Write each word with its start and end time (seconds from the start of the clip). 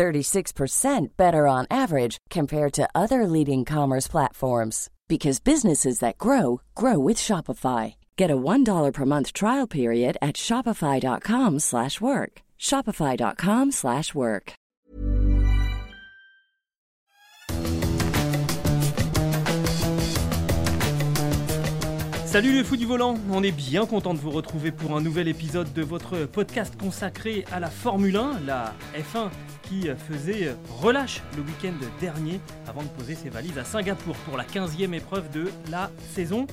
36% 0.00 1.08
better 1.18 1.46
on 1.46 1.66
average 1.70 2.16
compared 2.30 2.72
to 2.72 2.88
other 2.94 3.26
leading 3.26 3.66
commerce 3.66 4.08
platforms 4.08 4.88
because 5.08 5.40
businesses 5.40 5.98
that 5.98 6.16
grow 6.16 6.62
grow 6.74 6.98
with 6.98 7.18
Shopify. 7.18 7.96
Get 8.16 8.30
a 8.30 8.36
$1 8.36 8.92
per 8.94 9.04
month 9.04 9.34
trial 9.34 9.66
period 9.66 10.16
at 10.22 10.36
shopify.com/work. 10.36 12.32
shopify.com/work. 12.58 14.52
Salut 22.24 22.52
les 22.52 22.64
fous 22.64 22.76
du 22.76 22.86
volant, 22.86 23.18
on 23.32 23.42
est 23.42 23.50
bien 23.50 23.86
content 23.86 24.14
de 24.14 24.20
vous 24.20 24.30
retrouver 24.30 24.70
pour 24.70 24.96
un 24.96 25.00
nouvel 25.02 25.26
épisode 25.26 25.72
de 25.72 25.82
votre 25.82 26.26
podcast 26.26 26.80
consacré 26.80 27.44
à 27.50 27.58
la 27.58 27.68
Formule 27.68 28.16
1, 28.16 28.38
la 28.46 28.72
F1 28.94 29.30
faisait 30.08 30.54
relâche 30.80 31.22
le 31.36 31.42
week-end 31.42 31.74
dernier 32.00 32.40
avant 32.66 32.82
de 32.82 32.88
poser 32.88 33.14
ses 33.14 33.28
valises 33.28 33.58
à 33.58 33.64
Singapour 33.64 34.16
pour 34.16 34.36
la 34.36 34.44
15e 34.44 34.92
épreuve 34.94 35.30
de 35.30 35.50
la 35.70 35.90
saison. 36.12 36.46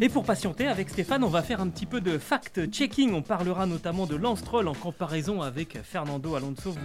Et 0.00 0.08
pour 0.08 0.24
patienter 0.24 0.68
avec 0.68 0.88
Stéphane, 0.88 1.24
on 1.24 1.28
va 1.28 1.42
faire 1.42 1.60
un 1.60 1.68
petit 1.68 1.86
peu 1.86 2.00
de 2.00 2.16
fact-checking. 2.16 3.12
On 3.12 3.22
parlera 3.22 3.66
notamment 3.66 4.06
de 4.06 4.14
Lance 4.14 4.42
en 4.52 4.74
comparaison 4.74 5.42
avec 5.42 5.78
Fernando 5.82 6.36
Alonso. 6.36 6.70
Vous, 6.70 6.78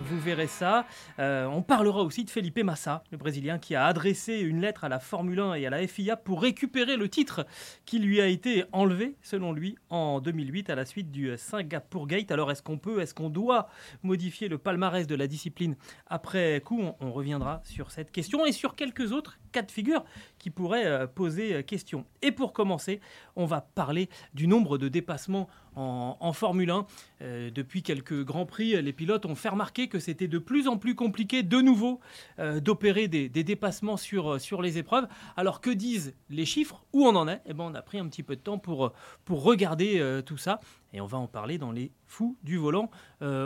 vous 0.00 0.20
verrez 0.20 0.46
ça. 0.46 0.86
Euh, 1.18 1.46
on 1.46 1.62
parlera 1.62 2.02
aussi 2.02 2.24
de 2.24 2.30
Felipe 2.30 2.58
Massa, 2.58 3.02
le 3.10 3.18
Brésilien, 3.18 3.58
qui 3.58 3.74
a 3.74 3.86
adressé 3.86 4.38
une 4.38 4.60
lettre 4.60 4.84
à 4.84 4.88
la 4.88 5.00
Formule 5.00 5.40
1 5.40 5.54
et 5.54 5.66
à 5.66 5.70
la 5.70 5.86
FIA 5.86 6.16
pour 6.16 6.42
récupérer 6.42 6.96
le 6.96 7.08
titre 7.08 7.46
qui 7.84 7.98
lui 7.98 8.20
a 8.20 8.26
été 8.26 8.64
enlevé, 8.72 9.16
selon 9.22 9.52
lui, 9.52 9.76
en 9.90 10.20
2008 10.20 10.70
à 10.70 10.74
la 10.74 10.84
suite 10.84 11.10
du 11.10 11.36
Singapour 11.36 12.06
Gate. 12.06 12.30
Alors 12.30 12.50
est-ce 12.50 12.62
qu'on 12.62 12.78
peut, 12.78 13.00
est-ce 13.00 13.14
qu'on 13.14 13.30
doit 13.30 13.68
modifier 14.02 14.48
le 14.48 14.58
palmarès 14.58 15.06
de 15.06 15.14
la 15.14 15.26
discipline 15.26 15.76
après 16.06 16.60
coup? 16.64 16.80
On, 16.80 16.96
on 17.00 17.12
reviendra 17.12 17.60
sur 17.64 17.90
cette 17.90 18.12
question 18.12 18.46
et 18.46 18.52
sur 18.52 18.74
quelques 18.74 19.12
autres 19.12 19.38
cas 19.52 19.62
de 19.62 19.70
figure 19.70 20.04
qui 20.38 20.50
pourraient 20.50 20.86
euh, 20.86 21.06
poser 21.06 21.62
question. 21.64 22.04
Et 22.22 22.32
pour 22.32 22.52
commencer, 22.52 23.00
on 23.34 23.46
va 23.46 23.60
parler 23.60 24.08
du 24.34 24.46
nombre 24.46 24.78
de 24.78 24.88
dépassements 24.88 25.48
en, 25.76 26.32
Formule 26.32 26.70
1. 26.70 26.86
Euh, 27.22 27.50
depuis 27.50 27.82
quelques 27.82 28.24
grands 28.24 28.46
prix, 28.46 28.80
les 28.80 28.92
pilotes 28.92 29.26
ont 29.26 29.34
fait 29.34 29.48
remarquer 29.48 29.88
que 29.88 29.98
c'était 29.98 30.28
de 30.28 30.38
plus 30.38 30.68
en 30.68 30.76
plus 30.76 30.94
compliqué 30.94 31.42
de 31.42 31.60
nouveau 31.60 32.00
euh, 32.38 32.60
d'opérer 32.60 33.08
des, 33.08 33.28
dépassements 33.28 33.96
sur, 33.96 34.34
euh, 34.34 34.38
sur 34.38 34.62
les 34.62 34.78
épreuves. 34.78 35.06
Alors 35.36 35.60
que 35.60 35.70
disent 35.70 36.14
les 36.30 36.46
chiffres? 36.46 36.84
Où 36.92 37.06
on 37.06 37.14
en 37.14 37.28
est? 37.28 37.40
Eh 37.46 37.52
ben, 37.52 37.64
On 37.64 37.74
a 37.74 37.82
pris 37.82 37.98
un 37.98 38.08
petit 38.08 38.22
peu 38.22 38.36
de 38.36 38.40
temps 38.40 38.58
pour, 38.58 38.92
pour 39.24 39.42
regarder 39.42 40.22
tout 40.24 40.38
ça. 40.38 40.60
Et 40.92 41.00
on 41.00 41.06
va 41.06 41.18
en 41.18 41.26
parler 41.26 41.58
dans 41.58 41.72
les 41.72 41.92
fous 42.06 42.36
du 42.42 42.56
volant. 42.56 42.90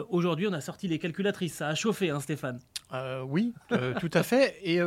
Aujourd'hui, 0.09 0.47
on 0.47 0.53
a 0.53 0.61
sorti 0.61 0.87
les 0.89 0.99
calculatrices. 0.99 1.55
Ça 1.55 1.69
a 1.69 1.75
chauffé, 1.75 2.11
hein, 2.11 2.21
Stéphane? 2.21 2.61
Oui, 3.27 3.53
tout 4.01 4.11
à 4.13 4.23
fait. 4.23 4.57
Et 4.63 4.81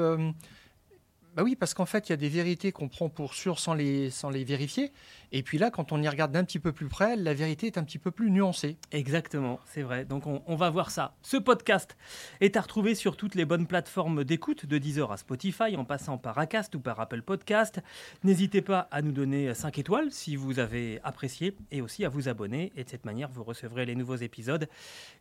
bah 1.35 1.41
oui, 1.43 1.55
parce 1.55 1.73
qu'en 1.73 1.87
fait, 1.87 2.09
il 2.09 2.11
y 2.11 2.13
a 2.13 2.17
des 2.17 2.29
vérités 2.29 2.71
qu'on 2.71 2.89
prend 2.89 3.09
pour 3.09 3.33
sûr 3.33 3.59
sans 3.59 3.73
les, 3.73 4.11
sans 4.11 4.29
les 4.29 4.43
vérifier. 4.43 4.91
Et 5.31 5.41
puis 5.41 5.57
là, 5.57 5.71
quand 5.71 5.91
on 5.91 6.01
y 6.01 6.07
regarde 6.07 6.31
d'un 6.31 6.43
petit 6.43 6.59
peu 6.59 6.71
plus 6.71 6.87
près, 6.87 7.15
la 7.15 7.33
vérité 7.33 7.65
est 7.65 7.79
un 7.79 7.83
petit 7.83 7.97
peu 7.97 8.11
plus 8.11 8.29
nuancée. 8.29 8.77
Exactement, 8.91 9.59
c'est 9.65 9.81
vrai. 9.81 10.05
Donc 10.05 10.27
on, 10.27 10.55
va 10.55 10.69
voir 10.69 10.91
ça. 10.91 11.15
Ce 11.23 11.37
podcast 11.37 11.97
est 12.39 12.55
à 12.55 12.61
retrouver 12.61 12.93
sur 12.93 13.17
toutes 13.17 13.33
les 13.33 13.45
bonnes 13.45 13.65
plateformes 13.65 14.23
d'écoute, 14.23 14.67
de 14.67 14.77
Deezer 14.77 15.11
à 15.11 15.17
Spotify, 15.17 15.75
en 15.75 15.85
passant 15.85 16.19
par 16.19 16.37
Acast 16.37 16.75
ou 16.75 16.79
par 16.79 16.99
Apple 16.99 17.23
Podcast. 17.23 17.81
N'hésitez 18.23 18.61
pas 18.61 18.87
à 18.91 19.01
nous 19.01 19.11
donner 19.11 19.55
5 19.55 19.79
étoiles 19.79 20.11
si 20.11 20.35
vous 20.35 20.59
avez 20.59 20.99
apprécié 21.03 21.57
et 21.71 21.81
aussi 21.81 22.05
à 22.05 22.09
vous 22.09 22.29
abonner. 22.29 22.71
Et 22.75 22.83
de 22.83 22.89
cette 22.89 23.05
manière, 23.05 23.29
vous 23.29 23.43
recevrez 23.43 23.87
les 23.87 23.95
nouveaux 23.95 24.17
épisodes 24.17 24.69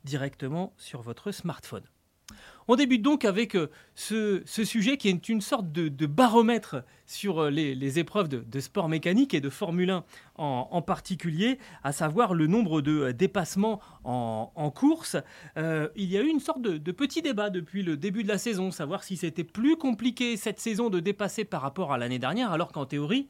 directement 0.04 0.74
sur 0.76 1.00
votre 1.00 1.32
smartphone. 1.32 1.84
On 2.68 2.76
débute 2.76 3.02
donc 3.02 3.24
avec 3.24 3.56
euh, 3.56 3.70
ce, 3.94 4.42
sujet 4.46 4.96
qui 4.96 5.08
est 5.08 5.28
une 5.28 5.40
sorte 5.40 5.72
de, 5.72 6.06
baromètre 6.06 6.76
sur 7.06 7.40
euh, 7.40 7.50
les, 7.50 7.98
épreuves 7.98 8.28
de, 8.28 8.60
sport 8.60 8.88
mécanique 8.88 9.34
et 9.34 9.40
de 9.40 9.50
Formule 9.50 9.90
1 9.90 10.04
en, 10.36 10.82
particulier, 10.82 11.58
à 11.82 11.92
savoir 11.92 12.34
le 12.34 12.46
nombre 12.46 12.80
de 12.80 13.00
euh, 13.00 13.12
dépassements 13.12 13.80
en, 14.04 14.70
course. 14.70 15.16
il 15.56 16.10
y 16.10 16.16
a 16.16 16.22
eu 16.22 16.28
une 16.28 16.40
sorte 16.40 16.62
de, 16.62 16.78
de, 16.78 16.92
petit 16.92 17.22
débat 17.22 17.50
depuis 17.50 17.82
le 17.82 17.96
début 17.96 18.22
de 18.22 18.28
la 18.28 18.38
saison, 18.38 18.70
savoir 18.70 19.04
si 19.04 19.16
c'était 19.16 19.44
plus 19.44 19.76
compliqué 19.76 20.36
cette 20.36 20.60
saison 20.60 20.88
de 20.88 21.00
dépasser 21.00 21.44
par 21.44 21.62
rapport 21.62 21.92
à 21.92 21.98
l'année 21.98 22.18
dernière, 22.18 22.52
alors 22.52 22.72
qu'en 22.72 22.86
théorie, 22.86 23.28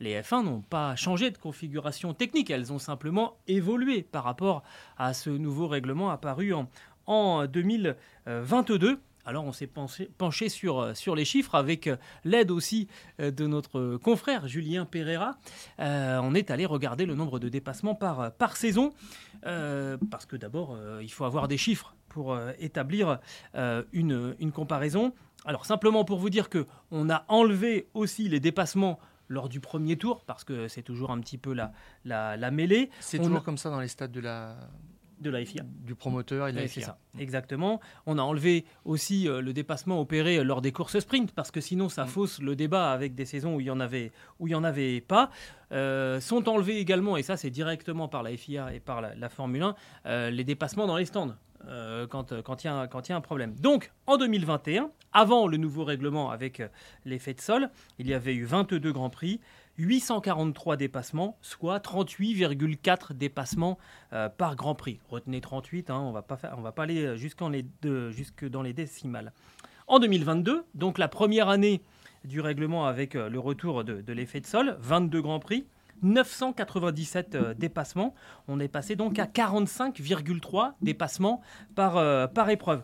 les 0.00 0.20
F1 0.20 0.44
n'ont 0.44 0.60
pas 0.60 0.94
changé 0.96 1.30
de 1.30 1.38
configuration 1.38 2.14
technique, 2.14 2.50
elles 2.50 2.72
ont 2.72 2.78
simplement 2.78 3.36
évolué 3.48 4.02
par 4.02 4.24
rapport 4.24 4.62
à 4.96 5.12
ce 5.12 5.30
nouveau 5.30 5.66
règlement 5.66 6.10
apparu 6.10 6.54
en, 6.54 6.68
en 7.08 7.46
2022. 7.46 9.00
Alors 9.28 9.44
on 9.44 9.52
s'est 9.52 9.66
penché, 9.66 10.48
sur, 10.48 10.80
euh, 10.80 10.94
sur 10.94 11.14
les 11.14 11.26
chiffres 11.26 11.54
avec 11.54 11.86
euh, 11.86 11.96
l'aide 12.24 12.50
aussi 12.50 12.88
euh, 13.20 13.30
de 13.30 13.46
notre 13.46 13.98
confrère 13.98 14.48
Julien 14.48 14.86
Pereira. 14.86 15.36
on 15.78 16.34
est 16.34 16.50
allé 16.50 16.64
regarder 16.64 17.04
le 17.04 17.14
nombre 17.14 17.38
de 17.38 17.50
dépassements 17.50 17.94
par, 17.94 18.32
par 18.32 18.56
saison, 18.56 18.94
parce 19.42 20.24
que 20.26 20.36
d'abord 20.36 20.78
il 21.02 21.12
faut 21.12 21.26
avoir 21.26 21.46
des 21.46 21.58
chiffres 21.58 21.94
pour 22.08 22.38
établir 22.58 23.18
une, 23.92 24.34
une, 24.38 24.52
comparaison. 24.52 25.12
Alors 25.44 25.66
simplement 25.66 26.04
pour 26.04 26.18
vous 26.18 26.30
dire 26.30 26.48
que 26.48 26.66
on 26.90 27.10
a 27.10 27.24
enlevé 27.28 27.88
aussi 27.92 28.28
les 28.28 28.40
dépassements 28.40 28.98
lors 29.28 29.50
du 29.50 29.60
premier 29.60 29.96
tour, 29.96 30.24
parce 30.24 30.42
que 30.44 30.68
c'est 30.68 30.82
toujours 30.82 31.10
un 31.10 31.20
petit 31.20 31.38
peu 31.38 31.52
la, 31.52 31.72
la, 32.06 32.38
la 32.38 32.50
mêlée. 32.50 32.88
C'est 33.00 33.18
toujours 33.18 33.42
comme 33.42 33.58
ça 33.58 33.68
dans 33.68 33.80
les 33.80 33.88
stades 33.88 34.12
de 34.12 34.20
la, 34.20 34.56
de 35.20 35.30
la 35.30 35.44
FIA. 35.44 35.64
Du 35.84 35.94
promoteur 35.94 36.48
et 36.48 36.52
de 36.52 36.58
la 36.58 36.68
FIA. 36.68 36.86
Ça, 36.86 36.98
exactement. 37.18 37.80
On 38.06 38.18
a 38.18 38.22
enlevé 38.22 38.64
aussi 38.84 39.28
euh, 39.28 39.40
le 39.40 39.52
dépassement 39.52 40.00
opéré 40.00 40.42
lors 40.44 40.60
des 40.60 40.72
courses 40.72 40.98
sprint 40.98 41.32
parce 41.32 41.50
que 41.50 41.60
sinon 41.60 41.88
ça 41.88 42.04
mm. 42.04 42.08
fausse 42.08 42.40
le 42.40 42.56
débat 42.56 42.92
avec 42.92 43.14
des 43.14 43.24
saisons 43.24 43.56
où 43.56 43.60
il 43.60 43.66
y 43.66 43.70
en 43.70 43.80
avait, 43.80 44.12
où 44.38 44.46
il 44.46 44.50
y 44.50 44.54
en 44.54 44.64
avait 44.64 45.00
pas. 45.00 45.30
Euh, 45.72 46.20
sont 46.20 46.48
enlevés 46.48 46.78
également, 46.78 47.16
et 47.16 47.22
ça 47.22 47.36
c'est 47.36 47.50
directement 47.50 48.08
par 48.08 48.22
la 48.22 48.34
FIA 48.36 48.72
et 48.72 48.80
par 48.80 49.02
la, 49.02 49.28
Formule 49.28 49.62
1, 49.62 49.74
euh, 50.06 50.30
les 50.30 50.44
dépassements 50.44 50.86
dans 50.86 50.96
les 50.96 51.04
stands. 51.04 51.34
quand, 52.10 52.42
quand, 52.42 52.64
il 52.64 52.88
quand 52.90 53.08
il 53.08 53.10
y 53.10 53.12
a 53.12 53.16
un 53.16 53.20
problème. 53.20 53.54
Donc, 53.60 53.92
en 54.06 54.16
2021, 54.16 54.90
avant 55.12 55.46
le 55.46 55.58
nouveau 55.58 55.84
règlement 55.84 56.30
avec 56.30 56.62
l'effet 57.04 57.34
de 57.34 57.40
sol, 57.40 57.68
il 57.98 58.06
y 58.06 58.14
avait 58.14 58.34
eu 58.34 58.44
22 58.44 58.92
Grands 58.92 59.10
Prix, 59.10 59.40
843 59.78 60.76
dépassements, 60.76 61.38
soit 61.40 61.78
38,4 61.78 63.12
dépassements 63.12 63.78
euh, 64.12 64.28
par 64.28 64.56
Grand 64.56 64.74
Prix. 64.74 64.98
Retenez 65.08 65.40
38, 65.40 65.90
hein, 65.90 66.00
on 66.00 66.10
va 66.10 66.22
pas 66.22 66.36
va 66.36 66.72
pas 66.72 66.82
aller 66.82 67.16
jusque 67.16 67.38
dans 67.40 68.62
les 68.62 68.72
décimales. 68.72 69.32
En 69.86 70.00
2022, 70.00 70.64
donc 70.74 70.98
la 70.98 71.08
première 71.08 71.48
année 71.48 71.80
du 72.24 72.40
règlement 72.40 72.86
avec 72.86 73.14
euh, 73.14 73.28
le 73.28 73.38
retour 73.38 73.84
de, 73.84 74.12
l'effet 74.12 74.40
de 74.40 74.46
sol, 74.46 74.76
22 74.80 75.22
Grands 75.22 75.38
Prix, 75.38 75.64
997 76.02 77.34
euh, 77.36 77.54
dépassements. 77.54 78.14
On 78.48 78.58
est 78.58 78.68
passé 78.68 78.96
donc 78.96 79.18
à 79.20 79.26
45,3 79.26 80.72
dépassements 80.82 81.40
par, 81.76 82.30
par 82.32 82.50
épreuve. 82.50 82.82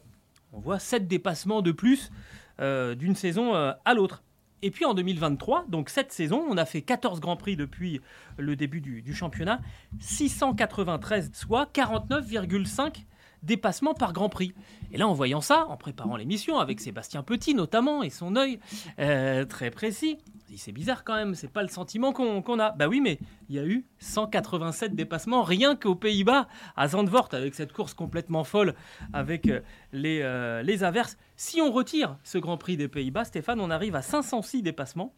On 0.53 0.61
voit 0.61 0.79
7 0.79 1.09
dépassements 1.09 1.61
de 1.61 1.73
plus 1.73 2.13
d'une 2.61 3.17
saison 3.17 3.53
à 3.55 3.95
l'autre. 3.95 4.23
Et 4.63 4.71
puis 4.71 4.85
en 4.85 4.95
2023, 4.95 5.67
donc 5.69 5.91
cette 5.91 6.13
saison, 6.13 6.45
on 6.49 6.57
a 6.57 6.65
fait 6.65 6.83
14 6.83 7.21
Grands 7.21 7.37
Prix 7.37 7.57
depuis 7.57 8.01
le 8.39 8.57
début 8.57 8.81
du, 8.81 9.15
championnat, 9.15 9.61
693, 10.01 11.33
soit 11.35 11.71
49,5 11.73 13.05
dépassements 13.43 13.95
par 13.95 14.13
Grand 14.13 14.29
Prix. 14.29 14.55
Et 14.91 14.97
là, 14.97 15.07
en 15.07 15.13
voyant 15.13 15.41
ça, 15.41 15.67
en 15.69 15.77
préparant 15.77 16.17
l'émission 16.17 16.59
avec 16.59 16.81
Sébastien 16.81 17.23
Petit 17.23 17.55
notamment 17.55 18.03
et 18.03 18.11
son 18.11 18.37
œil 18.37 18.59
euh, 18.99 19.45
très 19.45 19.71
précis, 19.71 20.19
c'est 20.57 20.73
bizarre 20.73 21.05
quand 21.05 21.15
même, 21.15 21.35
c'est 21.35 21.51
pas 21.51 21.63
le 21.63 21.69
sentiment 21.69 22.13
qu'on 22.13 22.59
a. 22.59 22.73
Bah 22.73 22.89
oui, 22.89 23.01
mais 23.01 23.19
il 23.49 23.57
y 23.57 23.59
a 23.59 23.65
eu 23.65 23.85
187 23.99 24.95
dépassements 24.95 25.43
rien 25.43 25.77
qu'aux 25.77 25.95
Pays-Bas, 25.95 26.49
à 26.77 26.89
Zandvoort, 26.89 27.29
avec 27.33 27.55
cette 27.55 27.73
course 27.73 27.95
complètement 27.95 28.45
folle, 28.45 28.75
avec 29.13 29.49
euh, 29.49 29.61
les, 29.93 30.21
euh, 30.23 30.63
les 30.63 30.85
averses. 30.85 31.17
Si 31.37 31.61
on 31.61 31.73
retire 31.73 32.17
ce 32.25 32.39
Grand 32.39 32.57
Prix 32.57 32.77
des 32.77 32.89
Pays-Bas, 32.89 33.25
Stéphane, 33.25 33.61
on 33.61 33.71
arrive 33.71 33.95
à 33.95 34.03
506 34.03 34.63
dépassements. 34.63 35.15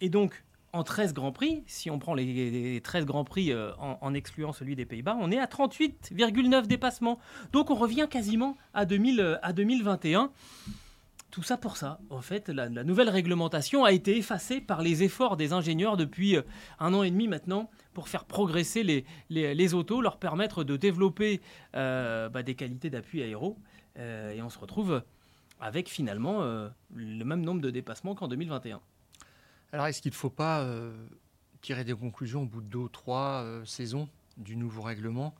Et 0.00 0.08
donc, 0.08 0.44
en 0.74 0.82
13 0.82 1.14
Grands 1.14 1.32
Prix, 1.32 1.62
si 1.66 1.88
on 1.88 2.00
prend 2.00 2.14
les 2.14 2.80
13 2.82 3.06
Grands 3.06 3.24
Prix 3.24 3.52
euh, 3.52 3.70
en, 3.78 4.12
excluant 4.12 4.52
celui 4.52 4.74
des 4.74 4.84
Pays-Bas, 4.84 5.16
on 5.20 5.30
est 5.30 5.38
à 5.38 5.46
38,9 5.46 6.66
dépassements. 6.66 7.18
Donc 7.52 7.70
on 7.70 7.76
revient 7.76 8.08
quasiment 8.10 8.56
à, 8.74 8.84
2000, 8.84 9.38
à 9.40 9.52
2021 9.52 10.32
tout 11.34 11.42
ça 11.42 11.56
pour 11.56 11.76
ça. 11.76 11.98
En 12.10 12.20
fait, 12.20 12.48
la, 12.48 12.68
nouvelle 12.68 13.08
réglementation 13.08 13.84
a 13.84 13.90
été 13.90 14.16
effacée 14.16 14.60
par 14.60 14.82
les 14.82 15.02
efforts 15.02 15.36
des 15.36 15.52
ingénieurs 15.52 15.96
depuis 15.96 16.36
euh, 16.36 16.42
un 16.78 16.94
an 16.94 17.02
et 17.02 17.10
demi 17.10 17.26
maintenant 17.26 17.72
pour 17.92 18.08
faire 18.08 18.24
progresser 18.24 18.84
les, 18.84 19.04
les, 19.30 19.74
autos, 19.74 20.00
leur 20.00 20.20
permettre 20.20 20.62
de 20.62 20.76
développer 20.76 21.40
euh, 21.74 22.28
bah, 22.28 22.44
des 22.44 22.54
qualités 22.54 22.88
d'appui 22.88 23.20
aéro. 23.20 23.58
Euh, 23.98 24.30
et 24.30 24.42
on 24.42 24.48
se 24.48 24.60
retrouve 24.60 25.02
avec 25.58 25.88
finalement 25.88 26.42
le 26.94 27.24
même 27.24 27.40
nombre 27.40 27.60
de 27.60 27.70
dépassements 27.70 28.14
qu'en 28.14 28.28
2021. 28.28 28.80
Alors, 29.72 29.86
est-ce 29.86 30.02
qu'il 30.02 30.12
ne 30.12 30.16
faut 30.16 30.30
pas 30.30 30.64
tirer 31.62 31.82
des 31.84 31.94
conclusions 31.94 32.42
au 32.42 32.46
bout 32.46 32.60
de 32.60 32.66
deux 32.66 32.78
ou 32.78 32.88
trois 32.88 33.44
saisons 33.64 34.08
du 34.36 34.56
nouveau 34.56 34.82
règlement? 34.82 35.34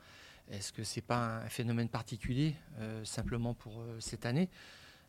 Est-ce 0.51 0.73
que 0.73 0.83
ce 0.83 0.99
n'est 0.99 1.03
pas 1.03 1.41
un 1.45 1.49
phénomène 1.49 1.89
particulier 1.89 2.57
simplement 3.05 3.55
pour 3.55 3.85
cette 3.99 4.25
année? 4.25 4.49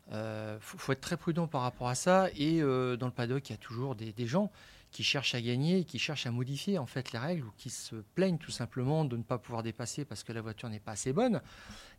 Il 0.08 0.14
euh, 0.14 0.58
faut, 0.60 0.92
être 0.92 1.00
très 1.00 1.16
prudent 1.16 1.48
par 1.48 1.62
rapport 1.62 1.88
à 1.88 1.94
ça. 1.94 2.28
Et 2.36 2.62
euh, 2.62 2.96
dans 2.96 3.06
le 3.06 3.12
paddock, 3.12 3.48
il 3.48 3.52
y 3.52 3.54
a 3.54 3.58
toujours 3.58 3.96
des, 3.96 4.14
gens 4.26 4.52
qui 4.92 5.02
cherchent 5.02 5.34
à 5.34 5.40
gagner, 5.40 5.84
qui 5.84 5.98
cherchent 5.98 6.26
à 6.26 6.30
modifier 6.30 6.78
en 6.78 6.86
fait 6.86 7.12
les 7.12 7.18
règles 7.18 7.42
ou 7.42 7.52
qui 7.58 7.70
se 7.70 7.96
plaignent 8.14 8.38
tout 8.38 8.52
simplement 8.52 9.04
de 9.04 9.16
ne 9.16 9.22
pas 9.22 9.36
pouvoir 9.36 9.64
dépasser 9.64 10.04
parce 10.04 10.22
que 10.22 10.32
la 10.32 10.40
voiture 10.40 10.68
n'est 10.68 10.78
pas 10.80 10.92
assez 10.92 11.12
bonne. 11.12 11.42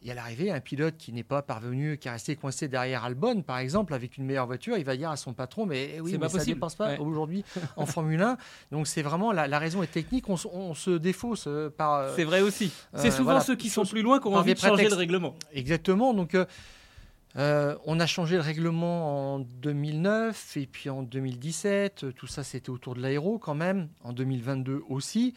Et 0.04 0.12
à 0.12 0.14
l'arrivée, 0.14 0.52
un 0.52 0.62
pilote 0.62 0.96
qui 0.98 1.12
n'est 1.12 1.24
pas 1.24 1.42
parvenu, 1.42 1.98
qui 1.98 2.08
est 2.08 2.12
resté 2.12 2.38
coincé 2.38 2.70
derrière 2.70 3.04
Albon, 3.04 3.42
par 3.42 3.58
exemple, 3.58 3.94
avec 3.94 4.18
une 4.18 4.26
meilleure 4.26 4.48
voiture, 4.48 4.78
il 4.78 4.86
va 4.86 4.96
dire 4.96 5.10
à 5.10 5.18
son 5.18 5.34
patron 5.34 5.66
Mais 5.66 5.96
eh 5.96 6.02
oui, 6.02 6.18
mais 6.18 6.30
ça 6.30 6.40
ne 6.40 6.46
dépasse 6.46 6.76
pas 6.76 6.98
aujourd'hui 7.00 7.44
en 7.76 7.86
Formule 7.86 8.22
1. 8.22 8.38
Donc 8.72 8.88
c'est 8.88 9.02
vraiment 9.02 9.34
la, 9.34 9.60
raison 9.60 9.84
est 9.84 9.92
technique. 9.92 10.30
On, 10.30 10.74
se 10.74 10.92
défausse 10.92 11.46
euh, 11.48 11.70
par. 11.70 12.16
c'est 12.16 12.24
vrai 12.24 12.40
aussi. 12.40 12.72
C'est 12.96 13.12
souvent 13.12 13.42
ceux 13.42 13.58
qui 13.58 13.70
sont 13.70 13.86
plus 13.86 14.02
loin 14.02 14.22
qui 14.22 14.28
ont 14.28 14.36
envie 14.36 14.54
de 14.54 14.60
changer 14.60 14.88
le 14.88 14.96
règlement. 14.96 15.36
Exactement. 15.52 16.14
Donc. 16.14 16.36
Euh, 16.36 16.46
on 17.38 18.00
a 18.00 18.06
changé 18.06 18.36
le 18.36 18.42
règlement 18.42 19.36
en 19.36 19.40
2009 19.40 20.58
et 20.58 20.66
puis 20.66 20.90
en 20.90 21.04
2017. 21.04 22.08
Tout 22.16 22.28
ça, 22.28 22.44
c'était 22.44 22.70
autour 22.70 22.96
de 22.96 23.02
l'aéro 23.02 23.38
quand 23.38 23.56
même. 23.56 23.90
En 24.04 24.14
2022 24.14 24.82
aussi. 24.90 25.34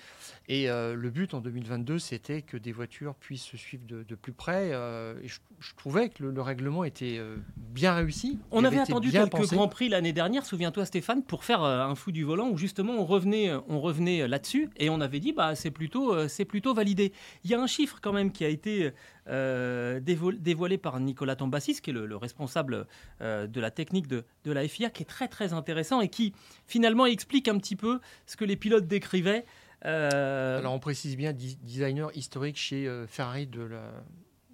Et 0.49 0.69
euh, 0.69 0.95
le 0.95 1.11
but 1.11 1.35
en 1.35 1.41
2022, 1.41 1.99
c'était 1.99 2.43
que 2.43 2.57
des 2.57 2.73
voitures 2.73 3.15
puissent 3.15 3.45
se 3.45 3.57
suivre 3.57 3.85
de, 3.87 4.15
plus 4.15 4.33
près. 4.33 4.71
Euh, 4.73 5.15
et 5.23 5.29
je, 5.29 5.39
trouvais 5.77 6.09
que 6.09 6.25
le, 6.25 6.43
règlement 6.43 6.85
était 6.85 7.19
euh, 7.19 7.37
bien 7.57 7.95
réussi. 7.95 8.39
On 8.51 8.65
avait, 8.65 8.79
attendu 8.79 9.11
quelques 9.11 9.53
grands 9.53 9.69
prix 9.69 9.89
l'année 9.89 10.13
dernière, 10.13 10.45
souviens-toi 10.45 10.87
Stéphane, 10.87 11.23
pour 11.23 11.45
faire 11.45 11.63
un 11.63 11.95
fou 11.95 12.13
du 12.13 12.25
volant 12.25 12.49
où 12.49 12.59
justement 12.59 12.95
on 12.95 13.05
revenait, 13.05 13.53
on 13.69 13.81
revenait 13.81 14.27
là-dessus 14.27 14.71
et 14.77 14.91
on 14.91 15.01
avait 15.01 15.21
dit 15.21 15.33
bah 15.33 15.55
c'est 15.55 15.71
plutôt, 15.71 16.27
c'est 16.29 16.45
plutôt 16.45 16.75
validé. 16.75 17.13
Il 17.45 17.51
y 17.51 17.55
a 17.55 17.61
un 17.61 17.67
chiffre 17.67 17.99
quand 18.03 18.13
même 18.13 18.33
qui 18.33 18.45
a 18.45 18.49
été 18.49 18.91
dévoilé 19.31 20.79
par 20.79 20.99
Nicolas 21.01 21.37
Tambassis, 21.37 21.81
qui 21.81 21.91
est 21.91 21.93
le, 21.93 22.17
responsable 22.17 22.87
de 23.21 23.61
la 23.61 23.71
technique 23.71 24.07
de, 24.07 24.25
de 24.45 24.53
la 24.53 24.67
FIA, 24.67 24.91
qui 24.91 25.03
est 25.03 25.07
très 25.07 25.29
très 25.29 25.53
intéressant 25.53 26.01
et 26.01 26.09
qui 26.09 26.35
finalement 26.67 27.07
explique 27.07 27.49
un 27.49 27.59
petit 27.59 27.77
peu 27.77 28.01
ce 28.27 28.37
que 28.37 28.45
les 28.45 28.57
pilotes 28.57 28.87
décrivaient. 28.87 29.45
Euh, 29.87 30.59
Alors 30.59 30.75
on 30.75 30.79
précise 30.79 31.17
bien 31.17 31.33
designer 31.33 32.11
historique 32.15 32.57
chez 32.57 32.87
euh, 32.87 33.07
Ferrari 33.07 33.47
de 33.47 33.69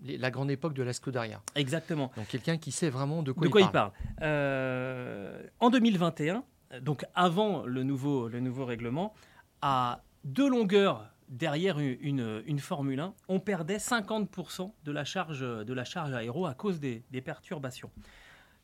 la, 0.04 0.30
grande 0.30 0.50
époque 0.50 0.74
de 0.74 0.82
la 0.82 0.92
Scuderia. 0.92 1.42
Exactement. 1.54 2.12
Donc 2.16 2.28
quelqu'un 2.28 2.58
qui 2.58 2.70
sait 2.70 2.90
vraiment 2.90 3.22
de 3.22 3.32
quoi, 3.32 3.46
de 3.46 3.52
quoi 3.52 3.60
il 3.60 3.70
parle. 3.70 3.92
Euh, 4.22 5.42
en 5.58 5.70
2021, 5.70 6.44
donc 6.80 7.04
avant 7.14 7.64
le 7.64 7.82
nouveau, 7.82 8.28
le 8.28 8.40
nouveau 8.40 8.64
règlement, 8.64 9.14
à 9.62 10.02
deux 10.24 10.48
longueurs 10.48 11.10
derrière 11.28 11.78
une, 11.78 12.58
Formule 12.58 13.00
1, 13.00 13.14
on 13.28 13.40
perdait 13.40 13.76
50% 13.76 14.72
de 14.84 14.92
la 14.92 15.04
charge, 15.04 15.40
de 15.40 15.72
la 15.72 15.84
charge 15.84 16.12
aéro 16.12 16.46
à 16.46 16.54
cause 16.54 16.80
des, 16.80 17.04
des 17.10 17.20
perturbations. 17.20 17.90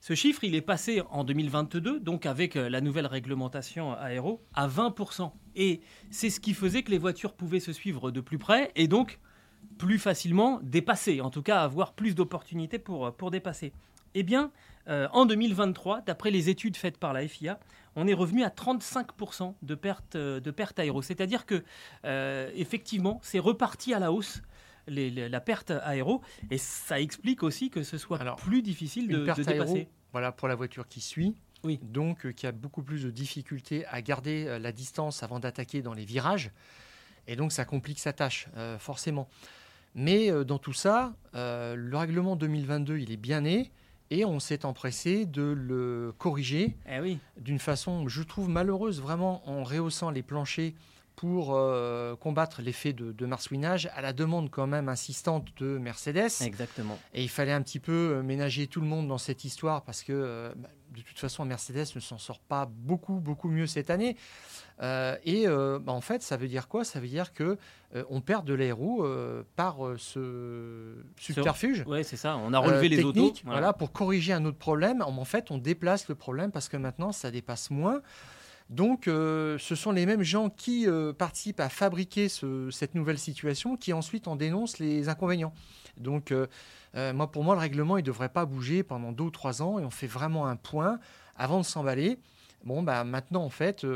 Ce 0.02 0.14
chiffre, 0.16 0.42
il 0.42 0.56
est 0.56 0.62
passé 0.62 1.00
en 1.10 1.22
2022, 1.22 2.00
donc 2.00 2.26
avec 2.26 2.56
euh, 2.56 2.68
la 2.68 2.80
nouvelle 2.80 3.06
réglementation 3.06 3.92
aéro, 3.92 4.44
à 4.52 4.66
20%. 4.66 5.30
Et 5.54 5.80
c'est 6.10 6.28
ce 6.28 6.40
qui 6.40 6.54
faisait 6.54 6.82
que 6.82 6.90
les 6.90 6.98
voitures 6.98 7.34
pouvaient 7.34 7.60
se 7.60 7.72
suivre 7.72 8.10
de 8.10 8.20
plus 8.20 8.38
près 8.38 8.72
et 8.74 8.88
donc 8.88 9.20
plus 9.78 10.00
facilement 10.00 10.58
dépasser, 10.64 11.20
en 11.20 11.30
tout 11.30 11.42
cas 11.42 11.60
avoir 11.60 11.92
plus 11.92 12.16
d'opportunités 12.16 12.80
pour, 12.80 13.14
pour 13.14 13.30
dépasser. 13.30 13.72
Eh 14.14 14.24
bien, 14.24 14.50
euh, 14.88 15.08
en 15.12 15.26
2023, 15.26 16.02
d'après 16.02 16.30
les 16.30 16.48
études 16.48 16.76
faites 16.76 16.98
par 16.98 17.12
la 17.12 17.26
FIA, 17.26 17.58
on 17.94 18.06
est 18.06 18.14
revenu 18.14 18.42
à 18.42 18.48
35% 18.48 19.54
de 19.60 19.74
pertes 19.74 20.16
de 20.16 20.50
perte 20.50 20.78
aéro. 20.78 21.02
C'est-à-dire 21.02 21.44
que, 21.44 21.62
effectivement, 22.54 23.20
c'est 23.22 23.38
reparti 23.38 23.92
à 23.92 23.98
la 23.98 24.12
hausse 24.12 24.40
la 24.86 25.40
perte 25.40 25.70
aéro. 25.70 26.22
Et 26.50 26.58
ça 26.58 27.00
explique 27.00 27.42
aussi 27.42 27.70
que 27.70 27.82
ce 27.82 27.98
soit 27.98 28.18
plus 28.36 28.62
difficile 28.62 29.08
de, 29.08 29.24
perte 29.24 29.40
dépasser. 29.40 29.88
voilà, 30.12 30.32
pour 30.32 30.48
la 30.48 30.54
voiture 30.54 30.88
qui 30.88 31.00
suit. 31.00 31.36
Oui. 31.64 31.78
Donc, 31.82 32.26
euh, 32.26 32.32
qui 32.32 32.46
a 32.46 32.52
beaucoup 32.52 32.82
plus 32.82 33.04
de 33.04 33.10
difficultés 33.10 33.86
à 33.86 34.02
garder 34.02 34.46
euh, 34.46 34.58
la 34.58 34.72
distance 34.72 35.22
avant 35.22 35.38
d'attaquer 35.38 35.80
dans 35.80 35.94
les 35.94 36.04
virages. 36.04 36.50
Et 37.28 37.36
donc, 37.36 37.52
ça 37.52 37.64
complique 37.64 38.00
sa 38.00 38.12
tâche, 38.12 38.48
euh, 38.56 38.78
forcément. 38.78 39.28
Mais 39.94 40.30
dans 40.46 40.58
tout 40.58 40.72
ça, 40.72 41.12
le 41.34 41.92
règlement 41.92 42.34
2022, 42.34 42.96
il 42.96 43.12
est 43.12 43.18
bien 43.18 43.42
né 43.42 43.70
et 44.12 44.26
on 44.26 44.40
s'est 44.40 44.66
empressé 44.66 45.24
de 45.24 45.42
le 45.42 46.12
corriger 46.18 46.76
eh 46.86 47.00
oui. 47.00 47.18
d'une 47.40 47.58
façon, 47.58 48.08
je 48.08 48.22
trouve, 48.22 48.50
malheureuse, 48.50 49.00
vraiment 49.00 49.42
en 49.48 49.64
rehaussant 49.64 50.10
les 50.10 50.22
planchers 50.22 50.74
pour 51.16 51.54
euh, 51.54 52.16
combattre 52.16 52.62
l'effet 52.62 52.92
de, 52.92 53.26
marsouinage 53.26 53.88
à 53.94 54.02
la 54.02 54.12
demande 54.12 54.50
quand 54.50 54.66
même 54.66 54.88
insistante 54.88 55.48
de 55.58 55.78
Mercedes. 55.78 56.30
Exactement. 56.40 56.98
Et 57.14 57.22
il 57.22 57.28
fallait 57.28 57.52
un 57.52 57.62
petit 57.62 57.80
peu 57.80 58.14
euh, 58.14 58.22
ménager 58.22 58.66
tout 58.66 58.80
le 58.80 58.86
monde 58.86 59.08
dans 59.08 59.18
cette 59.18 59.44
histoire 59.44 59.82
parce 59.82 60.02
que 60.02 60.12
euh, 60.12 60.52
bah, 60.56 60.68
de 60.90 61.00
toute 61.00 61.18
façon 61.18 61.44
Mercedes 61.44 61.86
ne 61.94 62.00
s'en 62.00 62.18
sort 62.18 62.40
pas 62.40 62.66
beaucoup 62.70 63.14
beaucoup 63.20 63.48
mieux 63.48 63.66
cette 63.66 63.90
année. 63.90 64.16
et 64.80 65.46
bah, 65.46 65.92
en 65.92 66.00
fait, 66.00 66.22
ça 66.22 66.36
veut 66.36 66.48
dire 66.48 66.68
quoi? 66.68 66.84
Ça 66.84 67.00
veut 67.00 67.08
dire 67.08 67.32
que 67.32 67.56
on 68.10 68.20
perd 68.20 68.44
de 68.44 68.52
l'aéro 68.52 69.06
par 69.56 69.78
ce 69.96 70.96
subterfuge. 71.18 71.84
Oui, 71.86 72.04
c'est 72.04 72.16
ça. 72.16 72.36
On 72.36 72.52
a 72.52 72.58
relevé 72.58 72.88
les 72.88 73.04
autos. 73.04 73.32
Voilà. 73.44 73.72
pour 73.72 73.92
corriger 73.92 74.32
un 74.32 74.44
autre 74.44 74.58
problème. 74.58 75.02
En 75.02 75.24
fait, 75.24 75.50
on 75.50 75.56
déplace 75.56 76.08
le 76.08 76.14
problème 76.14 76.50
parce 76.50 76.68
que 76.68 76.76
maintenant, 76.76 77.12
ça 77.12 77.30
dépasse 77.30 77.70
moins. 77.70 78.02
Donc, 78.72 79.06
euh, 79.06 79.58
ce 79.58 79.74
sont 79.74 79.92
les 79.92 80.06
mêmes 80.06 80.22
gens 80.22 80.48
qui 80.48 80.88
euh, 80.88 81.12
participent 81.12 81.60
à 81.60 81.68
fabriquer 81.68 82.28
cette 82.30 82.94
nouvelle 82.94 83.18
situation 83.18 83.76
qui 83.76 83.92
ensuite 83.92 84.28
en 84.28 84.34
dénoncent 84.34 84.78
les 84.78 85.10
inconvénients. 85.10 85.52
Donc, 85.98 86.32
euh, 86.32 86.46
moi, 87.12 87.30
pour 87.30 87.44
moi, 87.44 87.54
le 87.54 87.60
règlement, 87.60 87.98
il 87.98 88.00
ne 88.00 88.06
devrait 88.06 88.30
pas 88.30 88.46
bouger 88.46 88.82
pendant 88.82 89.12
deux 89.12 89.24
ou 89.24 89.30
trois 89.30 89.60
ans 89.60 89.78
et 89.78 89.84
on 89.84 89.90
fait 89.90 90.06
vraiment 90.06 90.46
un 90.46 90.56
point 90.56 90.98
avant 91.36 91.58
de 91.58 91.66
s'emballer. 91.66 92.18
Bon, 92.64 92.82
bah, 92.82 93.04
maintenant, 93.04 93.44
en 93.44 93.50
fait, 93.50 93.86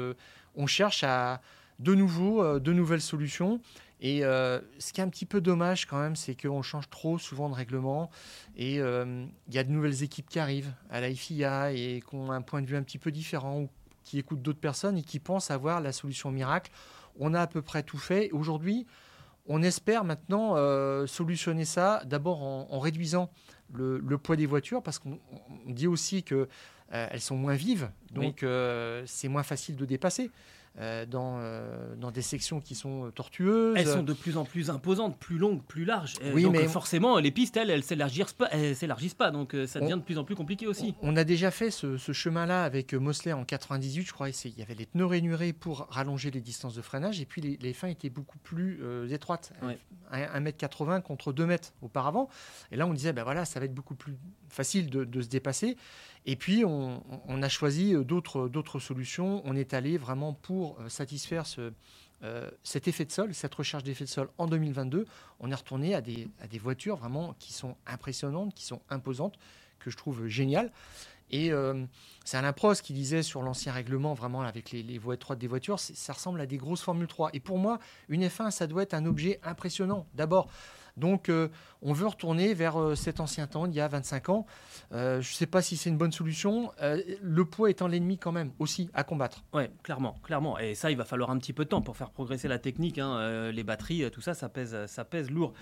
on 0.54 0.66
cherche 0.66 1.04
à 1.04 1.40
de 1.78 1.94
nouveau 1.94 2.58
de 2.58 2.72
nouvelles 2.74 3.00
solutions. 3.00 3.62
Et 4.02 4.20
ce 4.20 4.92
qui 4.92 5.00
est 5.00 5.04
un 5.04 5.08
petit 5.08 5.24
peu 5.24 5.40
dommage 5.40 5.86
quand 5.86 5.98
même, 5.98 6.16
c'est 6.16 6.34
qu'on 6.34 6.60
change 6.60 6.90
trop 6.90 7.18
souvent 7.18 7.48
de 7.48 7.54
règlement. 7.54 8.10
Et 8.56 8.74
il 8.76 9.54
y 9.54 9.58
a 9.58 9.64
de 9.64 9.70
nouvelles 9.70 10.02
équipes 10.02 10.28
qui 10.28 10.38
arrivent 10.38 10.72
à 10.90 11.00
la 11.00 11.14
FIA 11.14 11.72
et 11.72 12.02
qui 12.06 12.14
ont 12.14 12.30
un 12.30 12.42
point 12.42 12.60
de 12.60 12.66
vue 12.66 12.76
un 12.76 12.82
petit 12.82 12.98
peu 12.98 13.10
différent 13.10 13.68
qui 14.06 14.18
écoutent 14.18 14.40
d'autres 14.40 14.60
personnes 14.60 14.96
et 14.96 15.02
qui 15.02 15.18
pensent 15.18 15.50
avoir 15.50 15.82
la 15.82 15.92
solution 15.92 16.30
miracle. 16.30 16.70
On 17.18 17.34
a 17.34 17.42
à 17.42 17.46
peu 17.46 17.60
près 17.60 17.82
tout 17.82 17.98
fait. 17.98 18.30
Aujourd'hui, 18.30 18.86
on 19.48 19.62
espère 19.62 20.04
maintenant 20.04 20.54
euh, 20.56 21.06
solutionner 21.06 21.64
ça 21.64 22.02
d'abord 22.06 22.42
en, 22.42 22.78
réduisant 22.78 23.30
le, 23.74 24.00
poids 24.16 24.36
des 24.36 24.46
voitures 24.46 24.82
parce 24.82 24.98
qu'on 24.98 25.18
dit 25.66 25.88
aussi 25.88 26.22
qu'elles 26.22 26.46
euh, 26.92 27.18
sont 27.18 27.36
moins 27.36 27.54
vives, 27.54 27.90
donc 28.12 28.42
euh, 28.42 29.02
c'est 29.06 29.28
moins 29.28 29.42
facile 29.42 29.76
de 29.76 29.84
dépasser. 29.84 30.30
Euh, 30.78 31.06
dans, 31.06 31.38
euh, 31.38 31.94
dans 31.96 32.10
des 32.10 32.20
sections 32.20 32.60
qui 32.60 32.74
sont 32.74 33.10
tortueuses. 33.14 33.76
Elles 33.78 33.86
sont 33.86 34.02
de 34.02 34.12
plus 34.12 34.36
en 34.36 34.44
plus 34.44 34.68
imposantes, 34.68 35.16
plus 35.18 35.38
longues, 35.38 35.62
plus 35.62 35.86
larges. 35.86 36.16
Oui, 36.34 36.42
donc 36.42 36.52
mais 36.52 36.68
forcément, 36.68 37.18
les 37.18 37.30
pistes, 37.30 37.56
elles, 37.56 37.70
elles 37.70 37.82
s'élargissent 37.82 38.34
pas, 38.34 38.50
s'élargissent 38.74 39.14
pas, 39.14 39.30
donc 39.30 39.54
euh, 39.54 39.66
ça 39.66 39.80
devient 39.80 39.94
de 39.96 40.02
plus 40.02 40.18
en 40.18 40.24
plus 40.24 40.34
compliqué 40.34 40.66
aussi. 40.66 40.94
On 41.00 41.16
a 41.16 41.24
déjà 41.24 41.50
fait 41.50 41.70
ce, 41.70 41.96
chemin-là 41.96 42.62
avec 42.62 42.92
Mosley 42.92 43.32
en 43.32 43.46
98, 43.46 44.06
je 44.06 44.12
crois. 44.12 44.28
Il 44.28 44.58
y 44.58 44.60
avait 44.60 44.74
les 44.74 44.84
pneus 44.84 45.06
rainurés 45.06 45.54
pour 45.54 45.86
rallonger 45.88 46.30
les 46.30 46.42
distances 46.42 46.74
de 46.74 46.82
freinage, 46.82 47.22
et 47.22 47.24
puis 47.24 47.40
les, 47.58 47.72
fins 47.72 47.88
étaient 47.88 48.10
beaucoup 48.10 48.38
plus 48.38 48.82
étroites, 49.10 49.52
1m80 50.12 51.00
contre 51.00 51.32
2 51.32 51.46
mètres 51.46 51.72
auparavant. 51.80 52.28
Et 52.70 52.76
là, 52.76 52.86
on 52.86 52.92
disait, 52.92 53.14
ben 53.14 53.24
voilà, 53.24 53.46
ça 53.46 53.60
va 53.60 53.64
être 53.64 53.74
beaucoup 53.74 53.94
plus 53.94 54.18
facile 54.50 54.90
de, 54.90 55.04
de 55.04 55.22
se 55.22 55.28
dépasser. 55.28 55.78
Et 56.28 56.34
puis, 56.34 56.64
on, 56.64 57.42
a 57.42 57.48
choisi 57.48 57.94
euh, 57.94 58.02
d'autres 58.02 58.80
solutions. 58.80 59.42
On 59.44 59.54
est 59.54 59.74
allé 59.74 59.96
vraiment 59.96 60.32
pour 60.32 60.78
euh, 60.80 60.88
satisfaire 60.88 61.44
euh, 62.24 62.50
cet 62.64 62.88
effet 62.88 63.04
de 63.04 63.12
sol, 63.12 63.32
cette 63.32 63.54
recherche 63.54 63.84
d'effet 63.84 64.04
de 64.04 64.10
sol 64.10 64.28
en 64.36 64.48
2022. 64.48 65.06
On 65.38 65.52
est 65.52 65.54
retourné 65.54 65.94
à 65.94 66.00
des, 66.00 66.28
voitures 66.58 66.96
vraiment 66.96 67.34
qui 67.38 67.52
sont 67.52 67.76
impressionnantes, 67.86 68.54
qui 68.54 68.64
sont 68.64 68.82
imposantes, 68.90 69.38
que 69.78 69.88
je 69.88 69.96
trouve 69.96 70.26
géniales. 70.26 70.72
Et 71.30 71.50
c'est 72.24 72.36
Alain 72.36 72.52
Prost 72.52 72.82
qui 72.82 72.92
disait 72.92 73.22
sur 73.22 73.42
l'ancien 73.42 73.72
règlement, 73.72 74.14
vraiment 74.14 74.42
avec 74.42 74.70
les, 74.70 74.98
voies 74.98 75.14
étroites 75.14 75.38
des 75.38 75.46
voitures, 75.48 75.78
ça 75.78 76.12
ressemble 76.12 76.40
à 76.40 76.46
des 76.46 76.56
grosses 76.56 76.82
Formule 76.82 77.06
3. 77.06 77.30
Et 77.32 77.40
pour 77.40 77.58
moi, 77.58 77.78
une 78.08 78.24
F1, 78.24 78.50
ça 78.50 78.66
doit 78.66 78.82
être 78.82 78.94
un 78.94 79.06
objet 79.06 79.40
impressionnant. 79.42 80.06
D'abord, 80.14 80.48
Donc, 80.96 81.28
euh, 81.28 81.48
on 81.82 81.92
veut 81.92 82.06
retourner 82.06 82.54
vers 82.54 82.80
euh, 82.80 82.94
cet 82.94 83.20
ancien 83.20 83.46
temps, 83.46 83.66
il 83.66 83.74
y 83.74 83.80
a 83.80 83.86
25 83.88 84.30
ans. 84.30 84.46
Euh, 84.92 85.20
je 85.20 85.30
ne 85.30 85.34
sais 85.34 85.46
pas 85.46 85.60
si 85.60 85.76
c'est 85.76 85.90
une 85.90 85.98
bonne 85.98 86.10
solution. 86.12 86.72
Euh, 86.80 87.02
le 87.20 87.44
poids 87.44 87.68
étant 87.70 87.86
l'ennemi 87.86 88.16
quand 88.16 88.32
même 88.32 88.50
aussi 88.58 88.88
à 88.94 89.04
combattre. 89.04 89.44
Ouais, 89.52 89.70
clairement, 89.82 90.14
clairement. 90.22 90.58
Et 90.58 90.74
ça, 90.74 90.90
il 90.90 90.96
va 90.96 91.04
falloir 91.04 91.30
un 91.30 91.38
petit 91.38 91.52
peu 91.52 91.64
de 91.64 91.68
temps 91.68 91.82
pour 91.82 91.98
faire 91.98 92.10
progresser 92.10 92.48
la 92.48 92.58
technique. 92.58 92.98
hein. 92.98 93.14
Euh, 93.18 93.52
les 93.52 93.62
batteries, 93.62 94.04
euh, 94.04 94.10
tout 94.10 94.22
ça, 94.22 94.32
ça 94.32 94.48
pèse, 94.48 94.74
ça 94.86 95.04
pèse 95.04 95.30
lourd. 95.30 95.52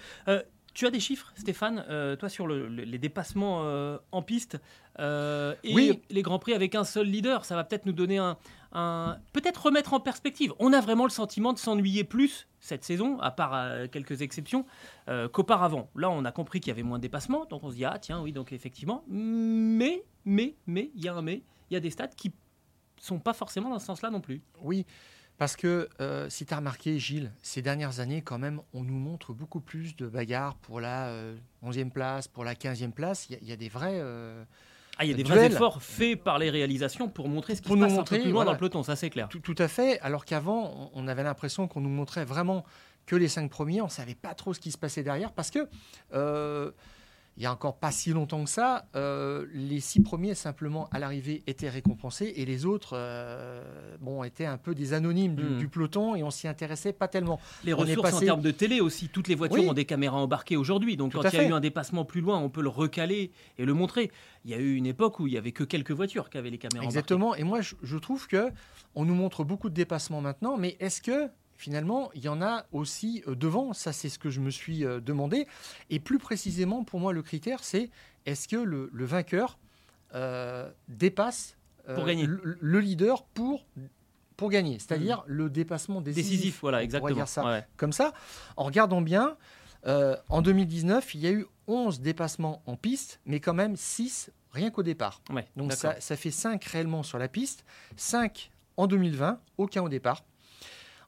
Tu 0.74 0.86
as 0.86 0.90
des 0.90 0.98
chiffres, 1.00 1.32
Stéphane, 1.36 1.84
euh, 1.88 2.16
toi, 2.16 2.28
sur 2.28 2.46
le- 2.48 2.66
le- 2.68 2.82
les 2.82 2.98
dépassements 2.98 3.62
euh, 3.62 3.96
en 4.10 4.22
piste 4.22 4.60
euh, 4.98 5.54
et 5.62 5.72
Oui. 5.74 6.02
les 6.10 6.22
grands 6.22 6.40
prix 6.40 6.52
avec 6.52 6.74
un 6.74 6.82
seul 6.84 7.06
leader? 7.06 7.44
Ça 7.44 7.54
va 7.54 7.62
peut-être 7.62 7.86
nous 7.86 7.92
donner 7.92 8.18
un, 8.18 8.36
un- 8.72 9.16
peut-être 9.32 9.66
remettre 9.66 9.94
en 9.94 10.00
perspective. 10.00 10.52
On 10.58 10.72
a 10.72 10.80
vraiment 10.80 11.04
le 11.04 11.10
sentiment 11.10 11.52
de 11.52 11.58
s'ennuyer 11.58 12.02
plus 12.02 12.48
cette 12.58 12.82
saison, 12.84 13.20
à 13.20 13.30
part 13.30 13.88
quelques 13.90 14.22
exceptions, 14.22 14.64
qu'auparavant. 15.32 15.90
Là, 15.94 16.10
on 16.10 16.24
a 16.24 16.32
compris 16.32 16.60
qu'il 16.60 16.68
y 16.70 16.72
avait 16.72 16.82
moins 16.82 16.98
de 16.98 17.02
dépassements, 17.02 17.44
donc 17.44 17.62
on 17.62 17.70
se 17.70 17.76
dit 17.76 17.84
ah 17.84 17.98
tiens 18.00 18.20
oui, 18.22 18.32
donc 18.32 18.52
effectivement. 18.52 19.04
Mais, 19.08 20.02
mais, 20.24 20.54
mais, 20.66 20.90
il 20.96 21.04
y 21.04 21.08
a 21.08 21.14
un 21.14 21.22
mais, 21.22 21.42
il 21.70 21.74
y 21.74 21.76
a 21.76 21.80
des 21.80 21.90
stats 21.90 22.08
qui 22.08 22.32
sont 23.00 23.18
pas 23.20 23.32
forcément 23.34 23.68
dans 23.70 23.78
ce 23.78 23.86
sens-là 23.86 24.10
non 24.10 24.20
plus. 24.20 24.40
Oui, 24.62 24.86
parce 25.38 25.56
que 25.56 25.88
euh, 26.00 26.28
si 26.30 26.46
tu 26.46 26.54
as 26.54 26.58
remarqué, 26.58 26.98
Gilles, 26.98 27.32
ces 27.42 27.60
dernières 27.62 28.00
années, 28.00 28.22
quand 28.22 28.38
même, 28.38 28.60
on 28.72 28.82
nous 28.84 28.98
montre 28.98 29.32
beaucoup 29.32 29.60
plus 29.60 29.96
de 29.96 30.06
bagarres 30.06 30.54
pour 30.56 30.80
la 30.80 31.06
euh, 31.08 31.36
11e 31.64 31.90
place, 31.90 32.28
pour 32.28 32.44
la 32.44 32.54
15e 32.54 32.92
place. 32.92 33.26
Il 33.28 33.32
y 33.32 33.36
a- 33.36 33.38
il 33.42 33.48
y, 33.48 33.52
a 33.52 33.56
des 33.56 33.68
vrais. 33.68 33.94
euh, 34.00 34.44
Ah, 34.98 35.04
il 35.04 35.10
y 35.10 35.14
a 35.14 35.16
des 35.16 35.24
vrais 35.24 35.46
efforts 35.46 35.82
faits 35.82 36.22
par 36.22 36.38
les 36.38 36.50
réalisations 36.50 37.08
pour 37.08 37.28
montrer 37.28 37.56
ce 37.56 37.62
qui 37.62 37.66
Pour 37.68 37.74
se 37.76 37.80
nous 37.80 37.86
passe 37.86 37.92
un 37.94 37.96
montrer, 37.96 38.16
peu 38.18 38.22
plus 38.22 38.30
loin 38.30 38.38
voilà. 38.44 38.48
dans 38.50 38.52
le 38.52 38.58
peloton, 38.58 38.82
ça 38.84 38.94
c'est 38.94 39.10
clair. 39.10 39.28
tout, 39.28 39.40
tout 39.40 39.56
à 39.58 39.66
fait. 39.66 39.98
Alors 40.00 40.24
qu'avant, 40.24 40.90
on 40.94 41.04
on 41.04 41.08
avait 41.08 41.24
l'impression 41.24 41.66
qu'on 41.66 41.80
nous 41.80 41.88
montrait 41.90 42.24
vraiment 42.24 42.64
que 43.06 43.16
les 43.16 43.28
cinq 43.28 43.50
premiers. 43.50 43.80
On 43.82 43.86
ne 43.86 43.90
savait 43.90 44.14
pas 44.14 44.34
trop 44.34 44.54
ce 44.54 44.60
qui 44.60 44.70
se 44.70 44.78
passait 44.78 45.02
derrière 45.02 45.32
parce 45.32 45.50
que. 45.50 45.68
Il 47.36 47.42
y 47.42 47.46
a 47.46 47.52
encore 47.52 47.78
pas 47.78 47.90
si 47.90 48.10
longtemps 48.10 48.44
que 48.44 48.50
ça, 48.50 48.86
euh, 48.94 49.46
les 49.52 49.80
six 49.80 50.00
premiers 50.00 50.34
simplement 50.34 50.88
à 50.92 50.98
l'arrivée 51.00 51.42
étaient 51.48 51.68
récompensés 51.68 52.32
et 52.36 52.44
les 52.44 52.64
autres, 52.64 52.92
euh, 52.94 53.62
bon, 54.00 54.22
étaient 54.22 54.44
un 54.46 54.56
peu 54.58 54.74
des 54.74 54.92
anonymes 54.92 55.34
du, 55.34 55.42
Hmm. 55.42 55.58
du 55.58 55.68
peloton 55.68 56.14
et 56.14 56.22
on 56.22 56.30
s'y 56.30 56.46
intéressait 56.46 56.92
pas 56.92 57.08
tellement. 57.08 57.40
Les 57.64 57.74
On 57.74 57.78
est 57.86 57.94
ressources 57.94 58.14
en 58.14 58.20
termes 58.20 58.40
de 58.40 58.50
télé 58.52 58.80
aussi, 58.80 59.08
toutes 59.08 59.26
les 59.28 59.34
voitures 59.34 59.58
Oui. 59.62 59.68
ont 59.68 59.72
des 59.74 59.84
caméras 59.84 60.18
embarquées 60.18 60.56
aujourd'hui, 60.56 60.96
donc 60.96 61.10
Tout 61.12 61.18
quand 61.20 61.28
il 61.30 61.34
y 61.34 61.38
a 61.38 61.42
fait. 61.42 61.48
eu 61.48 61.52
un 61.52 61.60
dépassement 61.60 62.04
plus 62.04 62.20
loin, 62.20 62.38
on 62.38 62.50
peut 62.50 62.62
le 62.62 62.68
recaler 62.68 63.32
et 63.58 63.64
le 63.64 63.74
montrer. 63.74 64.10
Il 64.44 64.50
y 64.50 64.54
a 64.54 64.58
eu 64.58 64.74
une 64.74 64.86
époque 64.86 65.18
où 65.20 65.26
il 65.26 65.32
y 65.32 65.38
avait 65.38 65.52
que 65.52 65.64
quelques 65.64 65.90
voitures 65.92 66.30
qui 66.30 66.38
avaient 66.38 66.50
les 66.50 66.58
caméras 66.58 66.84
Exactement. 66.84 67.34
Et 67.34 67.42
moi, 67.42 67.60
je, 67.62 67.74
je 67.82 67.96
trouve 67.98 68.26
que 68.28 68.50
on 68.94 69.04
nous 69.04 69.14
montre 69.14 69.42
beaucoup 69.42 69.68
de 69.70 69.74
dépassements 69.74 70.20
maintenant, 70.20 70.56
mais 70.56 70.76
est-ce 70.78 71.02
que 71.02 71.28
finalement, 71.64 72.10
il 72.14 72.22
y 72.22 72.28
en 72.28 72.42
a 72.42 72.66
aussi 72.72 73.22
euh, 73.26 73.34
devant 73.34 73.72
Ça, 73.72 73.92
c'est 73.94 74.10
ce 74.10 74.18
que 74.18 74.28
je 74.28 74.40
me 74.40 74.50
suis 74.50 74.84
euh, 74.84 75.00
demandé. 75.00 75.46
Et 75.88 75.98
plus 75.98 76.18
précisément, 76.18 76.84
pour 76.84 77.00
moi, 77.00 77.14
le 77.14 77.22
critère, 77.22 77.64
c'est 77.64 77.90
est-ce 78.26 78.48
que 78.48 78.56
le, 78.56 78.90
le 78.92 79.04
vainqueur 79.06 79.58
euh, 80.14 80.70
dépasse 80.88 81.56
euh, 81.88 81.94
Pour 81.94 82.04
gagner. 82.04 82.26
le, 82.26 82.58
le 82.60 82.80
leader 82.80 83.24
pour 83.24 83.64
pour 84.36 84.50
gagner, 84.50 84.78
c'est-à-dire 84.80 85.22
le 85.26 85.48
dépassement 85.48 86.00
décisif. 86.00 86.30
Décisif, 86.32 86.58
voilà, 86.60 86.82
exactement. 86.82 87.14
dire 87.14 87.28
ça 87.28 87.44
Ouais. 87.44 87.64
comme 87.76 87.92
ça. 87.92 88.12
En 88.56 88.64
regardant 88.64 89.00
bien, 89.00 89.36
euh, 89.86 90.16
en 90.28 90.42
2019, 90.42 91.14
il 91.14 91.20
y 91.20 91.26
a 91.28 91.30
eu 91.30 91.46
11 91.68 92.00
dépassements 92.00 92.60
en 92.66 92.76
piste, 92.76 93.20
mais 93.26 93.38
quand 93.38 93.54
même 93.54 93.76
6 93.76 94.30
rien 94.50 94.70
qu'au 94.70 94.82
départ. 94.82 95.22
Ouais, 95.30 95.46
Donc 95.56 95.72
ça, 95.72 96.00
ça 96.00 96.16
fait 96.16 96.32
5 96.32 96.62
réellement 96.64 97.04
sur 97.04 97.16
la 97.18 97.28
piste, 97.28 97.64
5 97.96 98.50
en 98.76 98.88
2020, 98.88 99.38
aucun 99.56 99.82
au 99.82 99.88
départ. 99.88 100.24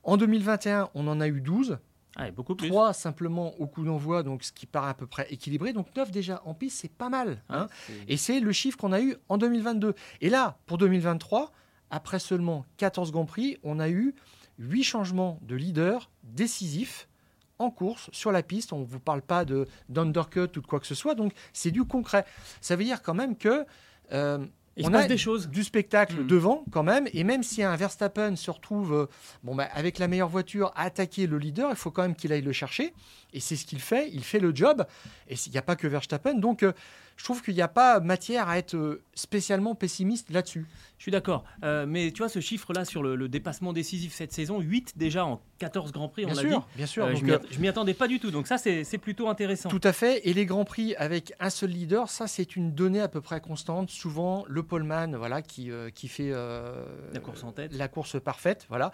En 0.06 0.16
2021, 0.16 0.88
on 0.94 1.06
en 1.08 1.20
a 1.20 1.28
eu 1.28 1.40
12, 1.40 1.78
Ouais, 2.18 2.30
beaucoup 2.30 2.54
plus. 2.56 2.68
3 2.68 2.94
simplement 2.94 3.52
au 3.60 3.66
coup 3.66 3.84
d'envoi, 3.84 4.22
donc 4.22 4.42
ce 4.42 4.50
qui 4.52 4.64
paraît 4.64 4.88
à 4.88 4.94
peu 4.94 5.06
près 5.06 5.26
équilibré. 5.30 5.74
Donc 5.74 5.94
9 5.94 6.10
déjà 6.10 6.40
en 6.46 6.54
piste, 6.54 6.78
c'est 6.80 6.90
pas 6.90 7.10
mal. 7.10 7.42
hein. 7.50 7.62
Ouais, 7.64 7.68
c'est- 7.86 8.12
Et 8.12 8.16
c'est 8.16 8.40
le 8.40 8.52
chiffre 8.52 8.78
qu'on 8.78 8.92
a 8.92 9.02
eu 9.02 9.16
en 9.28 9.36
2022. 9.36 9.94
Et 10.22 10.30
là, 10.30 10.56
pour 10.64 10.78
2023, 10.78 11.52
après 11.90 12.18
seulement 12.18 12.64
14 12.78 13.12
Grands 13.12 13.26
Prix, 13.26 13.58
on 13.64 13.78
a 13.80 13.90
eu 13.90 14.14
8 14.58 14.82
changements 14.82 15.38
de 15.42 15.54
leader 15.56 16.08
décisifs 16.22 17.06
en 17.58 17.70
course 17.70 18.08
sur 18.12 18.32
la 18.32 18.42
piste. 18.42 18.72
On 18.72 18.78
ne 18.80 18.86
vous 18.86 19.00
parle 19.00 19.20
pas 19.20 19.44
de 19.44 19.66
d'undercut 19.90 20.40
ou 20.56 20.60
de 20.62 20.66
quoi 20.66 20.80
que 20.80 20.86
ce 20.86 20.94
soit, 20.94 21.14
donc 21.14 21.32
c'est 21.52 21.70
du 21.70 21.84
concret. 21.84 22.24
Ça 22.62 22.76
veut 22.76 22.84
dire 22.84 23.02
quand 23.02 23.14
même 23.14 23.36
que 23.36 23.66
euh, 24.12 24.38
Il 24.76 24.84
on 24.84 24.88
se 24.88 24.92
passe 24.92 25.04
a 25.06 25.08
des 25.08 25.16
choses. 25.16 25.48
du 25.48 25.64
spectacle 25.64 26.20
Mm. 26.20 26.26
devant 26.26 26.64
quand 26.70 26.82
même, 26.82 27.08
et 27.14 27.24
même 27.24 27.42
si 27.42 27.62
un 27.62 27.74
Verstappen 27.76 28.36
se 28.36 28.50
retrouve 28.50 28.92
euh, 28.92 29.06
bon, 29.42 29.54
bah, 29.54 29.68
avec 29.72 29.98
la 29.98 30.06
meilleure 30.06 30.28
voiture 30.28 30.70
à 30.76 30.82
attaquer 30.82 31.26
le 31.26 31.38
leader, 31.38 31.70
il 31.70 31.76
faut 31.76 31.90
quand 31.90 32.02
même 32.02 32.14
qu'il 32.14 32.32
aille 32.32 32.42
le 32.42 32.52
chercher, 32.52 32.92
et 33.32 33.40
c'est 33.40 33.56
ce 33.56 33.64
qu'il 33.64 33.80
fait, 33.80 34.10
il 34.12 34.22
fait 34.22 34.38
le 34.38 34.54
job, 34.54 34.84
et 35.28 35.34
il 35.46 35.52
n'y 35.52 35.58
a 35.58 35.62
pas 35.62 35.76
que 35.76 35.86
Verstappen, 35.86 36.34
donc 36.34 36.62
euh, 36.62 36.72
je 37.16 37.24
trouve 37.24 37.42
qu'il 37.42 37.54
n'y 37.54 37.62
a 37.62 37.68
pas 37.68 37.98
matière 38.00 38.48
à 38.48 38.58
être 38.58 38.74
euh, 38.76 39.02
spécialement 39.14 39.74
pessimiste 39.74 40.30
là-dessus. 40.30 40.66
Je 40.98 41.02
suis 41.02 41.12
d'accord. 41.12 41.44
Euh, 41.64 41.84
mais 41.86 42.10
tu 42.10 42.18
vois, 42.18 42.28
ce 42.28 42.40
chiffre-là 42.40 42.84
sur 42.84 43.02
le, 43.02 43.16
le 43.16 43.28
dépassement 43.28 43.72
décisif 43.72 44.14
cette 44.14 44.32
saison, 44.32 44.60
8 44.60 44.94
déjà 44.96 45.24
en 45.26 45.40
14 45.58 45.92
Grands 45.92 46.08
Prix, 46.08 46.24
on 46.26 46.32
Bien 46.32 46.42
l'a 46.42 46.48
dit. 46.48 46.56
bien 46.76 46.86
sûr. 46.86 47.04
Euh, 47.06 47.12
donc, 47.14 47.40
je 47.50 47.58
m'y 47.58 47.68
attendais 47.68 47.94
pas 47.94 48.06
du 48.08 48.20
tout, 48.20 48.30
donc 48.30 48.46
ça 48.46 48.58
c'est 48.58 48.98
plutôt 48.98 49.28
intéressant. 49.28 49.68
Tout 49.70 49.80
à 49.82 49.92
fait. 49.92 50.26
Et 50.28 50.34
les 50.34 50.44
grands 50.46 50.64
prix 50.64 50.94
avec 50.96 51.32
un 51.40 51.50
seul 51.50 51.70
leader, 51.70 52.08
ça 52.10 52.26
c'est 52.26 52.56
une 52.56 52.72
donnée 52.74 53.00
à 53.00 53.08
peu 53.08 53.20
près 53.20 53.40
constante. 53.40 53.90
Souvent 53.90 54.44
le 54.48 54.62
poleman, 54.62 55.16
voilà, 55.16 55.42
qui, 55.42 55.70
euh, 55.70 55.90
qui 55.90 56.08
fait 56.08 56.30
La 56.30 57.20
course 57.20 57.44
en 57.44 57.52
tête. 57.52 57.72
la 57.74 57.88
course 57.88 58.20
parfaite, 58.20 58.66
voilà. 58.68 58.92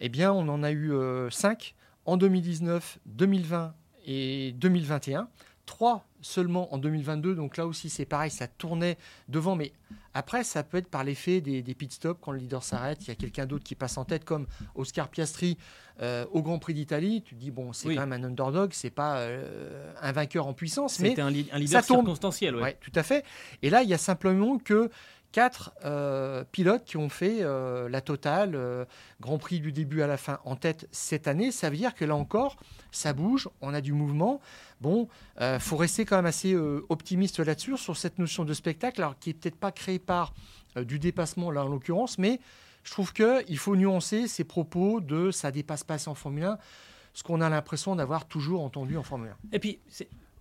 Eh 0.00 0.08
bien, 0.08 0.32
on 0.32 0.48
en 0.48 0.62
a 0.62 0.72
eu 0.72 0.90
5 1.30 1.74
en 2.06 2.16
2019, 2.16 2.98
2020 3.06 3.74
et 4.06 4.52
2021. 4.52 5.28
3 5.66 6.07
seulement 6.20 6.72
en 6.74 6.78
2022, 6.78 7.34
donc 7.34 7.56
là 7.56 7.66
aussi 7.66 7.88
c'est 7.90 8.04
pareil, 8.04 8.30
ça 8.30 8.46
tournait 8.48 8.98
devant, 9.28 9.54
mais 9.56 9.72
après 10.14 10.42
ça 10.44 10.62
peut 10.62 10.78
être 10.78 10.88
par 10.88 11.04
l'effet 11.04 11.40
des, 11.40 11.62
des 11.62 11.74
pit 11.74 11.92
stops 11.92 12.18
quand 12.20 12.32
le 12.32 12.38
leader 12.38 12.62
s'arrête, 12.64 12.98
il 13.02 13.08
y 13.08 13.10
a 13.10 13.14
quelqu'un 13.14 13.46
d'autre 13.46 13.64
qui 13.64 13.74
passe 13.74 13.96
en 13.98 14.04
tête 14.04 14.24
comme 14.24 14.46
Oscar 14.74 15.08
Piastri 15.08 15.56
euh, 16.00 16.24
au 16.32 16.42
Grand 16.42 16.58
Prix 16.58 16.74
d'Italie, 16.74 17.22
tu 17.22 17.34
te 17.34 17.40
dis 17.40 17.50
bon 17.50 17.72
c'est 17.72 17.88
Oui. 17.88 17.94
quand 17.96 18.06
même 18.06 18.24
un 18.24 18.26
underdog, 18.28 18.70
c'est 18.72 18.90
pas 18.90 19.18
euh, 19.18 19.92
un 20.00 20.12
vainqueur 20.12 20.46
en 20.46 20.54
puissance, 20.54 20.98
mais 21.00 21.10
C'était 21.10 21.22
un, 21.22 21.30
li- 21.30 21.48
un 21.52 21.58
leader 21.58 21.80
ça 21.82 21.86
tourne. 21.86 22.00
circonstanciel. 22.00 22.56
Ouais, 22.56 22.76
tout 22.80 22.92
à 22.94 23.02
fait. 23.02 23.24
Et 23.62 23.70
là, 23.70 23.82
il 23.82 23.88
y 23.88 23.94
a 23.94 23.98
simplement 23.98 24.58
que 24.58 24.90
quatre 25.32 25.72
euh, 25.84 26.44
pilotes 26.50 26.84
qui 26.84 26.96
ont 26.96 27.08
fait 27.08 27.38
euh, 27.40 27.88
la 27.88 28.00
totale, 28.00 28.54
euh, 28.54 28.84
Grand 29.20 29.38
Prix 29.38 29.60
du 29.60 29.72
début 29.72 30.02
à 30.02 30.06
la 30.06 30.16
fin 30.16 30.38
en 30.44 30.56
tête 30.56 30.88
cette 30.90 31.28
année. 31.28 31.52
Ça 31.52 31.70
veut 31.70 31.76
dire 31.76 31.94
que 31.94 32.04
là 32.04 32.16
encore, 32.16 32.56
ça 32.90 33.12
bouge, 33.12 33.48
on 33.60 33.74
a 33.74 33.80
du 33.80 33.92
mouvement. 33.92 34.40
Bon, 34.80 35.08
faut 35.58 35.76
rester 35.76 36.04
quand 36.04 36.16
même 36.16 36.26
assez 36.26 36.54
optimiste 36.88 37.40
là-dessus, 37.40 37.76
sur 37.76 37.96
cette 37.96 38.18
notion 38.18 38.44
de 38.44 38.54
spectacle, 38.54 39.02
alors 39.02 39.18
qui 39.18 39.30
est 39.30 39.34
peut-être 39.34 39.58
pas 39.58 39.72
créée 39.72 39.98
par 39.98 40.34
du 40.76 41.00
dépassement 41.00 41.50
là 41.50 41.64
en 41.64 41.68
l'occurrence, 41.68 42.16
mais 42.18 42.38
je 42.84 42.92
trouve 42.92 43.12
qu'il 43.12 43.58
faut 43.58 43.74
nuancer 43.74 44.28
ces 44.28 44.44
propos 44.44 45.00
de 45.00 45.32
ça 45.32 45.50
dépasse 45.50 45.82
pas 45.82 46.08
en 46.08 46.14
Formule 46.14 46.44
1, 46.44 46.58
ce 47.12 47.24
qu'on 47.24 47.40
a 47.40 47.48
l'impression 47.48 47.96
d'avoir 47.96 48.26
toujours 48.26 48.62
entendu 48.62 48.96
en 48.96 49.02
Formule 49.02 49.34
1. 49.52 49.56
Et 49.56 49.58
puis, 49.58 49.80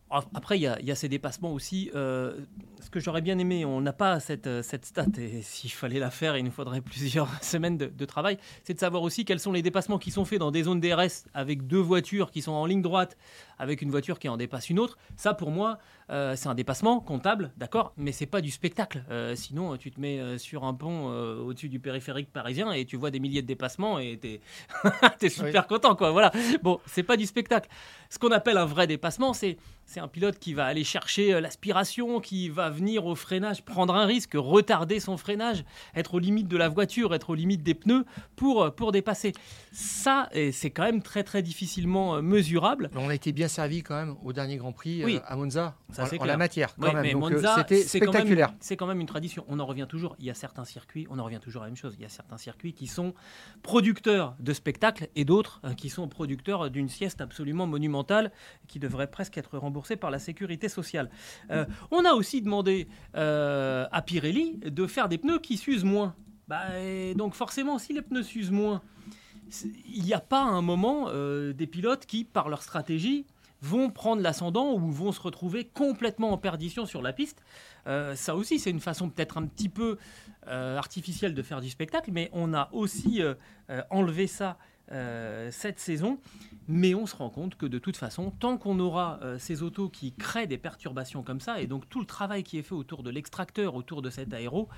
après, 0.09 0.57
il 0.57 0.61
y, 0.61 0.67
a- 0.67 0.95
ces 0.95 1.09
dépassements 1.09 1.51
aussi. 1.53 1.91
euh, 1.95 2.37
ce 2.79 2.89
que 2.89 2.99
j'aurais 2.99 3.21
bien 3.21 3.37
aimé, 3.37 3.65
on 3.65 3.81
n'a 3.81 3.91
pas 3.91 4.19
cette, 4.21 4.47
euh, 4.47 4.61
cette 4.63 4.85
stat, 4.85 5.05
et 5.17 5.41
s'il 5.43 5.71
fallait 5.71 5.99
la 5.99 6.09
faire, 6.11 6.37
il 6.37 6.45
nous 6.45 6.51
faudrait 6.51 6.79
plusieurs 6.79 7.27
semaines 7.43 7.77
de, 7.77 7.87
de 7.87 8.05
travail, 8.05 8.37
c'est 8.63 8.73
de 8.75 8.79
savoir 8.79 9.03
aussi 9.03 9.25
quels 9.25 9.39
sont 9.41 9.51
les 9.51 9.61
dépassements 9.61 9.97
qui 9.99 10.11
sont 10.11 10.23
faits 10.23 10.39
dans 10.39 10.51
des 10.51 10.63
zones 10.63 10.79
DRS 10.79 11.25
avec 11.33 11.67
deux 11.67 11.79
voitures 11.79 12.31
qui 12.31 12.41
sont 12.41 12.53
en 12.53 12.65
ligne 12.65 12.81
droite, 12.81 13.17
avec 13.59 13.81
une 13.81 13.91
voiture 13.91 14.19
qui 14.19 14.29
en 14.29 14.37
dépasse 14.37 14.69
une 14.69 14.79
autre. 14.79 14.97
Ça, 15.15 15.33
pour 15.33 15.51
moi, 15.51 15.79
euh, 16.09 16.35
c'est 16.37 16.47
un 16.47 16.55
dépassement 16.55 16.99
comptable, 17.01 17.51
d'accord, 17.57 17.93
mais 17.97 18.11
c'est 18.11 18.25
pas 18.25 18.39
du 18.39 18.49
spectacle. 18.49 19.03
Euh, 19.09 19.35
sinon, 19.35 19.75
tu 19.75 19.91
te 19.91 19.99
mets 19.99 20.19
euh, 20.19 20.37
sur 20.37 20.63
un 20.63 20.73
pont 20.73 21.09
euh, 21.11 21.41
au-dessus 21.41 21.67
du 21.67 21.79
périphérique 21.79 22.31
parisien 22.31 22.71
et 22.71 22.85
tu 22.85 22.95
vois 22.95 23.11
des 23.11 23.19
milliers 23.19 23.41
de 23.41 23.47
dépassements 23.47 23.99
et 23.99 24.17
t'es 24.17 24.39
es 25.21 25.29
super 25.29 25.67
content, 25.67 25.95
quoi. 25.95 26.11
Voilà. 26.11 26.31
Bon, 26.63 26.79
c'est 26.85 27.03
pas 27.03 27.17
du 27.17 27.25
spectacle. 27.25 27.69
Ce 28.09 28.19
qu'on 28.19 28.31
appelle 28.31 28.57
un 28.57 28.65
vrai 28.65 28.87
dépassement, 28.87 29.33
c'est 29.33 29.57
c'est 29.85 30.01
un 30.01 30.09
pilote 30.09 30.37
qui 30.37 30.53
va 30.53 30.65
aller 30.65 30.83
chercher 30.83 31.39
l'aspiration, 31.39 32.19
qui 32.19 32.49
va 32.49 32.69
venir 32.69 33.05
au 33.05 33.15
freinage, 33.15 33.63
prendre 33.63 33.95
un 33.95 34.05
risque, 34.05 34.33
retarder 34.35 34.99
son 34.99 35.15
freinage, 35.15 35.63
être 35.95 36.15
aux 36.15 36.19
limites 36.19 36.49
de 36.49 36.57
la 36.57 36.67
voiture, 36.67 37.15
être 37.15 37.29
aux 37.29 37.35
limites 37.35 37.63
des 37.63 37.73
pneus 37.73 38.03
pour, 38.35 38.73
pour 38.75 38.91
dépasser. 38.91 39.31
Ça, 39.71 40.29
c'est 40.51 40.71
quand 40.71 40.83
même 40.83 41.01
très 41.01 41.23
très 41.23 41.41
difficilement 41.41 42.21
mesurable. 42.21 42.89
On 42.95 43.07
a 43.07 43.15
été 43.15 43.31
bien 43.31 43.46
servi 43.47 43.83
quand 43.83 43.95
même 43.95 44.15
au 44.23 44.33
dernier 44.33 44.57
Grand 44.57 44.71
Prix 44.71 45.03
Oui. 45.03 45.17
euh, 45.17 45.19
à 45.25 45.35
Monza, 45.35 45.75
Ça, 45.91 46.05
en, 46.19 46.25
la 46.25 46.37
matière 46.37 46.75
quand 46.75 46.93
même. 46.93 47.01
mais 47.01 47.13
Donc, 47.13 47.31
euh, 47.31 47.35
Monza, 47.35 47.55
c'était 47.57 47.81
spectaculaire. 47.83 48.53
C'est 48.59 48.77
quand 48.77 48.87
même 48.87 48.99
une 49.01 49.07
tradition. 49.07 49.45
On 49.47 49.59
en 49.59 49.65
revient 49.65 49.85
toujours. 49.89 50.15
Il 50.19 50.25
y 50.25 50.29
a 50.29 50.33
certains 50.33 50.65
circuits, 50.65 51.07
on 51.09 51.19
en 51.19 51.23
revient 51.23 51.39
toujours 51.41 51.61
à 51.63 51.65
la 51.65 51.69
même 51.69 51.77
chose. 51.77 51.95
Il 51.97 52.01
y 52.01 52.05
a 52.05 52.09
certains 52.09 52.37
circuits 52.37 52.73
qui 52.73 52.87
sont 52.87 53.13
producteurs 53.63 54.35
de 54.39 54.53
spectacles 54.53 55.09
et 55.15 55.25
d'autres 55.25 55.61
euh, 55.65 55.73
qui 55.73 55.89
sont 55.89 56.07
producteurs 56.07 56.69
d'une 56.69 56.89
sieste 56.89 57.21
absolument 57.21 57.67
monumentale 57.67 58.31
qui 58.67 58.79
devrait 58.79 59.09
presque 59.09 59.37
être 59.37 59.57
remboursée 59.57 59.95
par 59.95 60.11
la 60.11 60.19
sécurité 60.19 60.69
sociale. 60.69 61.09
Euh, 61.51 61.65
on 61.91 62.05
a 62.05 62.13
aussi 62.13 62.41
demandé 62.41 62.87
à 63.13 64.01
Pirelli 64.05 64.57
de 64.57 64.87
faire 64.87 65.09
des 65.09 65.17
pneus 65.17 65.39
qui 65.39 65.57
s'usent 65.57 65.83
moins. 65.83 66.15
Bah, 66.47 66.61
donc 67.15 67.33
forcément, 67.33 67.77
si 67.77 67.93
les 67.93 68.01
pneus 68.01 68.23
s'usent 68.23 68.51
moins, 68.51 68.81
il 69.85 70.03
n'y 70.03 70.13
a 70.13 70.19
pas 70.19 70.41
un 70.41 70.61
moment 70.61 71.05
euh, 71.09 71.53
des 71.53 71.67
pilotes 71.67 72.05
qui, 72.05 72.23
par 72.23 72.49
leur 72.49 72.61
stratégie, 72.63 73.25
vont 73.61 73.89
prendre 73.89 74.21
l'ascendant 74.21 74.73
ou 74.73 74.91
vont 74.91 75.11
se 75.11 75.21
retrouver 75.21 75.65
complètement 75.65 76.31
en 76.31 76.37
perdition 76.37 76.85
sur 76.85 77.01
la 77.01 77.13
piste. 77.13 77.41
Euh, 77.87 78.15
ça 78.15 78.35
aussi, 78.35 78.59
c'est 78.59 78.69
une 78.69 78.79
façon 78.79 79.09
peut-être 79.09 79.37
un 79.37 79.45
petit 79.45 79.69
peu 79.69 79.97
euh, 80.47 80.77
artificielle 80.77 81.33
de 81.33 81.41
faire 81.41 81.61
du 81.61 81.69
spectacle, 81.69 82.11
mais 82.13 82.29
on 82.33 82.53
a 82.53 82.69
aussi 82.71 83.21
euh, 83.21 83.35
enlevé 83.89 84.27
ça 84.27 84.57
cette 85.49 85.81
saison. 85.81 86.17
Mais 86.69 86.95
on 86.95 87.05
se 87.05 87.13
rend 87.13 87.29
compte 87.29 87.55
que 87.55 87.65
de 87.65 87.77
toute 87.77 87.97
façon, 87.97 88.31
tant 88.31 88.57
qu'on 88.57 88.79
aura 88.79 89.19
ces 89.37 89.61
autos 89.61 89.89
qui 89.89 90.13
créent 90.13 90.47
des 90.47 90.57
perturbations 90.57 91.23
comme 91.23 91.41
ça, 91.41 91.59
et 91.59 91.67
donc 91.67 91.89
tout 91.89 91.99
le 91.99 92.05
travail 92.05 92.43
qui 92.43 92.57
est 92.57 92.61
fait 92.61 92.73
autour 92.73 93.03
de 93.03 93.09
l'extracteur, 93.09 93.75
autour 93.75 94.01
de 94.01 94.09
cet 94.09 94.33
aéro, 94.33 94.69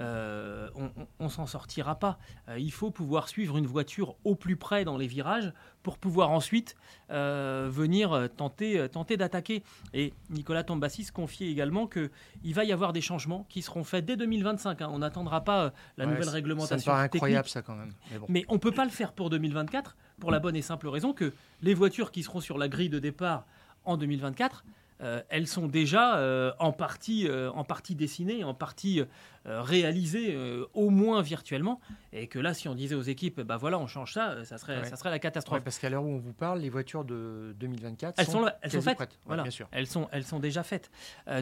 on, 0.00 0.90
on, 1.20 1.28
s'en 1.28 1.46
sortira 1.46 1.94
pas. 1.94 2.18
il 2.58 2.72
faut 2.72 2.90
pouvoir 2.90 3.28
suivre 3.28 3.56
une 3.56 3.68
voiture 3.68 4.16
au 4.24 4.34
plus 4.34 4.56
près 4.56 4.84
dans 4.84 4.96
les 4.96 5.06
virages 5.06 5.52
pour 5.82 5.98
pouvoir 5.98 6.30
ensuite 6.30 6.76
venir 7.10 8.28
tenter, 8.36 8.88
tenter 8.90 9.16
d'attaquer. 9.16 9.62
Et 9.92 10.14
Nicolas 10.30 10.64
Tombassis 10.64 11.10
confiait 11.12 11.50
également 11.50 11.86
qu'il 11.86 12.54
va 12.54 12.64
y 12.64 12.72
avoir 12.72 12.92
des 12.92 13.00
changements 13.00 13.46
qui 13.48 13.62
seront 13.62 13.84
faits 13.84 14.04
dès 14.04 14.16
2025. 14.16 14.82
Hein. 14.82 14.90
On 14.92 14.98
n'attendra 14.98 15.44
pas 15.44 15.64
euh, 15.64 15.70
la 15.96 16.06
nouvelle 16.06 16.28
réglementation. 16.28 16.78
Ça 16.78 16.90
me 16.90 16.94
paraît 16.94 17.04
incroyable 17.04 17.48
ça 17.48 17.62
quand 17.62 17.74
même. 17.74 17.92
Mais, 18.28 18.44
on 18.48 18.54
ne 18.54 18.58
peut 18.58 18.72
pas 18.72 18.84
le 18.84 18.90
faire 18.90 19.12
pour 19.12 19.30
2024 19.30 19.96
pour 20.18 20.30
la 20.30 20.38
bonne 20.38 20.56
et 20.56 20.62
simple 20.62 20.88
raison 20.88 21.12
que 21.12 21.32
les 21.62 21.74
voitures 21.74 22.10
qui 22.10 22.22
seront 22.22 22.40
sur 22.40 22.58
la 22.58 22.68
grille 22.68 22.88
de 22.88 22.98
départ 22.98 23.46
en 23.84 23.96
2024 23.96 24.64
euh, 25.02 25.20
elles 25.30 25.48
sont 25.48 25.66
déjà 25.66 26.16
euh, 26.16 26.52
en, 26.60 26.72
partie, 26.72 27.26
euh, 27.26 27.50
en 27.52 27.64
partie 27.64 27.96
dessinées, 27.96 28.44
en 28.44 28.54
partie 28.54 29.02
réalisées, 29.44 30.36
au 30.74 30.90
moins 30.90 31.22
virtuellement. 31.22 31.80
Et 32.12 32.26
que 32.26 32.38
là, 32.38 32.54
si 32.54 32.68
on 32.68 32.74
disait 32.74 32.94
aux 32.94 33.02
équipes, 33.02 33.40
bah 33.40 33.56
voilà, 33.56 33.78
on 33.78 33.86
change 33.86 34.12
ça, 34.12 34.44
ça 34.44 34.58
serait, 34.58 34.84
ça 34.84 34.96
serait 34.96 35.10
la 35.10 35.18
catastrophe. 35.18 35.62
parce 35.62 35.78
qu'à 35.78 35.88
l'heure 35.88 36.04
où 36.04 36.08
on 36.08 36.18
vous 36.18 36.32
parle, 36.32 36.60
les 36.60 36.70
voitures 36.70 37.04
de 37.04 37.54
2024 37.58 38.18
elles 38.18 38.26
sont, 38.26 38.46
elles 38.60 38.70
sont 38.70 38.82
faites. 38.82 39.18
voilà. 39.24 39.42
bien 39.42 39.50
sûr. 39.50 39.68
Elles, 39.72 39.86
sont, 39.86 40.08
elles 40.12 40.24
sont 40.24 40.38
déjà 40.38 40.62
faites. 40.62 40.90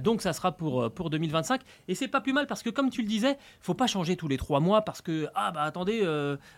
donc 0.02 0.22
ça 0.22 0.32
sera 0.32 0.52
pour, 0.52 0.92
pour 0.92 1.10
2025. 1.10 1.60
Et 1.88 1.94
c'est 1.94 2.08
pas 2.08 2.20
plus 2.20 2.32
mal 2.32 2.46
parce 2.46 2.62
que, 2.62 2.70
comme 2.70 2.90
tu 2.90 3.02
le 3.02 3.08
disais, 3.08 3.36
faut 3.60 3.74
pas 3.74 3.86
changer 3.86 4.16
tous 4.16 4.28
les 4.28 4.36
trois 4.36 4.60
mois 4.60 4.82
parce 4.82 5.02
que, 5.02 5.28
ah 5.34 5.50
bah 5.52 5.62
attendez, 5.62 6.06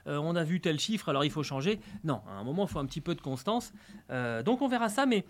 on 0.07 0.37
a 0.37 0.45
vu 0.45 0.61
tel 0.61 0.79
chiffre, 0.79 1.09
alors 1.09 1.25
il 1.25 1.31
faut 1.31 1.43
changer. 1.43 1.81
Non, 2.05 2.21
à 2.29 2.33
un 2.33 2.45
moment, 2.45 2.65
il 2.65 2.69
faut 2.69 2.79
un 2.79 2.87
petit 2.87 3.01
peu 3.01 3.15
de 3.15 3.21
constance. 3.21 3.73
donc 4.45 4.63
on 4.63 4.69
verra 4.69 4.89
ça, 4.89 5.07
mais 5.07 5.25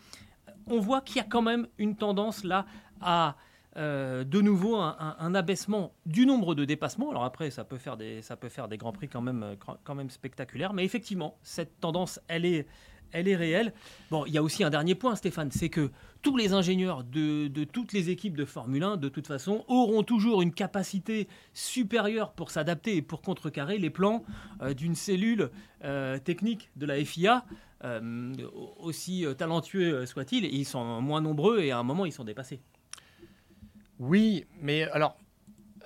on 0.67 0.81
voit 0.81 1.01
qu'il 1.01 1.17
y 1.17 1.21
a 1.21 1.25
quand 1.25 1.43
même 1.43 1.67
une 1.79 1.97
tendance 1.97 2.45
là 2.45 2.67
à 3.01 3.37
euh, 3.79 4.23
de 4.25 4.43
nouveau 4.43 4.77
un, 4.77 5.35
abaissement 5.35 5.95
du 6.05 6.27
nombre 6.27 6.55
de 6.55 6.67
dépassements. 6.67 7.11
Alors 7.11 7.25
après, 7.25 7.51
ça 7.51 7.65
peut 7.65 7.79
faire 7.79 7.97
des, 7.97 8.21
ça 8.21 8.37
peut 8.37 8.51
faire 8.51 8.69
des 8.69 8.77
grands 8.77 8.93
prix 8.93 9.09
quand 9.09 9.23
même, 9.23 9.43
euh, 9.43 9.55
quand 9.83 9.95
même 9.95 10.11
spectaculaires. 10.11 10.75
Mais 10.75 10.85
effectivement, 10.85 11.39
cette 11.43 11.81
tendance, 11.81 12.21
elle 12.29 12.45
est, 12.45 12.67
elle 13.13 13.29
est 13.29 13.37
réelle. 13.37 13.73
Bon, 14.11 14.27
il 14.27 14.35
y 14.35 14.39
a 14.39 14.43
aussi 14.43 14.63
un 14.63 14.69
dernier 14.69 14.95
point, 14.95 15.17
Stéphane, 15.17 15.51
c'est 15.51 15.71
que 15.71 15.91
tous 16.21 16.37
les 16.37 16.53
ingénieurs 16.53 17.03
de, 17.03 17.49
toutes 17.65 17.95
les 17.95 18.11
équipes 18.11 18.37
de 18.37 18.45
Formule 18.45 18.83
1, 18.83 18.97
de 18.99 19.09
toute 19.09 19.27
façon, 19.27 19.65
auront 19.69 20.03
toujours 20.03 20.43
une 20.43 20.53
capacité 20.53 21.27
supérieure 21.55 22.33
pour 22.33 22.51
s'adapter 22.51 22.97
et 22.97 23.03
pour 23.03 23.23
contrecarrer 23.23 23.79
les 23.79 23.91
plans 23.91 24.23
euh, 24.61 24.75
d'une 24.75 24.95
cellule 24.95 25.51
technique 26.25 26.71
de 26.77 26.87
la 26.87 27.05
FIA. 27.05 27.45
Aussi 28.79 29.27
talentueux 29.37 30.07
soit-il, 30.07 30.45
ils 30.45 30.65
sont 30.65 31.01
moins 31.01 31.21
nombreux 31.21 31.59
et 31.59 31.73
à 31.73 31.79
un 31.79 31.83
moment 31.83 32.07
ils 32.07 32.13
sont 32.13 32.23
dépassés. 32.23 32.61
Oui, 33.99 34.47
mais 34.61 34.85
alors 34.85 35.17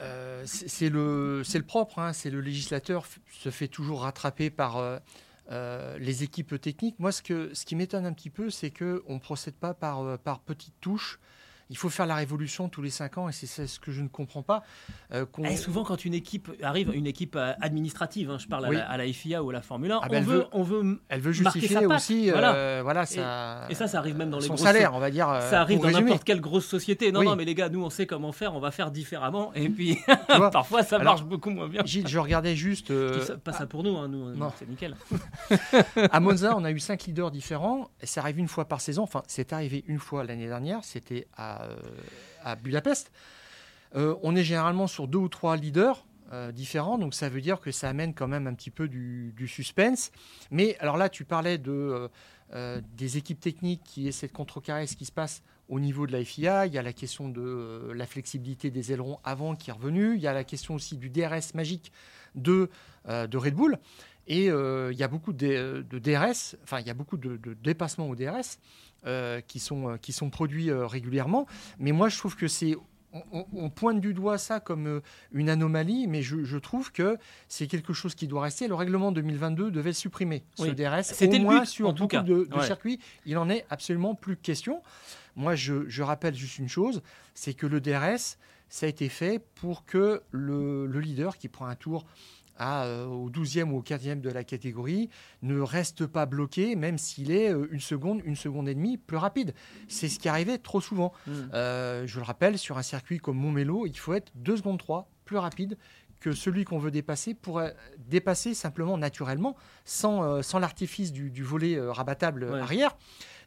euh, 0.01 0.43
c'est 0.47 0.91
le, 0.91 1.43
le 1.43 1.63
propre, 1.63 1.99
hein, 1.99 2.13
c'est 2.13 2.31
le 2.31 2.41
législateur 2.41 3.07
se 3.31 3.51
fait 3.51 3.69
toujours 3.69 4.03
rattraper 4.03 4.51
par 4.51 5.01
les 5.51 6.23
équipes 6.23 6.61
techniques. 6.61 6.99
Moi, 6.99 7.13
ce, 7.13 7.23
que, 7.23 7.55
ce 7.55 7.65
qui 7.65 7.77
m'étonne 7.77 8.05
un 8.05 8.13
petit 8.13 8.31
peu, 8.31 8.51
c'est 8.51 8.71
qu'on 8.71 9.15
ne 9.15 9.19
procède 9.21 9.55
pas 9.55 9.75
par, 9.75 10.19
par 10.19 10.41
petites 10.41 10.81
touches 10.81 11.21
il 11.71 11.77
faut 11.77 11.89
faire 11.89 12.07
la 12.07 12.15
révolution 12.15 12.69
tous 12.69 12.83
les 12.83 12.91
cinq 12.91 13.19
ans 13.19 13.29
et 13.29 13.33
c'est 13.33 13.67
ce 13.67 13.81
que 13.81 13.91
je 13.91 14.01
ne 14.01 14.09
comprends 14.09 14.43
pas. 14.43 14.63
Euh, 15.13 15.25
et 15.45 15.57
souvent, 15.57 15.85
quand 15.85 16.05
une 16.05 16.15
équipe 16.15 16.51
arrive, 16.63 16.93
une 16.95 17.07
équipe 17.07 17.37
euh, 17.37 17.53
administrative, 17.61 18.31
hein, 18.31 18.39
je 18.39 18.47
parle 18.47 18.77
à, 18.77 18.97
la, 18.97 19.13
FIA 19.13 19.43
ou 19.43 19.51
à 19.51 19.53
la 19.53 19.63
Formule 19.63 19.93
1, 19.93 20.01
ah 20.03 20.09
ben, 20.09 20.23
on, 20.23 20.27
veut, 20.27 20.47
on 20.53 20.63
veut 20.63 21.01
elle 21.09 21.21
veut 21.21 21.33
justifier 21.33 21.87
aussi, 21.87 22.31
euh, 22.31 22.81
voilà, 22.83 23.07
ça, 23.07 23.67
et, 23.69 23.75
ça, 23.75 23.89
ça 23.89 23.99
arrive 23.99 24.17
même 24.17 24.31
dans 24.31 24.39
les 24.39 24.47
son 24.47 24.57
salaire, 24.57 24.95
on 24.95 24.99
va 24.99 25.11
dire. 25.11 25.27
ça 25.43 25.61
arrive 25.61 25.81
dans 25.81 25.91
n'importe 25.91 26.25
quelle 26.25 26.41
grosse 26.41 26.67
société. 26.67 27.13
Non, 27.13 27.23
non, 27.23 27.37
mais 27.37 27.45
les 27.45 27.55
gars, 27.55 27.69
nous, 27.69 27.85
on 27.85 27.91
sait 27.91 28.07
comment 28.07 28.33
faire, 28.33 28.55
on 28.55 28.61
va 28.61 28.71
faire 28.71 28.91
différemment. 28.91 29.53
Et 29.55 29.69
puis, 29.69 29.99
parfois, 30.53 30.83
ça 30.83 30.99
marche 30.99 31.25
beaucoup 31.25 31.51
moins 31.51 31.69
bien. 31.69 31.83
Gilles, 31.85 32.09
je 32.09 32.19
regardais 32.19 32.57
juste. 32.57 32.93
pas 33.45 33.53
ça 33.53 33.67
pour 33.67 33.83
nous, 33.83 33.97
hein, 33.97 34.09
nous, 34.09 34.35
c'est 34.59 34.69
nickel. 34.69 34.97
à 36.11 36.21
Monza, 36.21 36.55
on 36.57 36.65
a 36.65 36.71
eu 36.71 36.79
cinq 36.79 37.05
leaders 37.05 37.31
différents. 37.31 37.91
Et 38.01 38.07
ça 38.07 38.21
arrive 38.21 38.39
une 38.39 38.49
fois 38.49 38.67
par 38.67 38.81
saison. 38.81 39.03
Enfin, 39.03 39.23
c'est 39.27 39.53
arrivé 39.53 39.85
une 39.87 39.99
fois 39.99 40.25
l'année 40.25 40.47
dernière. 40.47 40.81
C'était 40.83 41.27
à 41.37 41.56
à, 42.43 42.57
Budapest. 42.57 43.11
Euh, 43.95 44.15
on 44.23 44.37
est 44.37 44.45
généralement 44.45 44.87
sur 44.87 45.09
deux 45.09 45.19
ou 45.19 45.29
trois 45.29 45.57
leaders 45.57 46.05
euh, 46.33 46.53
différents, 46.53 46.99
donc 46.99 47.15
ça 47.15 47.29
veut 47.29 47.41
dire 47.41 47.61
que 47.61 47.71
ça 47.71 47.89
amène 47.89 48.15
quand 48.15 48.29
même 48.29 48.47
un 48.47 48.55
petit 48.55 48.71
peu 48.71 48.89
du, 48.89 49.33
suspense. 49.49 50.11
Mais 50.51 50.77
alors 50.79 50.97
là, 50.97 51.09
tu 51.09 51.25
parlais 51.25 51.59
de, 51.59 52.09
euh, 52.53 52.81
des 52.97 53.17
équipes 53.17 53.41
techniques 53.41 53.83
qui 53.85 54.09
essaient 54.09 54.27
de 54.27 54.33
contrecarrer 54.33 54.87
ce 54.87 54.97
qui 54.97 55.05
se 55.05 55.13
passe 55.13 55.43
au 55.69 55.81
niveau 55.81 56.07
de 56.07 56.13
la 56.13 56.25
FIA. 56.25 56.67
Il 56.67 56.73
y 56.73 56.79
a 56.79 56.83
la 56.83 56.93
question 56.93 57.29
de 57.29 57.91
la 57.95 58.07
flexibilité 58.07 58.71
des 58.71 58.93
ailerons 58.93 59.19
avant 59.25 59.57
qui 59.57 59.71
est 59.71 59.73
revenue. 59.73 60.15
Il 60.15 60.21
y 60.21 60.29
a 60.29 60.33
la 60.33 60.45
question 60.45 60.75
aussi 60.75 60.97
du 60.97 61.11
DRS 61.11 61.55
magique 61.55 61.93
de, 62.35 62.71
Red 63.07 63.55
Bull. 63.55 63.79
Et 64.29 64.47
il 64.47 64.97
y 64.97 65.03
a 65.03 65.09
beaucoup 65.09 65.33
de, 65.33 65.85
DRS, 65.91 66.57
enfin 66.63 66.81
il 66.81 66.87
y 66.87 66.91
a 66.91 66.95
beaucoup 66.95 67.17
de 67.17 67.55
dépassements 67.63 68.09
au 68.09 68.15
DRS. 68.15 68.59
Euh, 69.07 69.41
qui, 69.41 69.61
sont, 69.61 69.91
euh, 69.91 69.97
qui 69.99 70.13
sont 70.13 70.31
produits 70.31 70.69
euh, 70.69 70.85
régulièrement. 70.85 71.47
Mais 71.79 71.93
moi, 71.93 72.09
je 72.09 72.19
trouve 72.19 72.35
que 72.35 72.49
c'est 72.49 72.75
on, 73.31 73.71
pointe 73.71 74.01
du 74.01 74.13
doigt 74.15 74.37
ça 74.37 74.59
comme 74.59 75.01
une 75.33 75.49
anomalie, 75.49 76.09
mais 76.09 76.23
je, 76.23 76.59
trouve 76.59 76.91
que 76.91 77.17
c'est 77.47 77.69
quelque 77.69 77.93
chose 77.93 78.17
qui 78.17 78.27
doit 78.27 78.43
rester. 78.43 78.67
Le 78.67 78.75
règlement 78.75 79.13
2022 79.13 79.71
devait 79.71 79.93
supprimer 79.93 80.43
ce 80.57 80.67
DRS. 80.67 81.05
C'était 81.05 81.39
au 81.39 81.43
moins 81.43 81.65
sur 81.65 81.89
en 81.89 81.93
tout 81.95 82.09
cas. 82.09 82.23
de, 82.23 82.49
circuits. 82.63 82.99
Il 83.27 83.35
n'en 83.35 83.49
est 83.49 83.65
absolument 83.71 84.17
plus 84.17 84.37
question. 84.37 84.83
Moi, 85.37 85.55
je, 85.55 86.03
rappelle 86.03 86.35
juste 86.35 86.59
une 86.59 86.69
chose, 86.69 87.01
c'est 87.33 87.55
que 87.55 87.67
le 87.69 87.81
DRS, 87.81 88.39
ça 88.69 88.87
a 88.87 88.89
été 88.89 89.09
fait 89.09 89.41
pour 89.55 89.85
que 89.85 90.21
le, 90.33 90.87
le 90.87 91.01
leader 91.01 91.39
qui 91.39 91.47
prend 91.47 91.67
un 91.67 91.77
tour 91.77 92.07
euh, 92.61 93.07
au 93.07 93.31
12e 93.31 93.71
ou 93.71 93.79
au 93.79 93.83
15e 93.83 94.21
de 94.21 94.31
la 94.31 94.45
catégorie 94.45 95.11
ne 95.43 95.61
reste 95.61 96.07
pas 96.07 96.27
bloqué, 96.27 96.77
même 96.77 96.99
s'il 96.99 97.31
est 97.31 97.53
euh, 97.53 97.69
une 97.71 97.81
seconde, 97.81 98.23
une 98.25 98.37
seconde 98.37 98.69
et 98.69 98.75
demie 98.75 98.97
plus 98.97 99.17
rapide. 99.17 99.55
C'est 99.89 100.09
ce 100.09 100.19
qui 100.19 100.29
arrivait 100.29 100.59
trop 100.59 100.81
souvent. 100.81 101.13
Hmm. 101.27 101.33
Euh, 101.55 102.07
je 102.07 102.19
le 102.19 102.25
rappelle, 102.25 102.59
sur 102.59 102.79
un 102.79 102.83
circuit 102.83 103.19
comme 103.19 103.37
Montmelo, 103.37 103.87
il 103.87 103.99
faut 103.99 104.15
être 104.15 104.33
2 104.37 104.57
secondes 104.57 104.79
3 104.79 105.11
plus 105.25 105.37
rapide 105.37 105.77
que 106.21 106.33
celui 106.33 106.65
qu'on 106.65 106.79
veut 106.79 106.91
dépasser 106.91 107.35
pour 107.35 107.63
dépasser 107.99 108.55
simplement 108.55 108.97
naturellement, 108.97 109.55
sans, 109.85 110.43
sans 110.43 110.59
l'artifice 110.59 111.13
du, 111.13 111.43
volet 111.43 111.79
rabattable 111.79 112.55
arrière. 112.55 112.97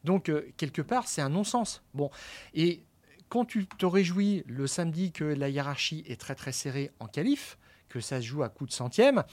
Donc, 0.03 0.31
quelque 0.55 0.83
part, 0.83 1.07
c'est 1.07 1.21
un 1.21 1.29
non-sens. 1.29 1.81
Bon, 1.95 2.11
et 2.53 2.83
quand 3.29 3.45
tu 3.45 3.65
te 3.65 3.85
réjouis 3.85 4.43
le 4.47 4.67
samedi 4.67 5.11
que 5.11 5.23
la 5.23 5.49
hiérarchie 5.49 6.03
est 6.07 6.19
très 6.19 6.35
très 6.35 6.51
serrée 6.51 6.91
en 6.99 7.07
qualif, 7.07 7.57
que 7.89 7.99
ça 7.99 8.21
se 8.21 8.25
joue 8.25 8.43
à 8.43 8.49
coup 8.49 8.65
de 8.65 8.71
centième, 8.71 9.23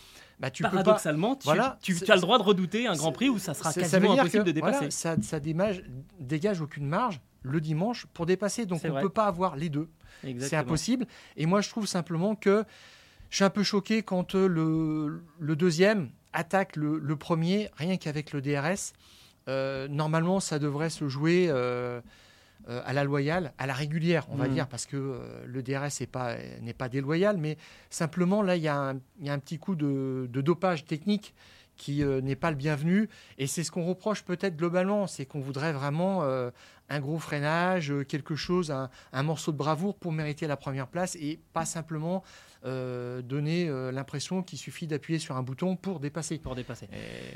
bah, 0.41 0.51
tu 0.51 0.63
Paradoxalement, 0.63 1.37
tu, 1.37 1.45
voilà, 1.45 1.79
tu, 1.83 1.97
as 2.09 2.15
le 2.15 2.21
droit 2.21 2.39
de 2.39 2.43
redouter 2.43 2.87
un 2.87 2.97
Grand 2.97 3.13
Prix 3.13 3.29
où 3.29 3.39
ça 3.39 3.55
sera 3.55 3.73
quasiment 3.73 4.13
impossible 4.13 4.45
de 4.45 4.53
dépasser. 4.53 4.91
ça, 4.91 5.17
ça 5.23 5.41
dégage 5.41 6.61
aucune 6.61 6.87
marge 6.87 7.21
le 7.43 7.61
dimanche 7.61 8.07
pour 8.13 8.27
dépasser. 8.27 8.67
Donc 8.67 8.81
on 8.85 8.95
ne 8.95 9.01
peut 9.01 9.09
pas 9.09 9.27
avoir 9.27 9.57
les 9.57 9.69
deux. 9.69 9.89
C'est 10.41 10.57
impossible. 10.57 11.07
Et 11.37 11.47
moi, 11.47 11.61
je 11.61 11.69
trouve 11.69 11.87
simplement 11.87 12.35
que 12.35 12.65
je 13.31 13.37
suis 13.37 13.45
un 13.45 13.51
peu 13.51 13.63
choqué 13.63 14.03
quand 14.03 14.35
euh, 14.35 14.47
le, 14.47 15.23
le 15.39 15.57
deuxième 15.57 16.11
attaque 16.33 16.77
le, 16.77 16.99
le 16.99 17.17
premier, 17.17 17.71
rien 17.77 17.97
qu'avec 17.97 18.33
le 18.33 18.41
DRS. 18.41 18.93
Euh, 19.49 19.89
normalement, 19.89 20.41
ça 20.41 20.59
devrait 20.59 20.91
se 20.91 21.09
jouer. 21.09 21.47
Euh, 21.49 22.01
euh, 22.69 22.83
à 22.85 22.93
la 22.93 23.05
loyale, 23.05 23.53
à 23.59 23.67
la 23.67 23.75
régulière, 23.75 24.27
on 24.29 24.35
va 24.37 24.49
mm. 24.49 24.53
dire, 24.53 24.67
parce 24.67 24.87
que 24.87 24.97
euh, 24.97 25.45
le 25.47 25.63
DRS 25.63 26.01
n'est 26.01 26.07
pas, 26.07 26.35
n'est 26.63 26.75
pas 26.75 26.89
déloyal, 26.89 27.37
mais 27.37 27.59
simplement 27.91 28.43
là, 28.43 28.57
il 28.57 28.63
y, 28.63 28.69
a 28.69 28.89
un 28.89 29.39
petit 29.39 29.59
coup 29.59 29.77
de, 29.77 30.29
dopage 30.33 30.85
technique 30.85 31.33
qui 31.77 32.03
euh, 32.03 32.21
n'est 32.21 32.35
pas 32.35 32.51
le 32.51 32.57
bienvenu. 32.57 33.09
Et 33.39 33.47
c'est 33.47 33.63
ce 33.63 33.71
qu'on 33.71 33.85
reproche 33.85 34.25
peut-être 34.25 34.57
globalement, 34.57 35.07
c'est 35.07 35.27
qu'on 35.27 35.41
voudrait 35.41 35.73
vraiment 35.73 36.25
un 36.89 37.01
gros 37.01 37.19
freinage, 37.19 37.93
quelque 38.09 38.35
chose, 38.35 38.73
un, 38.73 38.91
un, 39.13 39.23
morceau 39.23 39.53
de 39.53 39.57
bravoure 39.57 39.95
pour 39.95 40.11
mériter 40.11 40.49
la 40.49 40.57
première 40.57 40.89
place 40.89 41.15
et 41.17 41.39
pas 41.53 41.67
simplement 41.67 42.25
euh, 42.65 43.23
donner 43.23 43.69
euh, 43.69 43.93
l'impression 43.93 44.43
qu'il 44.43 44.59
suffit 44.59 44.87
d'appuyer 44.87 45.19
sur 45.19 45.37
un 45.37 45.43
bouton 45.43 45.77
pour 45.77 46.01
dépasser. 46.01 46.39
Pour 46.39 46.55
dépasser. 46.55 46.89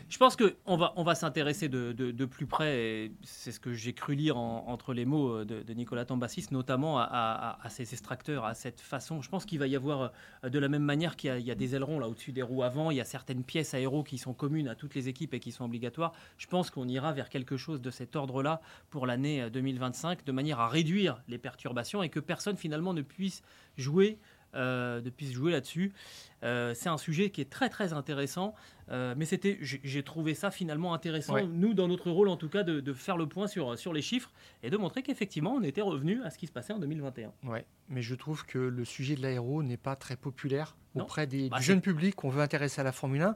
Je 0.08 0.18
pense 0.18 0.36
qu'on 0.36 0.76
va, 0.76 0.92
on 0.96 1.04
va 1.04 1.14
s'intéresser 1.14 1.68
de, 1.68 1.92
de, 1.92 2.24
plus 2.24 2.46
près, 2.46 3.10
c'est 3.22 3.52
ce 3.52 3.60
que 3.60 3.72
j'ai 3.72 3.92
cru 3.92 4.14
lire 4.14 4.36
entre 4.36 4.94
les 4.94 5.04
mots 5.04 5.44
de, 5.44 5.72
Nicolas 5.74 6.04
Tambassis, 6.04 6.46
notamment 6.50 6.98
à, 6.98 7.58
à, 7.62 7.68
ces 7.68 7.92
extracteurs, 7.92 8.44
à 8.44 8.54
cette 8.54 8.80
façon. 8.80 9.22
Je 9.22 9.28
pense 9.28 9.44
qu'il 9.44 9.58
va 9.58 9.66
y 9.66 9.76
avoir, 9.76 10.12
euh, 10.44 10.48
de 10.48 10.58
la 10.58 10.68
même 10.68 10.82
manière 10.82 11.16
qu'il 11.16 11.38
y, 11.40 11.50
a 11.50 11.54
des 11.54 11.74
ailerons 11.74 11.98
là 11.98 12.08
au-dessus 12.08 12.32
des 12.32 12.42
roues 12.42 12.62
avant, 12.62 12.90
il 12.90 12.96
y 12.96 13.00
a 13.00 13.04
certaines 13.04 13.44
pièces 13.44 13.74
aéro 13.74 14.02
qui 14.02 14.18
sont 14.18 14.34
communes 14.34 14.68
à 14.68 14.74
toutes 14.74 14.94
les 14.94 15.08
équipes 15.08 15.34
et 15.34 15.40
qui 15.40 15.52
sont 15.52 15.64
obligatoires. 15.64 16.12
Je 16.38 16.46
pense 16.46 16.70
qu'on 16.70 16.88
ira 16.88 17.12
vers 17.12 17.28
quelque 17.28 17.56
chose 17.56 17.80
de 17.80 17.90
cet 17.90 18.16
ordre-là 18.16 18.60
pour 18.90 19.06
l'année 19.06 19.48
2025, 19.50 20.24
de 20.24 20.32
manière 20.32 20.60
à 20.60 20.68
réduire 20.68 21.22
les 21.28 21.38
perturbations 21.38 22.02
et 22.02 22.08
que 22.08 22.20
personne 22.20 22.56
finalement 22.56 22.94
ne 22.94 23.02
puisse 23.02 23.42
jouer 23.76 24.18
euh, 24.54 25.00
de 25.00 25.10
puisse 25.10 25.32
jouer 25.32 25.52
là-dessus. 25.52 25.92
Euh, 26.42 26.74
c'est 26.74 26.88
un 26.88 26.98
sujet 26.98 27.30
qui 27.30 27.40
est 27.40 27.50
très 27.50 27.68
très 27.68 27.92
intéressant, 27.92 28.54
euh, 28.90 29.14
mais 29.16 29.24
c'était, 29.24 29.58
j'ai 29.60 30.02
trouvé 30.02 30.34
ça 30.34 30.50
finalement 30.50 30.92
intéressant, 30.92 31.46
nous 31.46 31.72
dans 31.72 31.86
notre 31.86 32.10
rôle 32.10 32.28
en 32.28 32.36
tout 32.36 32.48
cas, 32.48 32.64
de, 32.64 32.92
faire 32.92 33.16
le 33.16 33.26
point 33.26 33.46
sur, 33.46 33.78
sur 33.78 33.92
les 33.92 34.02
chiffres 34.02 34.32
et 34.62 34.70
de 34.70 34.76
montrer 34.76 35.02
qu'effectivement 35.02 35.52
on 35.52 35.62
était 35.62 35.82
revenu 35.82 36.20
à 36.24 36.30
ce 36.30 36.38
qui 36.38 36.48
se 36.48 36.52
passait 36.52 36.72
en 36.72 36.78
2021. 36.78 37.32
Ouais, 37.44 37.64
mais 37.88 38.02
je 38.02 38.14
trouve 38.16 38.44
que 38.44 38.58
le 38.58 38.84
sujet 38.84 39.14
de 39.14 39.22
l'aéro 39.22 39.62
n'est 39.62 39.76
pas 39.76 39.94
très 39.94 40.16
populaire 40.16 40.76
auprès 40.96 41.28
des, 41.28 41.48
bah, 41.48 41.58
du 41.58 41.62
jeune 41.62 41.80
public 41.80 42.16
qu'on 42.16 42.30
veut 42.30 42.42
intéresser 42.42 42.80
à 42.80 42.84
la 42.84 42.92
Formule 42.92 43.22
1. 43.22 43.34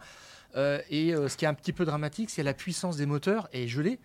et 0.90 1.12
ce 1.12 1.36
qui 1.36 1.44
est 1.44 1.48
un 1.48 1.54
petit 1.54 1.72
peu 1.72 1.84
dramatique, 1.84 2.30
c'est 2.30 2.42
la 2.42 2.54
puissance 2.54 2.96
des 2.96 3.06
moteurs 3.06 3.48
et 3.52 3.68
gelée. 3.68 4.00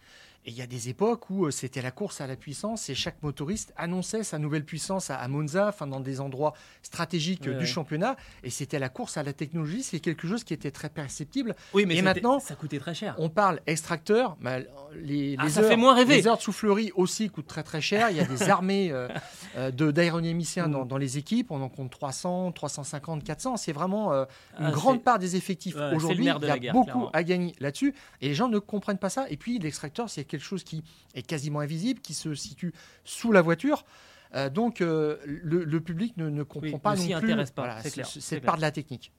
Et 0.46 0.52
il 0.52 0.58
y 0.58 0.62
a 0.62 0.68
des 0.68 0.90
époques 0.90 1.30
où 1.30 1.46
euh, 1.46 1.52
c'était 1.52 1.82
la 1.82 1.92
course 1.92 2.22
à 2.22 2.28
la 2.28 2.36
puissance 2.36 2.90
et 2.90 2.96
chaque 2.96 3.22
motoriste 3.24 3.74
annonçait 3.76 4.24
sa 4.24 4.40
nouvelle 4.40 4.64
puissance 4.64 5.10
à, 5.10 5.28
Monza, 5.28 5.68
enfin 5.68 5.86
dans 5.86 6.00
des 6.00 6.22
endroits 6.22 6.54
stratégiques 6.82 7.48
du 7.50 7.68
championnat. 7.68 8.16
Et 8.44 8.50
c'était 8.50 8.80
la 8.80 8.90
course 8.90 9.18
à 9.18 9.24
la 9.24 9.34
technologie, 9.34 9.84
c'est 9.84 10.00
quelque 10.00 10.28
chose 10.28 10.44
qui 10.44 10.54
était 10.54 10.72
très 10.72 10.90
perceptible. 10.90 11.56
Oui, 11.74 11.86
mais 11.86 12.02
maintenant, 12.02 12.40
ça 12.40 12.56
coûtait 12.56 12.80
très 12.80 12.94
cher. 12.94 13.16
On 13.18 13.30
parle 13.30 13.60
extracteur, 13.68 14.38
les, 14.96 15.36
ah, 15.38 15.50
ça 15.50 15.62
heures, 15.62 15.70
fait 15.70 15.76
moins 15.76 15.94
rêver. 15.94 16.16
les 16.16 16.28
heures 16.28 16.38
de 16.38 16.42
soufflerie 16.42 16.92
aussi 16.96 17.30
coûtent 17.30 17.48
très 17.48 17.64
très 17.64 17.82
cher. 17.82 18.10
Il 18.10 18.18
y 18.18 18.20
a 18.20 18.26
des 18.26 18.44
armées 18.50 18.92
euh, 18.92 19.08
euh, 19.58 19.72
mm. 19.72 20.88
dans, 20.88 20.98
les 20.98 21.18
équipes. 21.18 21.52
On 21.52 21.62
en 21.62 21.70
compte 21.70 21.92
300, 21.92 22.52
350, 22.54 23.24
400. 23.24 23.58
C'est 23.58 23.74
vraiment 23.74 24.14
une 24.14 24.26
ah, 24.58 24.72
grande 24.72 25.04
part 25.04 25.20
des 25.20 25.36
effectifs 25.36 25.76
aujourd'hui. 25.94 26.26
Il 26.26 26.64
y 26.64 26.70
a 26.70 26.74
beaucoup 26.74 27.08
à 27.14 27.24
gagner 27.24 27.56
là-dessus. 27.60 27.94
Et 28.22 28.30
les 28.30 28.34
gens 28.34 28.48
ne 28.48 28.60
comprennent 28.60 28.98
pas 28.98 29.10
ça. 29.10 29.30
Et 29.30 29.38
puis 29.38 29.60
l'extracteur, 29.60 30.10
c'est 30.10 30.24
quelque 30.30 30.46
chose 30.46 30.64
qui 30.64 30.84
est 31.14 31.22
quasiment 31.22 31.60
invisible, 31.60 32.00
qui 32.00 32.14
se 32.14 32.34
situe 32.36 32.74
sous 33.04 33.32
la 33.34 33.42
voiture. 33.42 33.84
Euh, 34.36 34.50
donc 34.50 34.82
euh, 34.82 35.18
le, 35.26 35.80
public 35.80 36.16
ne, 36.18 36.44
comprend 36.44 36.78
pas 36.78 36.96
non 36.96 37.04
plus 37.04 37.14
intéresse 37.14 37.52
pas, 37.52 37.78
c'est 37.82 38.40
part 38.40 38.58
de 38.58 38.62
la 38.62 38.72
technique. 38.72 39.12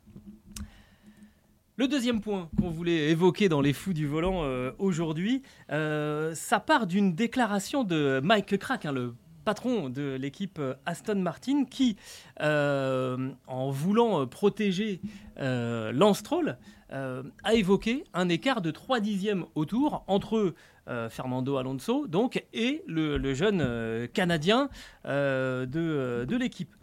Le 1.76 1.88
deuxième 1.88 2.20
point 2.20 2.48
qu'on 2.58 2.70
voulait 2.70 3.08
évoquer 3.10 3.48
dans 3.48 3.62
les 3.62 3.72
fous 3.72 3.94
du 3.94 4.06
volant 4.06 4.44
euh, 4.44 4.70
aujourd'hui, 4.78 5.42
ça 5.68 6.60
part 6.64 6.86
d'une 6.86 7.14
déclaration 7.14 7.84
de 7.84 8.20
Mike 8.22 8.58
Crack, 8.58 8.86
hein, 8.86 8.92
le 8.92 9.14
patron 9.44 9.88
de 9.88 10.16
l'équipe 10.20 10.60
Aston 10.84 11.16
Martin, 11.16 11.64
qui, 11.64 11.96
en 12.38 13.70
voulant 13.70 14.26
protéger 14.26 15.00
Lance 15.38 16.22
Troll, 16.22 16.56
a 16.90 17.54
évoqué 17.54 18.04
un 18.14 18.28
écart 18.28 18.60
de 18.60 18.70
3 18.70 19.00
dixièmes 19.00 19.44
au 19.54 19.64
tour 19.64 20.04
entre 20.06 20.54
euh, 20.90 21.08
Fernando 21.08 21.56
Alonso, 21.56 22.08
donc, 22.08 22.44
et 22.52 22.82
le, 22.88 23.32
jeune 23.32 23.60
euh, 23.60 24.08
Canadien 24.08 24.70
euh, 25.04 25.64
de 25.64 26.36
l'équipe. 26.36 26.74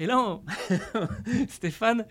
Et 0.00 0.06
là, 0.06 0.40
Stéphane, 1.48 2.04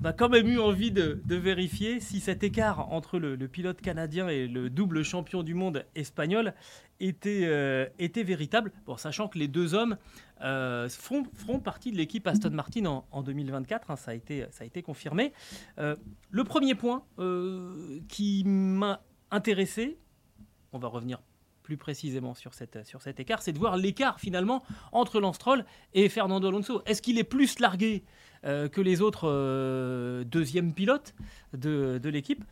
on 0.00 0.04
a 0.04 0.12
quand 0.12 0.28
même 0.28 0.46
eu 0.46 0.58
envie 0.58 0.90
de, 0.90 1.20
vérifier 1.28 2.00
si 2.00 2.20
cet 2.20 2.42
écart 2.42 2.92
entre 2.92 3.18
le, 3.18 3.36
pilote 3.48 3.80
canadien 3.80 4.28
et 4.28 4.46
le 4.46 4.70
double 4.70 5.02
champion 5.02 5.42
du 5.42 5.54
monde 5.54 5.84
espagnol 5.94 6.54
était, 7.00 7.90
était 7.98 8.22
véritable, 8.22 8.72
bon, 8.86 8.96
sachant 8.96 9.28
que 9.28 9.38
les 9.38 9.48
deux 9.48 9.74
hommes 9.74 9.96
feront, 10.40 11.60
partie 11.62 11.92
de 11.92 11.96
l'équipe 11.96 12.26
Aston 12.26 12.50
Martin 12.50 13.02
en, 13.10 13.22
2024, 13.22 13.90
hein, 13.90 13.96
ça, 13.96 14.10
a 14.10 14.14
été, 14.14 14.82
confirmé. 14.82 15.32
le 15.76 16.44
premier 16.44 16.74
point 16.74 17.04
qui 18.08 18.44
m'a 18.44 19.02
intéressé, 19.30 19.98
on 20.72 20.78
va 20.78 20.88
revenir 20.88 21.20
plus 21.66 21.76
précisément 21.76 22.34
sur, 22.34 22.54
cet 22.54 22.76
écart, 23.18 23.42
c'est 23.42 23.52
de 23.52 23.58
voir 23.58 23.76
l'écart 23.76 24.20
finalement 24.20 24.62
entre 24.92 25.18
Lance 25.18 25.38
Troll 25.38 25.64
et 25.94 26.08
Fernando 26.08 26.46
Alonso. 26.46 26.82
Est-ce 26.86 27.02
qu'il 27.02 27.18
est 27.18 27.24
plus 27.24 27.58
largué 27.58 28.04
euh, 28.44 28.68
que 28.68 28.80
les 28.80 29.00
autres 29.00 29.28
euh, 29.28 30.24
deuxièmes 30.24 30.72
pilotes 30.72 31.14
de, 31.52 32.00
l'équipe 32.04 32.44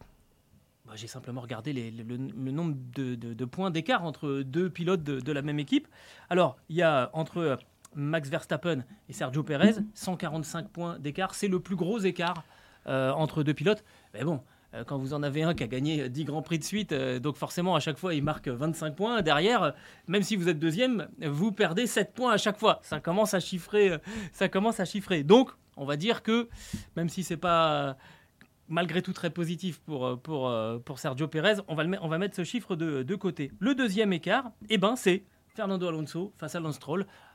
bah, 0.87 0.93
J'ai 0.95 1.07
simplement 1.07 1.41
regardé 1.41 1.73
le, 1.73 2.17
nombre 2.17 2.77
de, 2.95 3.45
points 3.45 3.71
d'écart 3.71 4.05
entre 4.05 4.43
deux 4.43 4.71
pilotes 4.71 5.03
de, 5.03 5.33
la 5.33 5.43
même 5.43 5.59
équipe. 5.59 5.89
Alors, 6.31 6.57
il 6.69 6.77
y 6.77 6.83
a 6.83 7.11
entre 7.13 7.59
Max 7.95 8.29
Verstappen 8.29 8.85
et 9.09 9.13
Sergio 9.13 9.43
Perez 9.43 9.75
145 9.95 10.69
points 10.69 10.99
d'écart. 10.99 11.35
C'est 11.35 11.49
le 11.49 11.61
plus 11.61 11.77
gros 11.77 11.99
écart 11.99 12.45
euh, 12.87 13.13
entre 13.13 13.43
deux 13.43 13.55
pilotes. 13.55 13.83
Mais 14.13 14.25
bon, 14.25 14.35
euh, 14.35 14.39
quand 14.87 14.99
vous 14.99 15.15
en 15.15 15.23
avez 15.23 15.43
un 15.43 15.55
qui 15.55 15.63
a 15.63 15.67
gagné 15.67 16.09
10 16.09 16.25
grands 16.25 16.43
prix 16.43 16.59
de 16.59 16.65
suite, 16.65 16.93
euh, 16.93 17.19
donc 17.21 17.37
forcément 17.37 17.77
à 17.77 17.81
chaque 17.81 17.99
fois 17.99 18.15
il 18.15 18.23
marque 18.23 18.49
25 18.49 18.97
points. 18.97 19.23
Derrière, 19.23 19.63
euh, 19.63 19.71
même 20.09 20.23
si 20.23 20.37
vous 20.37 20.49
êtes 20.49 20.59
deuxième, 20.59 21.09
vous 21.21 21.53
perdez 21.53 21.87
7 21.87 22.13
points 22.13 22.33
à 22.33 22.37
chaque 22.37 22.59
fois. 22.59 22.81
Ça 22.83 23.01
commence 23.01 23.35
à 23.35 23.41
chiffrer. 23.41 23.99
Ça 24.33 24.49
commence 24.49 24.81
à 24.81 24.85
chiffrer. 24.85 25.23
Donc, 25.23 25.51
on 25.77 25.85
va 25.85 25.97
dire 25.97 26.23
que 26.23 26.49
même 26.97 27.09
si 27.09 27.23
c'est 27.23 27.37
pas 27.37 27.97
malgré 28.69 29.03
tout 29.03 29.13
très 29.13 29.31
positif 29.31 29.81
pour, 29.81 30.19
pour, 30.21 30.53
pour 30.85 30.99
Sergio 30.99 31.29
Pérez, 31.29 31.57
on 31.69 31.75
va, 31.75 31.85
on 32.01 32.09
va 32.09 32.19
mettre 32.19 32.35
ce 32.35 32.45
chiffre 32.45 32.77
de, 32.77 33.03
de 33.03 33.15
côté. 33.15 33.53
Le 33.59 33.75
deuxième 33.75 34.13
écart, 34.13 34.51
eh 34.71 34.79
ben, 34.79 34.97
c'est 34.97 35.25
Fernando 35.55 35.87
Alonso 35.87 36.33
face 36.37 36.55
à 36.55 36.61
Lance. 36.61 36.81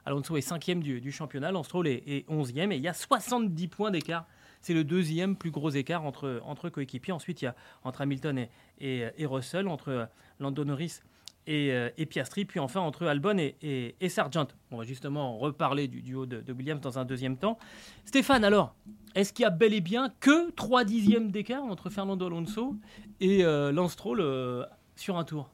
Alonso 0.05 0.35
est 0.37 0.41
cinquième 0.41 0.81
du, 0.81 0.99
du 0.99 1.11
championnat, 1.11 1.51
Lance 1.51 1.69
est, 1.85 2.03
est 2.07 2.29
11e 2.29 2.71
et 2.71 2.77
il 2.77 2.83
y 2.83 2.87
a 2.87 2.93
70 2.93 3.67
points 3.67 3.91
d'écart 3.91 4.25
c'est 4.61 4.73
le 4.73 4.83
deuxième 4.83 5.35
plus 5.35 5.51
gros 5.51 5.69
écart 5.69 6.05
entre, 6.05 6.69
coéquipiers. 6.69 7.13
Ensuite, 7.13 7.41
il 7.41 7.45
y 7.45 7.47
a 7.47 7.55
entre 7.83 8.01
Hamilton 8.01 8.47
et, 8.79 9.25
Russell, 9.25 9.67
entre 9.67 10.07
Lando 10.39 10.65
Norris 10.65 10.99
et, 11.47 11.71
euh, 11.71 11.89
et, 11.97 12.05
Piastri, 12.05 12.45
puis 12.45 12.59
enfin 12.59 12.79
entre 12.79 13.07
Albon 13.07 13.37
et, 13.39 13.55
et, 13.99 14.09
Sargent. 14.09 14.47
On 14.71 14.77
va 14.77 14.83
justement 14.83 15.37
reparler 15.37 15.87
du 15.87 16.01
duo 16.01 16.25
de, 16.25 16.53
Williams 16.53 16.81
dans 16.81 16.99
un 16.99 17.05
deuxième 17.05 17.37
temps. 17.37 17.57
Stéphane, 18.05 18.43
alors, 18.43 18.75
est-ce 19.15 19.33
qu'il 19.33 19.43
y 19.43 19.45
a 19.45 19.49
bel 19.49 19.73
et 19.73 19.81
bien 19.81 20.13
que 20.19 20.51
3 20.51 20.83
dixièmes 20.83 21.31
d'écart 21.31 21.63
entre 21.63 21.89
Fernando 21.89 22.27
Alonso 22.27 22.75
et 23.19 23.43
euh, 23.43 23.71
Lance 23.71 23.93
Stroll 23.93 24.21
euh, 24.21 24.65
sur 24.95 25.17
un 25.17 25.23
tour? 25.23 25.49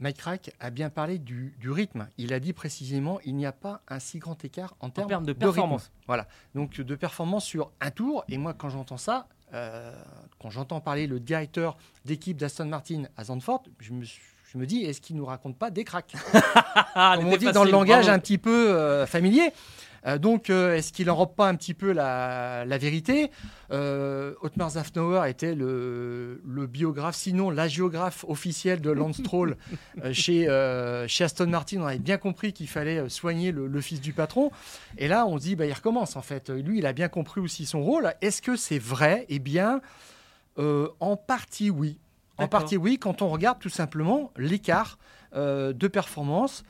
Mike 0.00 0.16
Crack 0.16 0.50
a 0.60 0.70
bien 0.70 0.88
parlé 0.88 1.18
du, 1.18 1.54
rythme. 1.64 2.08
Il 2.16 2.32
a 2.32 2.40
dit 2.40 2.52
précisément 2.52 3.20
il 3.24 3.36
n'y 3.36 3.46
a 3.46 3.52
pas 3.52 3.82
un 3.88 3.98
si 3.98 4.18
grand 4.18 4.42
écart 4.44 4.74
en 4.80 4.88
termes, 4.88 5.24
de 5.24 5.32
performance. 5.34 5.90
voilà, 6.06 6.26
donc 6.54 6.80
de 6.80 6.94
performance 6.94 7.44
sur 7.44 7.70
un 7.80 7.90
tour. 7.90 8.24
Et 8.28 8.38
moi, 8.38 8.54
quand 8.54 8.70
j'entends 8.70 8.96
ça, 8.96 9.28
euh, 9.52 9.94
quand 10.40 10.48
j'entends 10.50 10.80
parler 10.80 11.06
le 11.06 11.20
directeur 11.20 11.76
d'équipe 12.06 12.38
d'Aston 12.38 12.66
Martin 12.66 13.04
à 13.16 13.24
Zandvoort, 13.24 13.64
je 13.78 13.92
me, 13.92 14.66
dis 14.66 14.84
est-ce 14.84 15.02
qu'il 15.02 15.16
nous 15.16 15.26
raconte 15.26 15.56
pas 15.56 15.70
des 15.70 15.84
cracks? 15.84 16.14
Comme 16.94 17.26
on 17.26 17.36
dit 17.36 17.52
dans 17.52 17.64
le 17.64 17.70
langage 17.70 18.08
un 18.08 18.18
petit 18.18 18.38
peu 18.38 18.70
euh, 18.70 19.06
familier. 19.06 19.52
Euh, 20.06 20.18
donc, 20.18 20.50
euh, 20.50 20.76
est-ce 20.76 20.92
qu'il 20.92 21.06
n'enrobe 21.06 21.34
pas 21.34 21.48
un 21.48 21.54
petit 21.54 21.74
peu 21.74 21.92
la, 21.92 22.64
vérité? 22.78 23.30
Euh, 23.70 24.34
Otmar 24.40 24.70
Zafnauer 24.70 25.28
était 25.28 25.54
le, 25.54 26.40
biographe, 26.66 27.16
sinon 27.16 27.50
la 27.50 27.68
géographe 27.68 28.24
officielle 28.28 28.80
de 28.80 28.90
Lance 28.90 29.18
Stroll 29.18 29.56
chez, 30.12 30.46
chez 31.08 31.24
Aston 31.24 31.46
Martin. 31.46 31.80
On 31.80 31.86
avait 31.86 31.98
bien 31.98 32.18
compris 32.18 32.52
qu'il 32.52 32.68
fallait 32.68 33.08
soigner 33.08 33.52
le, 33.52 33.80
fils 33.80 34.00
du 34.00 34.12
patron. 34.12 34.50
Et 34.98 35.08
là, 35.08 35.26
on 35.26 35.38
se 35.38 35.42
dit, 35.42 35.56
bah, 35.56 35.66
il 35.66 35.72
recommence 35.72 36.16
en 36.16 36.22
fait. 36.22 36.50
Lui, 36.50 36.78
il 36.78 36.86
a 36.86 36.92
bien 36.92 37.08
compris 37.08 37.40
aussi 37.40 37.66
son 37.66 37.82
rôle. 37.82 38.12
Est-ce 38.20 38.42
que 38.42 38.56
c'est 38.56 38.78
vrai? 38.78 39.26
Eh 39.28 39.38
bien, 39.38 39.80
en 40.56 41.16
partie 41.16 41.70
oui. 41.70 41.98
En 42.36 42.48
partie 42.48 42.76
oui, 42.76 42.98
quand 42.98 43.20
on 43.22 43.28
regarde 43.28 43.58
tout 43.58 43.68
simplement 43.68 44.32
l'écart 44.36 44.98
de 45.34 45.88
performance 45.88 46.64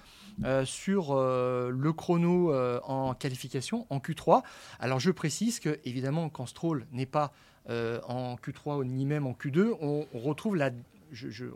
euh, 0.44 0.64
sur 0.64 1.12
euh, 1.12 1.70
le 1.70 1.92
chrono 1.92 2.52
euh, 2.52 2.80
en 2.84 3.14
qualification, 3.14 3.86
en 3.90 3.98
Q3. 3.98 4.42
Alors 4.78 5.00
je 5.00 5.10
précise 5.10 5.60
que, 5.60 5.78
évidemment, 5.84 6.28
quand 6.28 6.46
Stroll 6.46 6.86
n'est 6.92 7.06
pas 7.06 7.32
en 8.08 8.34
Q3 8.34 8.84
ni 8.84 9.06
même 9.06 9.28
en 9.28 9.32
Q2, 9.32 9.76
on, 9.80 10.04
retrouve 10.12 10.56
la 10.56 10.70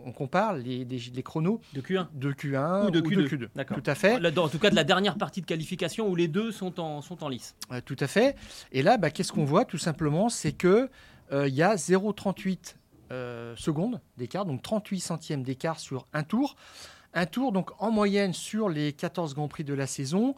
on 0.04 0.12
compare 0.12 0.54
les, 0.54 0.86
chronos 1.24 1.60
de 1.72 1.80
Q1, 1.80 2.06
de 2.14 2.32
Q1 2.32 2.86
ou 2.86 2.90
de 2.92 3.00
Q2. 3.00 3.48
D'accord. 3.56 3.82
Tout 3.82 3.90
à 3.90 3.96
fait. 3.96 4.38
en 4.38 4.48
tout 4.48 4.60
cas, 4.60 4.70
de 4.70 4.76
la 4.76 4.84
dernière 4.84 5.18
partie 5.18 5.40
de 5.40 5.46
qualification 5.46 6.08
où 6.08 6.14
les 6.14 6.28
deux 6.28 6.52
sont 6.52 6.78
en, 6.78 7.02
sont 7.02 7.24
en 7.24 7.28
lice. 7.28 7.56
tout 7.84 7.96
à 7.98 8.06
fait. 8.06 8.36
Et 8.70 8.82
là, 8.82 8.96
bah, 8.96 9.10
qu'est-ce 9.10 9.32
qu'on 9.32 9.44
voit 9.44 9.64
Tout 9.64 9.78
simplement, 9.78 10.28
c'est 10.28 10.52
qu'il 10.52 10.88
il 11.32 11.54
y 11.54 11.62
a 11.62 11.74
0,38 11.74 12.76
secondes 13.56 14.00
d'écart, 14.16 14.44
donc 14.44 14.62
38 14.62 15.00
centièmes 15.00 15.42
d'écart 15.42 15.80
sur 15.80 16.06
un 16.12 16.22
tour 16.22 16.54
Un 17.14 17.26
tour, 17.26 17.52
donc 17.52 17.70
en 17.78 17.90
moyenne 17.90 18.32
sur 18.32 18.68
les 18.68 18.92
14 18.92 19.34
Grands 19.34 19.48
Prix 19.48 19.64
de 19.64 19.74
la 19.74 19.86
saison, 19.86 20.34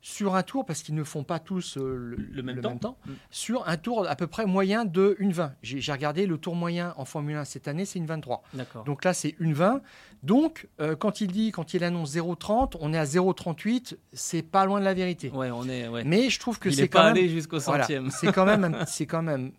sur 0.00 0.36
un 0.36 0.42
tour, 0.44 0.64
parce 0.64 0.82
qu'ils 0.82 0.94
ne 0.94 1.02
font 1.02 1.24
pas 1.24 1.40
tous 1.40 1.78
euh, 1.78 1.96
le, 1.96 2.16
Le 2.30 2.42
même 2.42 2.60
temps. 2.60 2.96
Mm. 3.06 3.12
sur 3.30 3.66
un 3.66 3.76
tour 3.76 4.06
à 4.08 4.14
peu 4.14 4.28
près 4.28 4.46
moyen 4.46 4.84
de 4.84 5.16
1,20. 5.20 5.50
J'ai 5.62 5.80
j'ai 5.80 5.90
regardé 5.90 6.26
le 6.26 6.38
tour 6.38 6.54
moyen 6.54 6.94
en 6.96 7.04
Formule 7.04 7.36
1 7.36 7.44
cette 7.44 7.66
année, 7.66 7.84
c'est 7.84 7.98
une 7.98 8.06
23. 8.06 8.44
D'accord. 8.54 8.84
Donc 8.84 9.04
là, 9.04 9.12
c'est 9.12 9.34
une 9.40 9.52
20. 9.52 9.80
Donc, 10.22 10.68
euh, 10.80 10.94
quand 10.94 11.20
il 11.20 11.32
dit, 11.32 11.50
quand 11.50 11.74
il 11.74 11.82
annonce 11.82 12.14
0,30, 12.14 12.76
on 12.80 12.92
est 12.92 12.98
à 12.98 13.04
0,38. 13.04 13.96
C'est 14.12 14.42
pas 14.42 14.64
loin 14.64 14.78
de 14.78 14.84
la 14.84 14.94
vérité. 14.94 15.28
Ouais, 15.30 15.50
on 15.50 15.68
est. 15.68 15.88
Ouais. 15.88 16.04
Mais 16.04 16.30
je 16.30 16.38
trouve 16.38 16.60
que 16.60 16.70
c'est 16.70 16.88
quand 16.88 17.00
pas 17.00 17.04
même, 17.06 17.16
allé 17.16 17.28
jusqu'au 17.28 17.58
voilà, 17.58 17.82
centième. 17.82 18.10
c'est 18.10 18.32
quand 18.32 18.44
même, 18.44 18.78
c'est 18.86 19.06
quand 19.06 19.22
même 19.22 19.50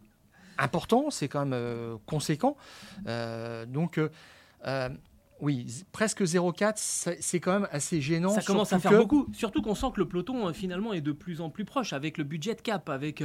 important, 0.58 1.10
c'est 1.10 1.28
quand 1.28 1.46
même 1.46 1.54
euh, 1.54 1.98
conséquent. 2.06 2.56
Donc, 3.68 4.00
oui, 5.40 5.84
presque 5.92 6.22
0,4, 6.24 6.74
c'est 7.20 7.40
quand 7.40 7.54
même 7.60 7.68
assez 7.72 8.02
gênant. 8.02 8.30
Ça 8.30 8.42
commence 8.42 8.74
à 8.74 8.80
faire 8.80 8.92
que- 8.92 8.98
beaucoup. 8.98 9.28
Surtout 9.34 9.62
qu'on 9.62 9.76
sent 9.76 9.88
que 9.94 10.00
le 10.00 10.08
peloton 10.08 10.48
euh, 10.48 10.54
finalement 10.54 10.94
est 10.94 11.02
de 11.02 11.12
plus 11.12 11.42
en 11.42 11.50
plus 11.50 11.64
proche 11.66 11.94
avec 11.94 12.18
le 12.18 12.24
budget 12.24 12.56
cap, 12.56 12.90
avec 12.90 13.24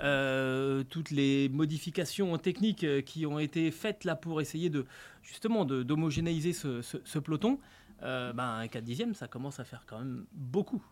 euh, 0.00 0.82
toutes 0.88 1.10
les 1.10 1.48
modifications 1.48 2.36
techniques 2.38 2.84
euh, 2.84 3.00
qui 3.02 3.26
ont 3.26 3.38
été 3.38 3.70
faites 3.70 4.04
là 4.04 4.16
pour 4.16 4.40
essayer 4.40 4.70
de 4.70 4.86
justement 5.22 5.64
d'homogénéiser 5.64 6.52
ce, 6.52 6.82
ce- 6.82 6.98
ce 7.04 7.18
peloton. 7.18 7.58
Euh, 8.02 8.32
ben, 8.32 8.58
un 8.58 8.66
4 8.66 8.82
dixième, 8.82 9.14
ça 9.14 9.28
commence 9.28 9.60
à 9.60 9.64
faire 9.64 9.84
quand 9.86 9.98
même 9.98 10.24
beaucoup. 10.32 10.82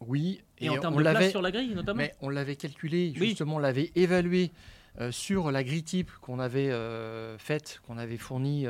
Oui, 0.00 0.42
Et, 0.58 0.68
en 0.68 0.78
termes 0.78 0.94
on 0.94 0.98
de 0.98 1.02
place 1.04 1.30
sur 1.30 1.40
la 1.40 1.50
grille 1.52 1.74
notamment. 1.74 1.98
mais 1.98 2.14
on 2.20 2.28
l'avait 2.28 2.56
calculé, 2.56 3.14
Oui. 3.18 3.28
justement, 3.28 3.56
on 3.56 3.58
l'avait 3.58 3.92
évalué 3.94 4.50
euh, 5.00 5.10
sur 5.12 5.50
la 5.52 5.62
grille 5.62 5.84
type 5.84 6.10
qu'on 6.20 6.38
avait 6.38 6.70
faite, 7.38 7.80
qu'on 7.86 7.96
avait 7.98 8.16
fournie 8.18 8.66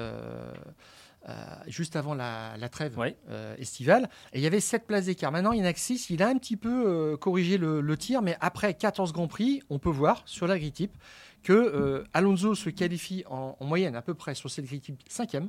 juste 1.67 1.97
avant 1.97 2.15
la, 2.15 2.57
la 2.59 2.69
trêve 2.69 2.97
Ouais. 2.99 3.17
euh, 3.31 3.55
estivale. 3.59 4.09
Et 4.33 4.39
il 4.39 4.43
y 4.43 4.47
avait 4.47 4.61
7 4.61 4.87
places 4.87 5.07
d'écart. 5.07 5.33
Maintenant, 5.33 5.53
il 5.53 5.59
y 5.59 5.63
en 5.63 5.67
a 5.67 5.73
que 5.73 5.81
6. 5.81 6.11
Il 6.11 6.23
a 6.23 6.29
un 6.29 6.37
petit 6.39 6.57
peu 6.57 6.85
euh, 6.87 7.17
corrigé 7.17 7.59
le, 7.59 7.81
le 7.81 7.97
tir, 7.97 8.23
mais 8.23 8.37
après 8.41 8.75
14 8.75 9.13
Grands 9.13 9.27
Prix, 9.29 9.63
on 9.71 9.79
peut 9.79 9.91
voir 9.91 10.23
sur 10.27 10.47
la 10.47 10.59
grille 10.59 10.73
type 10.73 10.97
que 11.43 11.53
euh, 11.53 12.05
Alonso 12.15 12.55
se 12.55 12.71
qualifie 12.71 13.25
en, 13.29 13.57
en 13.59 13.65
moyenne 13.65 13.97
à 13.97 14.03
peu 14.03 14.15
près 14.15 14.35
sur 14.35 14.51
cette 14.51 14.67
grille 14.67 14.81
type 14.81 15.03
5e 15.09 15.49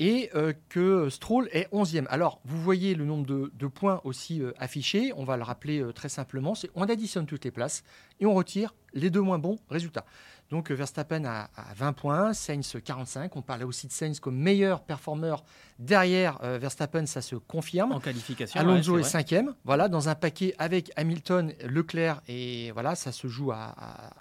et 0.00 0.30
euh, 0.36 0.52
que 0.68 1.08
Stroll 1.08 1.48
est 1.52 1.68
11e. 1.72 2.06
Alors, 2.08 2.40
vous 2.44 2.62
voyez 2.62 2.94
le 2.94 3.04
nombre 3.04 3.26
de, 3.26 3.50
de 3.52 3.66
points 3.66 4.00
aussi 4.04 4.40
euh, 4.40 4.52
affichés. 4.58 5.12
On 5.16 5.24
va 5.24 5.36
le 5.36 5.42
rappeler 5.42 5.80
euh, 5.80 5.92
très 5.92 6.08
simplement. 6.08 6.54
C'est 6.54 6.70
on 6.76 6.82
additionne 6.84 7.26
toutes 7.26 7.44
les 7.44 7.50
places 7.50 7.82
et 8.20 8.26
on 8.26 8.32
retire 8.34 8.74
les 8.94 9.10
deux 9.10 9.20
moins 9.20 9.38
bons 9.40 9.56
résultats. 9.68 10.04
Donc 10.50 10.70
euh, 10.70 10.74
Verstappen 10.74 11.24
a, 11.24 11.50
a 11.56 11.74
20 11.74 11.92
points, 11.92 12.32
Sainz 12.32 12.76
45. 12.82 13.36
On 13.36 13.42
parlait 13.42 13.64
aussi 13.64 13.86
de 13.86 13.92
Sainz 13.92 14.20
comme 14.20 14.36
meilleur 14.36 14.82
performeur 14.82 15.44
derrière 15.78 16.38
euh, 16.42 16.58
Verstappen, 16.58 17.06
ça 17.06 17.22
se 17.22 17.36
confirme. 17.36 17.92
En 17.92 18.00
qualification. 18.00 18.58
Alonso 18.60 18.94
ouais, 18.94 19.00
est 19.00 19.04
cinquième, 19.04 19.54
voilà, 19.64 19.88
dans 19.88 20.08
un 20.08 20.14
paquet 20.14 20.54
avec 20.58 20.90
Hamilton, 20.96 21.52
Leclerc, 21.64 22.22
et 22.28 22.70
voilà, 22.72 22.94
ça 22.94 23.12
se 23.12 23.28
joue 23.28 23.52
à, 23.52 23.74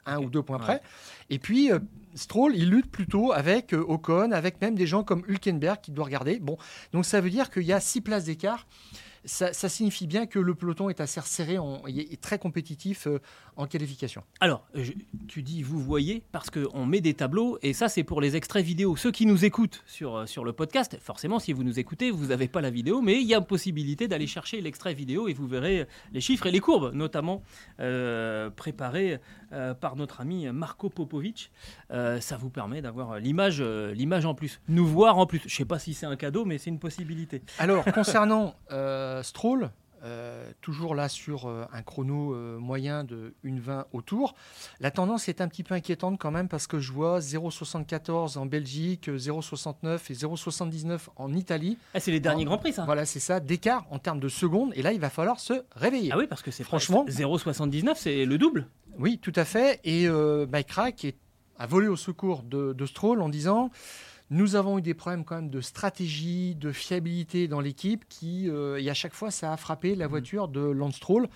à 0.06 0.16
un 0.16 0.20
ou 0.20 0.30
deux 0.30 0.44
points 0.44 0.58
ouais. 0.58 0.64
près. 0.64 0.82
Et 1.30 1.40
puis, 1.40 1.72
euh, 1.72 1.80
Stroll, 2.16 2.56
il 2.56 2.70
lutte 2.70 2.92
plutôt 2.92 3.32
avec 3.32 3.74
euh, 3.74 3.84
Ocon, 3.88 4.32
avec 4.32 4.62
même 4.62 4.76
des 4.76 4.88
gens 4.88 5.04
comme 5.04 5.24
Hülkenberg 5.28 5.82
qui 5.82 5.92
doit 5.92 6.06
regarder. 6.06 6.40
Bon, 6.40 6.58
donc 6.94 7.06
ça 7.06 7.22
veut 7.22 7.30
dire 7.30 7.50
qu'il 7.50 7.64
y 7.64 7.74
a 7.74 7.80
six 7.80 8.02
places 8.02 8.26
d'écart. 8.26 8.68
Ça, 9.28 9.54
ça 9.54 9.70
signifie 9.70 10.08
bien 10.08 10.26
que 10.26 10.40
le 10.40 10.56
peloton 10.56 10.90
est 10.90 11.00
assez 11.02 11.20
resserré, 11.20 11.58
en- 11.60 11.86
il 11.86 12.00
est 12.00 12.20
très 12.22 12.40
compétitif 12.40 13.06
euh, 13.08 13.20
en 13.58 13.68
qualification. 13.68 14.24
Alors, 14.40 14.66
je- 14.74 14.94
tu 15.28 15.44
dis 15.44 15.62
vous 15.62 15.80
voyez 15.80 16.24
parce 16.32 16.50
qu'on 16.50 16.86
met 16.86 17.02
des 17.02 17.14
tableaux 17.14 17.60
et 17.62 17.74
ça 17.74 17.90
c'est 17.90 18.04
pour 18.04 18.22
les 18.22 18.36
extraits 18.36 18.66
vidéo. 18.66 18.96
Ceux 18.96 19.12
qui 19.12 19.26
nous 19.26 19.46
écoutent 19.46 19.84
sur, 19.86 20.16
euh, 20.16 20.26
sur 20.26 20.44
le 20.46 20.54
podcast, 20.54 20.98
forcément 21.02 21.40
si 21.40 21.52
vous 21.54 21.64
nous 21.64 21.78
écoutez, 21.78 22.10
vous 22.10 22.28
n'avez 22.28 22.48
pas 22.48 22.62
la 22.62 22.70
vidéo, 22.72 23.02
mais 23.02 23.22
il 23.22 23.28
y 23.28 23.34
a 23.36 23.42
possibilité 23.42 24.08
d'aller 24.08 24.28
chercher 24.28 24.62
l'extrait 24.62 24.94
vidéo 24.94 25.28
et 25.28 25.34
vous 25.34 25.46
verrez 25.48 25.86
les 26.14 26.22
chiffres 26.22 26.48
et 26.48 26.52
les 26.52 26.60
courbes, 26.62 26.92
notamment 26.94 27.44
euh, 27.80 28.50
préparés 28.50 29.20
euh, 29.54 29.74
par 29.74 29.96
notre 29.96 30.22
ami 30.22 30.48
Marco 30.52 30.90
Popovic. 30.90 31.52
Euh, 31.92 32.20
ça 32.22 32.38
vous 32.38 32.50
permet 32.50 32.82
d'avoir 32.82 33.20
l'image 33.20 33.58
euh, 33.62 33.94
l'image 33.94 34.26
en 34.26 34.34
plus, 34.36 34.62
nous 34.68 34.86
voir 34.88 35.18
en 35.18 35.26
plus. 35.26 35.42
Je 35.46 35.54
sais 35.56 35.66
pas 35.66 35.80
si 35.80 35.94
c'est 35.94 36.06
un 36.06 36.16
cadeau, 36.16 36.46
mais 36.46 36.58
c'est 36.58 36.70
une 36.70 36.80
possibilité. 36.80 37.42
Alors, 37.60 37.84
concernant 37.94 38.56
euh, 38.72 39.17
Stroll, 39.24 39.72
euh, 40.04 40.52
toujours 40.62 40.94
là 40.94 41.10
sur 41.10 41.48
euh, 41.48 41.66
un 41.74 41.82
chrono 41.82 42.34
euh, 42.36 42.60
moyen 42.60 43.04
de 43.04 43.34
1,20 43.44 43.86
au 43.94 44.02
tour, 44.02 44.36
la 44.80 44.92
tendance 44.92 45.28
est 45.28 45.42
un 45.42 45.48
petit 45.48 45.64
peu 45.64 45.74
inquiétante 45.74 46.20
quand 46.20 46.30
même 46.30 46.48
parce 46.48 46.68
que 46.68 46.80
je 46.80 46.92
vois 46.94 47.20
0,74 47.20 48.38
en 48.38 48.46
Belgique, 48.46 49.08
0,69 49.10 49.96
et 50.10 50.14
0,79 50.14 51.00
en 51.16 51.34
Italie. 51.34 51.78
Ah, 51.94 52.00
c'est 52.00 52.12
les 52.12 52.20
derniers 52.20 52.46
grands 52.46 52.58
prix 52.60 52.74
ça. 52.74 52.86
Voilà, 52.86 53.06
c'est 53.06 53.20
ça, 53.20 53.40
d'écart 53.40 53.86
en 53.90 54.00
termes 54.00 54.20
de 54.20 54.30
secondes. 54.30 54.72
Et 54.76 54.82
là, 54.82 54.94
il 54.94 55.00
va 55.00 55.10
falloir 55.10 55.40
se 55.40 55.54
réveiller. 55.76 56.12
Ah 56.14 56.18
oui, 56.18 56.28
parce 56.28 56.44
que 56.44 56.52
c'est 56.52 56.64
Franchement- 56.64 57.04
presque 57.04 57.20
0,79, 57.20 57.94
c'est 57.96 58.26
le 58.26 58.38
double. 58.38 58.68
Oui, 59.00 59.18
tout 59.20 59.34
à 59.36 59.46
fait. 59.46 59.80
Et 59.84 60.08
euh, 60.08 60.46
Mike 60.52 60.72
Rack 60.72 61.06
est- 61.06 61.18
a 61.60 61.66
volé 61.66 61.88
au 61.88 61.96
secours 61.96 62.44
de, 62.44 62.74
de 62.74 62.86
Stroll 62.86 63.22
en 63.22 63.30
disant 63.30 63.72
nous 64.30 64.56
avons 64.56 64.78
eu 64.80 64.82
des 64.82 64.94
problèmes 64.94 65.24
quand 65.24 65.36
même 65.36 65.50
de 65.50 65.62
stratégie, 65.62 66.56
de 66.56 66.72
fiabilité 66.72 67.48
dans 67.48 67.62
l'équipe 67.62 68.06
qui, 68.10 68.50
euh, 68.50 68.82
et 68.82 68.90
à 68.90 68.94
chaque 68.94 69.14
fois, 69.14 69.32
ça 69.32 69.54
a 69.54 69.58
frappé 69.58 69.96
la 69.96 70.08
voiture 70.08 70.48
de 70.48 70.60
Lance 70.60 70.96
Stroll. 70.98 71.28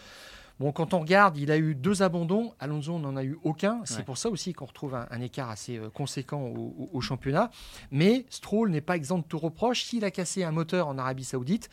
Bon, 0.59 0.71
quand 0.71 0.93
on 0.93 0.99
regarde, 0.99 1.37
il 1.37 1.49
a 1.51 1.57
eu 1.57 1.73
deux 1.73 2.03
abandons. 2.03 2.53
Alonso 2.59 2.99
n'en 2.99 3.15
a 3.15 3.23
eu 3.23 3.37
aucun. 3.43 3.81
C'est 3.85 3.97
Ouais. 3.99 4.03
pour 4.03 4.17
ça 4.19 4.29
aussi 4.29 4.53
qu'on 4.53 4.65
retrouve 4.65 4.93
un, 4.93 5.07
un 5.09 5.21
écart 5.21 5.49
assez 5.49 5.77
euh, 5.77 5.89
conséquent 5.89 6.41
au, 6.43 6.75
au- 6.77 6.89
au 6.93 7.01
championnat. 7.01 7.49
Mais 7.89 8.25
Stroll 8.29 8.69
n'est 8.69 8.81
pas 8.81 8.95
exempt 8.95 9.19
de 9.19 9.23
tout 9.23 9.39
reproche. 9.39 9.83
S'il 9.85 10.05
a 10.05 10.11
cassé 10.11 10.43
un 10.43 10.51
moteur 10.51 10.87
en 10.87 10.97
Arabie 10.99 11.23
Saoudite, 11.23 11.69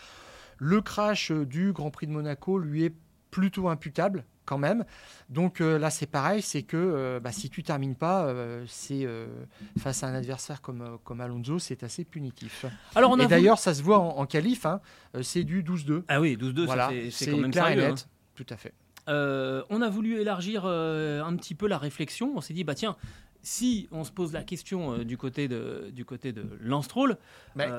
le 0.57 0.81
crash 0.81 1.33
euh, 1.33 1.45
du 1.45 1.73
Grand 1.73 1.91
Prix 1.91 2.07
de 2.07 2.13
Monaco 2.13 2.59
lui 2.59 2.85
est 2.85 2.95
plutôt 3.31 3.69
imputable 3.69 4.25
quand 4.49 4.57
même. 4.59 4.85
Donc 5.29 5.61
euh, 5.61 5.79
là, 5.79 5.91
c'est 5.91 6.07
pareil, 6.07 6.41
c'est 6.41 6.63
que 6.63 6.77
euh, 6.79 7.21
bah, 7.21 7.33
si 7.33 7.51
tu 7.51 7.63
termines 7.63 7.95
pas, 7.95 8.25
euh, 8.25 8.65
c'est 8.67 9.05
euh, 9.05 9.27
face 9.79 10.03
à 10.03 10.07
un 10.09 10.15
adversaire 10.15 10.63
comme, 10.63 10.99
comme 11.05 11.21
Alonso, 11.21 11.59
c'est 11.59 11.83
assez 11.83 12.05
punitif. 12.05 12.65
Alors 12.95 13.11
on 13.11 13.15
a 13.15 13.17
Et 13.19 13.23
voulu- 13.25 13.29
d'ailleurs, 13.29 13.59
ça 13.59 13.75
se 13.75 13.83
voit 13.83 13.99
en, 13.99 14.17
en 14.19 14.27
qualif, 14.27 14.65
hein, 14.65 14.81
c'est 15.23 15.45
du 15.45 15.63
12-2. 15.63 16.03
Ah 16.09 16.21
oui, 16.21 16.37
12-2, 16.37 16.61
ça, 16.61 16.65
Voilà, 16.67 16.91
c'est- 17.11 17.31
quand 17.31 17.37
même 17.37 17.51
clair 17.51 17.67
et 17.67 17.75
sérieux. 17.75 17.85
hein. 17.85 17.91
net. 17.91 18.09
Tout 18.35 18.47
à 18.49 18.57
fait. 18.57 18.73
Euh, 19.09 19.63
on 19.71 19.83
a 19.83 19.89
voulu 19.91 20.19
élargir 20.21 20.63
euh, 20.65 21.23
un 21.23 21.35
petit 21.37 21.55
peu 21.55 21.67
la 21.69 21.79
réflexion. 21.79 22.33
On 22.37 22.41
s'est 22.41 22.55
dit, 22.55 22.65
bah 22.65 22.75
tiens, 22.75 22.97
si 23.43 23.89
on 23.93 24.05
se 24.05 24.11
pose 24.11 24.33
la 24.33 24.43
question 24.43 24.93
euh, 24.95 25.05
du 25.05 25.17
côté 25.17 25.49
de 25.49 25.91
du 25.95 26.05
côté 26.05 26.33
de 26.33 26.45
Lance 26.61 26.87
Stroll, 26.87 27.17
Mais 27.55 27.69
Euh, 27.71 27.79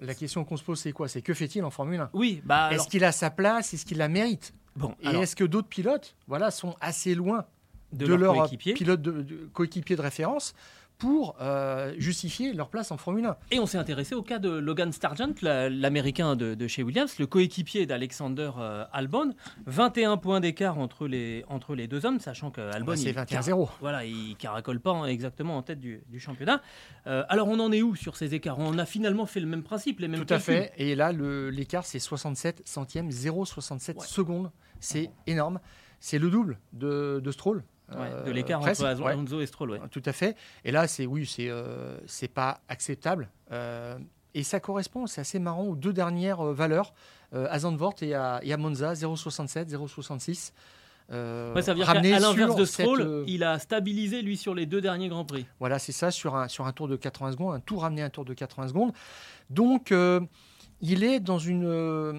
La 0.00 0.14
question 0.14 0.44
qu'on 0.44 0.56
se 0.56 0.62
pose, 0.64 0.78
c'est 0.80 0.92
quoi? 0.92 1.08
C'est 1.08 1.20
que 1.22 1.34
fait-il 1.34 1.62
en 1.64 1.70
Formule 1.70 2.00
1 2.00 2.10
oui, 2.14 2.40
bah 2.44 2.64
alors, 2.66 2.80
Est-ce 2.80 2.88
qu'il 2.88 3.04
a 3.04 3.12
sa 3.12 3.30
place? 3.30 3.74
Est-ce 3.74 3.84
qu'il 3.84 3.98
la 3.98 4.08
mérite? 4.08 4.54
Bon, 4.76 4.94
Et 5.02 5.06
alors, 5.08 5.22
est-ce 5.22 5.36
que 5.36 5.44
d'autres 5.44 5.68
pilotes 5.68 6.14
voilà, 6.26 6.50
sont 6.50 6.74
assez 6.80 7.14
loin 7.14 7.44
de, 7.92 8.06
de, 8.06 8.14
leur 8.14 8.34
leur 8.34 8.44
coéquipier. 8.44 8.74
pilote 8.74 9.02
de, 9.02 9.22
de- 9.22 9.48
coéquipier 9.52 9.96
de 9.96 10.02
référence 10.02 10.54
pour 11.02 11.34
euh, 11.40 11.92
justifier 11.98 12.52
leur 12.52 12.68
place 12.68 12.92
en 12.92 12.96
Formule 12.96 13.24
1 13.26 13.36
Et 13.50 13.58
on 13.58 13.66
s'est 13.66 13.76
intéressé 13.76 14.14
au 14.14 14.22
cas 14.22 14.38
de 14.38 14.48
Logan 14.50 14.92
Sargent, 14.92 15.32
la- 15.42 15.68
l'américain 15.68 16.36
de, 16.36 16.54
de 16.54 16.66
chez 16.68 16.84
Williams, 16.84 17.18
le 17.18 17.26
coéquipier 17.26 17.86
d'Alexander 17.86 18.52
euh, 18.56 18.84
Albon. 18.92 19.34
21 19.66 20.16
points 20.16 20.38
d'écart 20.38 20.78
entre 20.78 21.08
les, 21.08 21.44
entre 21.48 21.74
les 21.74 21.88
deux 21.88 22.06
hommes, 22.06 22.20
sachant 22.20 22.52
qu'Albon. 22.52 22.92
Bah, 22.92 22.96
C'est 22.96 23.10
il- 23.10 23.16
21-0. 23.16 23.68
Voilà, 23.80 24.04
il 24.04 24.36
caracole 24.36 24.78
pas 24.78 25.04
exactement 25.06 25.56
en 25.56 25.62
tête 25.62 25.80
du, 25.80 26.04
du 26.08 26.20
championnat. 26.20 26.62
Euh, 27.08 27.24
alors 27.28 27.48
on 27.48 27.58
en 27.58 27.72
est 27.72 27.82
où 27.82 27.96
sur 27.96 28.16
ces 28.16 28.34
écarts? 28.36 28.60
On 28.60 28.78
a 28.78 28.86
finalement 28.86 29.26
fait 29.26 29.40
le 29.40 29.46
même 29.48 29.64
principe, 29.64 29.98
les 29.98 30.06
mêmes 30.06 30.24
Tout 30.24 30.32
à 30.32 30.38
fait. 30.38 30.72
Et 30.76 30.94
là, 30.94 31.10
l'écart, 31.10 31.84
c'est 31.84 31.98
67 31.98 32.62
centièmes, 32.64 33.08
0,67 33.10 33.96
Ouais. 33.98 34.06
secondes. 34.06 34.52
C'est 34.78 35.10
énorme. 35.26 35.58
C'est 35.98 36.18
le 36.18 36.30
double 36.30 36.58
de, 36.72 37.20
de 37.22 37.30
Stroll. 37.32 37.64
Ouais, 37.96 38.10
euh, 38.12 38.22
de 38.24 38.30
l'écart 38.30 38.60
presque. 38.60 38.82
entre 38.82 39.00
Ouais. 39.02 39.42
Et 39.42 39.46
Stroll. 39.46 39.70
ouais. 39.72 39.80
Tout 39.90 40.02
à 40.04 40.12
fait. 40.12 40.36
Et 40.64 40.70
là, 40.72 40.86
c'est 40.86 41.06
oui, 41.06 41.26
c'est 41.26 41.48
euh, 41.48 41.96
c'est 42.06 42.28
pas 42.28 42.60
acceptable. 42.68 43.28
Euh, 43.52 43.98
et 44.34 44.42
ça 44.42 44.60
correspond, 44.60 45.06
c'est 45.06 45.20
assez 45.20 45.38
marrant, 45.38 45.64
aux 45.64 45.76
deux 45.76 45.92
dernières 45.92 46.40
euh, 46.40 46.52
valeurs, 46.54 46.94
euh, 47.34 47.46
à 47.50 47.58
Zandvoort 47.58 47.94
et 48.02 48.14
à, 48.14 48.40
et 48.42 48.52
à 48.52 48.56
Monza, 48.56 48.94
0,67, 48.94 49.68
0,66. 49.70 50.52
Euh, 51.10 51.52
Ouais, 51.52 51.60
ça 51.62 51.72
veut 51.72 51.78
dire 51.78 51.86
qu'à 51.86 51.98
à 51.98 52.20
l'inverse 52.20 52.56
de 52.56 52.64
cette, 52.64 52.86
Stroll, 52.86 53.02
euh, 53.02 53.24
il 53.26 53.44
a 53.44 53.58
stabilisé 53.58 54.22
lui 54.22 54.36
sur 54.38 54.54
les 54.54 54.64
deux 54.64 54.80
derniers 54.80 55.08
grands 55.08 55.24
prix. 55.26 55.44
Voilà, 55.60 55.78
c'est 55.78 55.92
ça, 55.92 56.10
sur 56.10 56.36
un, 56.36 56.48
sur 56.48 56.66
un 56.66 56.72
tour 56.72 56.88
de 56.88 56.96
80 56.96 57.32
secondes, 57.32 57.54
un 57.54 57.60
tour 57.60 57.82
ramené 57.82 58.02
à 58.02 58.06
un 58.06 58.10
tour 58.10 58.24
de 58.24 58.32
80 58.32 58.68
secondes. 58.68 58.92
Donc, 59.50 59.92
euh, 59.92 60.20
il 60.80 61.04
est 61.04 61.20
dans 61.20 61.38
une. 61.38 61.64
euh, 61.66 62.14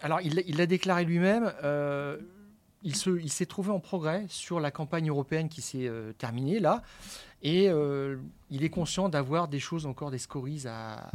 alors, 0.00 0.20
il 0.22 0.36
l'a- 0.36 0.42
il 0.46 0.56
l'a 0.56 0.66
déclaré 0.66 1.04
lui-même. 1.04 1.52
Il 2.82 2.94
se- 2.96 3.18
il 3.20 3.30
s'est 3.30 3.46
trouvé 3.46 3.70
en 3.70 3.80
progrès 3.80 4.24
sur 4.28 4.60
la 4.60 4.70
campagne 4.70 5.08
européenne 5.08 5.48
qui 5.48 5.62
s'est 5.62 5.86
euh, 5.88 6.12
terminée 6.12 6.60
là. 6.60 6.82
Et 7.42 7.68
euh, 7.68 8.16
il 8.50 8.64
est 8.64 8.70
conscient 8.70 9.08
d'avoir 9.08 9.46
des 9.48 9.60
choses 9.60 9.86
encore, 9.86 10.10
des 10.10 10.18
scories 10.18 10.64
à, 10.66 11.08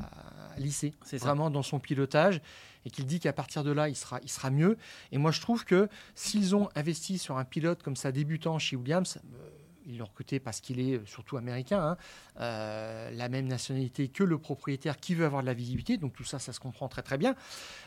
à 0.56 0.60
lisser, 0.60 0.93
C'est 1.04 1.19
ça. 1.19 1.26
vraiment 1.26 1.49
dans 1.49 1.63
son 1.63 1.80
pilotage. 1.80 2.41
Et 2.86 2.89
qu'il 2.89 3.06
dit 3.06 3.19
qu'à 3.19 3.34
partir 3.34 3.63
de 3.63 3.71
là, 3.71 3.88
il 3.89 3.95
sera, 3.95 4.19
il 4.23 4.30
sera 4.30 4.49
mieux. 4.49 4.78
Et 5.13 5.17
moi, 5.17 5.32
je 5.32 5.39
trouve 5.41 5.63
que 5.65 5.88
s'ils 6.15 6.54
ont 6.56 6.69
investi 6.76 7.17
sur 7.17 7.38
un 7.38 7.45
pilote 7.45 7.82
comme 7.84 7.95
ça, 7.95 8.12
débutant 8.12 8.60
chez 8.60 8.76
Williams, 8.76 9.19
euh, 9.36 9.49
ils 9.86 9.98
l'ont 9.98 10.06
recruté 10.06 10.39
parce 10.39 10.62
qu'il 10.62 10.80
est 10.80 11.06
surtout 11.06 11.38
américain, 11.38 11.98
hein, 12.38 13.12
la 13.12 13.30
même 13.30 13.48
nationalité 13.48 14.08
que 14.08 14.24
le 14.24 14.38
propriétaire 14.38 14.98
qui 14.98 15.15
veut 15.15 15.26
avoir 15.26 15.41
de 15.41 15.48
la 15.48 15.54
visibilité, 15.54 15.98
donc 15.98 16.13
tout 16.13 16.24
ça, 16.24 16.39
ça 16.39 16.54
se 16.54 16.60
comprend 16.60 16.88
très 16.88 17.02
très 17.02 17.17
bien. 17.17 17.36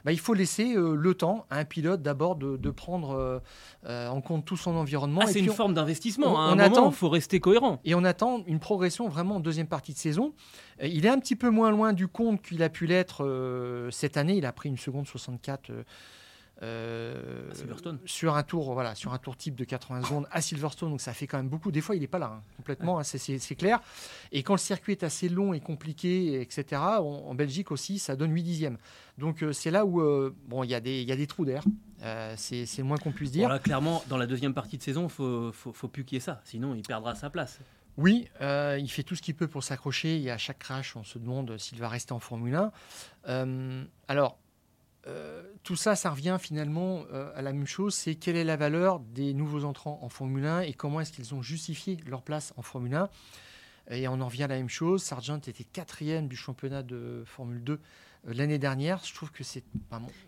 Bah, 0.04 0.12
il 0.12 0.20
faut 0.20 0.34
laisser 0.34 0.74
le 0.74 1.14
temps 1.14 1.46
à 1.50 1.58
un 1.58 1.64
pilote 1.64 2.02
d'abord 2.02 2.36
de, 2.36 2.70
prendre 2.70 3.42
en 3.86 4.20
compte 4.20 4.44
tout 4.44 4.56
son 4.56 4.76
environnement. 4.76 5.20
Ah, 5.24 5.26
c'est 5.26 5.40
une 5.40 5.52
forme 5.52 5.74
d'investissement. 5.74 6.40
Hein. 6.40 6.54
On, 6.54 6.58
attend, 6.58 6.90
il 6.90 6.94
faut 6.94 7.08
rester 7.08 7.40
cohérent. 7.40 7.80
Et 7.84 7.94
on 7.94 8.04
attend 8.04 8.42
une 8.46 8.60
progression 8.60 9.08
vraiment 9.08 9.36
en 9.36 9.40
deuxième 9.40 9.68
partie 9.68 9.92
de 9.92 9.98
saison. 9.98 10.34
Il 10.82 11.06
est 11.06 11.10
un 11.10 11.18
petit 11.18 11.36
peu 11.36 11.50
moins 11.50 11.70
loin 11.70 11.92
du 11.92 12.08
compte 12.08 12.42
qu'il 12.42 12.62
a 12.62 12.68
pu 12.68 12.86
l'être 12.86 13.88
cette 13.90 14.16
année. 14.16 14.36
Il 14.36 14.46
a 14.46 14.52
pris 14.52 14.68
une 14.68 14.78
seconde 14.78 15.06
64 15.06 15.70
euh, 16.62 17.50
sur 18.06 18.34
un 18.34 18.42
tour, 18.42 18.72
voilà, 18.72 18.94
sur 18.94 19.12
un 19.12 19.18
tour 19.18 19.36
type 19.36 19.56
de 19.56 19.64
80 19.64 20.04
secondes 20.04 20.26
à 20.30 20.40
Silverstone, 20.40 20.90
donc 20.90 21.02
ça 21.02 21.12
fait 21.12 21.26
quand 21.26 21.36
même 21.36 21.48
beaucoup. 21.48 21.70
Des 21.70 21.82
fois, 21.82 21.96
il 21.96 22.00
n'est 22.00 22.06
pas 22.06 22.18
là 22.18 22.32
hein, 22.38 22.42
complètement, 22.56 22.98
hein, 22.98 23.04
c'est 23.04 23.54
clair. 23.56 23.80
Et 24.32 24.42
quand 24.42 24.54
le 24.54 24.58
circuit 24.58 24.92
est 24.92 25.04
assez 25.04 25.28
long 25.28 25.52
et 25.52 25.60
compliqué, 25.60 26.40
etc. 26.40 26.80
En, 26.80 27.34
Belgique 27.34 27.70
aussi, 27.70 27.98
ça 27.98 28.16
donne 28.16 28.32
8 28.32 28.42
dixièmes. 28.42 28.78
Donc 29.18 29.42
euh, 29.42 29.52
c'est 29.52 29.70
là 29.70 29.84
où 29.84 30.00
euh, 30.00 30.34
bon, 30.46 30.64
il 30.64 30.70
y, 30.70 30.74
a 30.74 30.80
des, 30.80 31.02
y 31.02 31.12
a 31.12 31.16
des 31.16 31.26
trous 31.26 31.44
d'air. 31.44 31.62
c'est 32.36 32.64
le 32.78 32.84
moins 32.84 32.96
qu'on 32.96 33.12
puisse 33.12 33.32
dire. 33.32 33.60
clairement, 33.62 34.02
dans 34.08 34.16
la 34.16 34.26
deuxième 34.26 34.54
partie 34.54 34.78
de 34.78 34.82
saison, 34.82 35.10
faut, 35.10 35.52
faut, 35.52 35.74
faut 35.74 35.88
plus 35.88 36.04
qu'il 36.04 36.16
y 36.16 36.18
ait 36.18 36.20
ça, 36.20 36.40
sinon 36.44 36.74
il 36.74 36.82
perdra 36.82 37.14
sa 37.14 37.28
place. 37.28 37.58
Oui, 37.98 38.28
il 38.40 38.88
fait 38.88 39.02
tout 39.02 39.14
ce 39.14 39.20
qu'il 39.20 39.34
peut 39.34 39.48
pour 39.48 39.62
s'accrocher 39.62 40.22
et 40.22 40.30
à 40.30 40.38
chaque 40.38 40.58
crash, 40.58 40.96
on 40.96 41.04
se 41.04 41.18
demande 41.18 41.58
s'il 41.58 41.78
va 41.78 41.90
rester 41.90 42.14
en 42.14 42.18
Formule 42.18 42.58
1. 43.26 43.86
alors, 44.08 44.38
euh, 45.06 45.42
tout 45.62 45.76
ça, 45.76 45.94
ça 45.94 46.10
revient 46.10 46.36
finalement 46.40 47.04
euh, 47.12 47.30
à 47.34 47.42
la 47.42 47.52
même 47.52 47.66
chose, 47.66 47.94
c'est 47.94 48.14
quelle 48.14 48.36
est 48.36 48.44
la 48.44 48.56
valeur 48.56 49.00
des 49.00 49.34
nouveaux 49.34 49.64
entrants 49.64 49.98
en 50.02 50.08
Formule 50.08 50.46
1 50.46 50.60
et 50.62 50.72
comment 50.72 51.00
est-ce 51.00 51.12
qu'ils 51.12 51.34
ont 51.34 51.42
justifié 51.42 51.96
leur 52.06 52.22
place 52.22 52.52
en 52.56 52.62
Formule 52.62 52.94
1. 52.94 53.08
Et 53.90 54.08
on 54.08 54.20
en 54.20 54.26
revient 54.26 54.44
à 54.44 54.48
la 54.48 54.56
même 54.56 54.68
chose. 54.68 55.02
Sargent 55.02 55.38
était 55.38 55.64
quatrième 55.64 56.26
du 56.26 56.36
championnat 56.36 56.82
de 56.82 57.22
Formule 57.24 57.62
2 57.62 57.72
euh, 57.72 57.78
l'année 58.34 58.58
dernière. 58.58 59.00
Je 59.04 59.14
trouve 59.14 59.30
que 59.30 59.44
c'est... 59.44 59.62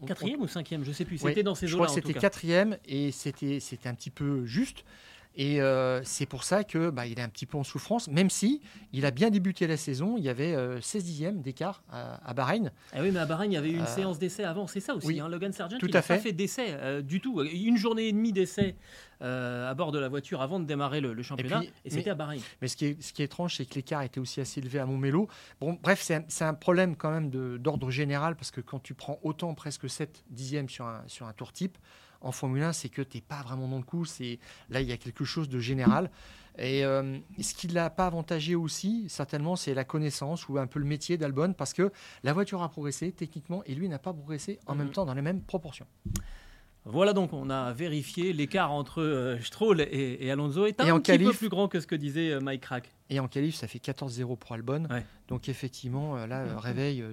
quatrième 0.06 0.42
ou 0.42 0.48
cinquième, 0.48 0.84
je 0.84 0.90
ne 0.90 0.94
sais 0.94 1.04
plus. 1.04 1.18
C'était 1.18 1.42
dans 1.42 1.56
ces 1.56 1.66
jours-là. 1.66 1.86
Je 1.86 1.90
crois 1.90 2.00
que 2.00 2.06
c'était 2.06 2.20
quatrième 2.20 2.78
et 2.86 3.10
c'était 3.10 3.58
un 3.86 3.94
petit 3.94 4.10
peu 4.10 4.44
juste. 4.46 4.84
Et 5.38 5.60
euh, 5.60 6.02
c'est 6.02 6.26
pour 6.26 6.42
ça 6.42 6.64
que 6.64 6.90
bah, 6.90 7.06
il 7.06 7.20
est 7.20 7.22
un 7.22 7.28
petit 7.28 7.46
peu 7.46 7.56
en 7.56 7.62
souffrance, 7.62 8.08
même 8.08 8.28
si 8.28 8.60
il 8.92 9.06
a 9.06 9.12
bien 9.12 9.30
débuté 9.30 9.68
la 9.68 9.76
saison. 9.76 10.16
Il 10.18 10.24
y 10.24 10.28
avait 10.28 10.52
16 10.82 11.02
euh, 11.02 11.06
dixièmes 11.06 11.42
d'écart 11.42 11.84
à, 11.90 12.34
Bahreïn. 12.34 12.72
Ah 12.92 12.98
oui, 13.00 13.12
mais 13.12 13.20
à 13.20 13.26
Bahreïn, 13.26 13.52
il 13.52 13.54
y 13.54 13.56
avait 13.56 13.70
une 13.70 13.82
euh, 13.82 13.86
séance 13.86 14.18
d'essai 14.18 14.42
avant. 14.42 14.66
C'est 14.66 14.80
ça 14.80 14.96
aussi. 14.96 15.20
Hein, 15.20 15.28
Logan 15.28 15.52
Sargent, 15.52 15.78
tout 15.78 15.86
il 15.86 15.94
n'a 15.94 16.02
pas 16.02 16.18
fait 16.18 16.32
d'essai 16.32 17.02
du 17.04 17.20
tout. 17.20 17.40
Une 17.40 17.76
journée 17.76 18.08
et 18.08 18.12
demie 18.12 18.32
d'essai 18.32 18.74
à 19.20 19.72
bord 19.74 19.92
de 19.92 20.00
la 20.00 20.08
voiture 20.08 20.42
avant 20.42 20.58
de 20.58 20.64
démarrer 20.64 21.00
le, 21.00 21.22
championnat. 21.22 21.62
Et, 21.84 21.90
c'était 21.90 22.10
à 22.10 22.16
Bahreïn. 22.16 22.42
Mais 22.60 22.66
ce 22.66 22.76
qui 22.76 22.86
est, 22.86 23.00
ce 23.00 23.12
qui 23.12 23.22
est 23.22 23.26
étrange, 23.26 23.54
c'est 23.56 23.64
que 23.64 23.76
l'écart 23.76 24.02
était 24.02 24.18
aussi 24.18 24.40
assez 24.40 24.58
élevé 24.58 24.80
à 24.80 24.86
Montmélo. 24.86 25.28
Bon, 25.60 25.78
bref, 25.80 26.02
c'est 26.02 26.44
un, 26.44 26.54
problème 26.54 26.96
quand 26.96 27.12
même 27.12 27.30
d'ordre 27.58 27.92
général 27.92 28.34
parce 28.34 28.50
que 28.50 28.60
quand 28.60 28.80
tu 28.80 28.94
prends 28.94 29.20
autant, 29.22 29.54
presque 29.54 29.88
7 29.88 30.24
dixièmes 30.30 30.68
sur 30.68 30.86
un, 30.86 31.04
sur 31.06 31.26
un 31.26 31.32
tour 31.32 31.52
type, 31.52 31.78
en 32.20 32.32
Formule 32.32 32.62
1, 32.62 32.72
c'est 32.72 32.88
que 32.88 33.02
tu 33.02 33.18
n'es 33.18 33.20
pas 33.20 33.42
vraiment 33.42 33.68
dans 33.68 33.78
le 33.78 33.84
coup. 33.84 34.04
C'est 34.04 34.38
Là, 34.70 34.80
il 34.80 34.88
y 34.88 34.92
a 34.92 34.96
quelque 34.96 35.24
chose 35.24 35.48
de 35.48 35.58
général. 35.58 36.10
Et 36.58 36.84
euh, 36.84 37.18
ce 37.40 37.54
qui 37.54 37.68
ne 37.68 37.74
l'a 37.74 37.88
pas 37.88 38.06
avantagé 38.06 38.56
aussi, 38.56 39.04
certainement, 39.08 39.54
c'est 39.54 39.74
la 39.74 39.84
connaissance 39.84 40.48
ou 40.48 40.58
un 40.58 40.66
peu 40.66 40.80
le 40.80 40.84
métier 40.84 41.16
d'Albon, 41.16 41.52
parce 41.52 41.72
que 41.72 41.92
la 42.24 42.32
voiture 42.32 42.62
a 42.62 42.68
progressé 42.68 43.12
techniquement 43.12 43.62
et 43.64 43.74
lui 43.74 43.88
n'a 43.88 44.00
pas 44.00 44.12
progressé 44.12 44.58
en 44.66 44.74
même 44.74 44.88
mhm. 44.88 44.92
temps 44.92 45.06
dans 45.06 45.14
les 45.14 45.22
mêmes 45.22 45.40
proportions. 45.40 45.86
Voilà 46.84 47.12
donc, 47.12 47.32
on 47.32 47.50
a 47.50 47.72
vérifié 47.72 48.32
l'écart 48.32 48.72
entre 48.72 49.02
euh, 49.02 49.38
Stroll 49.40 49.82
et, 49.82 50.30
Alonso 50.30 50.66
est 50.66 50.80
un 50.80 50.98
petit 50.98 51.18
peu 51.18 51.32
plus 51.32 51.48
grand 51.48 51.68
que 51.68 51.80
ce 51.80 51.86
que 51.86 51.94
disait 51.94 52.32
euh, 52.32 52.40
Mike 52.40 52.62
Crack. 52.62 52.92
Et 53.10 53.20
en 53.20 53.28
qualif, 53.28 53.54
ça 53.54 53.68
fait 53.68 53.78
14-0 53.78 54.36
pour 54.36 54.52
Albon. 54.52 54.88
Donc 55.28 55.48
effectivement, 55.48 56.26
là, 56.26 56.58
réveil 56.58 57.04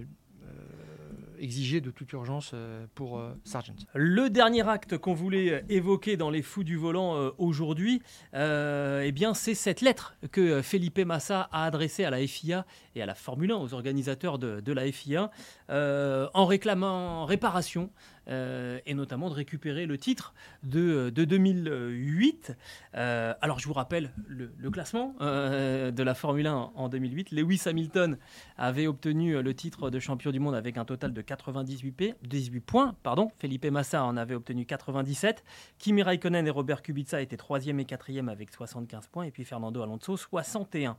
exigé 1.39 1.81
de 1.81 1.91
toute 1.91 2.11
urgence 2.13 2.51
euh, 2.53 2.85
pour 2.95 3.19
euh, 3.19 3.33
Sargent. 3.43 3.73
Le 3.93 4.29
dernier 4.29 4.67
acte 4.67 4.97
qu'on 4.97 5.13
voulait 5.13 5.53
euh, 5.53 5.61
évoquer 5.69 6.17
dans 6.17 6.29
les 6.29 6.41
fous 6.41 6.63
du 6.63 6.77
volant 6.77 7.31
aujourd'hui, 7.37 8.01
eh 8.33 9.11
bien, 9.13 9.33
c'est 9.33 9.53
cette 9.53 9.81
lettre 9.81 10.15
que 10.31 10.61
Felipe 10.61 10.99
Massa 10.99 11.49
a 11.51 11.65
adressée 11.65 12.03
à 12.03 12.09
la 12.09 12.25
FIA 12.25 12.65
et 12.95 13.01
à 13.01 13.05
la 13.05 13.15
Formule 13.15 13.51
1, 13.51 13.55
aux 13.55 13.73
organisateurs 13.73 14.39
de, 14.39 14.59
de 14.59 14.73
la 14.73 14.91
FIA, 14.91 15.31
en 15.69 16.45
réclamant 16.45 17.25
réparation 17.25 17.89
euh, 18.27 18.79
et 18.85 18.93
notamment 18.93 19.29
de 19.29 19.35
récupérer 19.35 19.85
le 19.85 19.97
titre 19.97 20.33
de, 20.63 21.09
de 21.09 21.25
2008. 21.25 22.55
Euh, 22.95 23.33
alors 23.41 23.59
je 23.59 23.67
vous 23.67 23.73
rappelle 23.73 24.11
le, 24.27 24.49
classement 24.71 25.15
euh, 25.21 25.91
de 25.91 26.03
la 26.03 26.15
Formule 26.15 26.47
1 26.47 26.71
en 26.73 26.89
2008. 26.89 27.31
Lewis 27.31 27.61
Hamilton 27.65 28.17
avait 28.57 28.87
obtenu 28.87 29.41
le 29.41 29.53
titre 29.53 29.89
de 29.89 29.99
champion 29.99 30.31
du 30.31 30.39
monde 30.39 30.55
avec 30.55 30.77
un 30.77 30.85
total 30.85 31.13
de 31.13 31.21
98 31.21 32.15
18 32.23 32.59
points. 32.61 32.95
Pardon. 33.03 33.31
Felipe 33.37 33.65
Massa 33.65 34.03
en 34.03 34.17
avait 34.17 34.35
obtenu 34.35 34.65
97. 34.65 35.43
Kimi 35.77 36.01
Raikkonen 36.01 36.47
et 36.47 36.51
Robert 36.51 36.81
Kubica 36.81 37.21
étaient 37.21 37.35
3e 37.35 37.79
et 37.79 37.83
4e 37.83 38.27
avec 38.27 38.51
75 38.51 39.07
points. 39.07 39.25
Et 39.25 39.31
puis 39.31 39.45
Fernando 39.45 39.81
Alonso 39.81 40.17
61. 40.17 40.97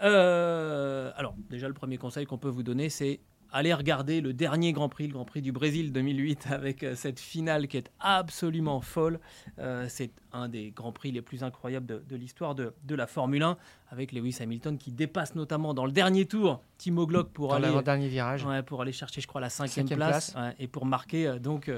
alors, 0.00 1.34
déjà, 1.50 1.66
le 1.66 1.74
premier 1.74 1.98
conseil 1.98 2.26
qu'on 2.26 2.38
peut 2.38 2.48
vous 2.48 2.62
donner, 2.62 2.88
c'est 2.88 3.20
allez 3.52 3.72
regarder 3.74 4.20
le 4.20 4.32
dernier 4.32 4.72
Grand 4.72 4.88
Prix, 4.88 5.06
le 5.06 5.12
Grand 5.12 5.24
Prix 5.24 5.42
du 5.42 5.52
Brésil 5.52 5.92
2008, 5.92 6.48
avec 6.50 6.82
euh, 6.82 6.94
cette 6.94 7.20
finale 7.20 7.68
qui 7.68 7.76
est 7.76 7.90
absolument 8.00 8.80
folle. 8.80 9.20
Euh, 9.58 9.86
c'est 9.88 10.10
un 10.32 10.48
des 10.48 10.70
Grands 10.70 10.92
Prix 10.92 11.12
les 11.12 11.22
plus 11.22 11.42
incroyables 11.42 11.86
de, 11.86 12.16
l'histoire 12.16 12.54
de, 12.54 12.72
la 12.90 13.06
Formule 13.06 13.42
1, 13.42 13.56
avec 13.90 14.12
Lewis 14.12 14.38
Hamilton 14.40 14.76
qui 14.76 14.92
dépasse 14.92 15.34
notamment 15.34 15.72
dans 15.72 15.86
le 15.86 15.92
dernier 15.92 16.26
tour 16.26 16.62
Timo 16.76 17.06
Glock 17.06 17.30
pour 17.30 17.54
aller 17.54 17.70
dernier 17.82 18.08
virage, 18.08 18.46
pour 18.66 18.82
aller 18.82 18.92
chercher, 18.92 19.20
je 19.20 19.26
crois, 19.26 19.40
la 19.40 19.50
cinquième, 19.50 19.88
place, 19.88 20.34
et 20.58 20.66
pour 20.66 20.84
marquer 20.84 21.26
euh, 21.26 21.38
donc 21.38 21.70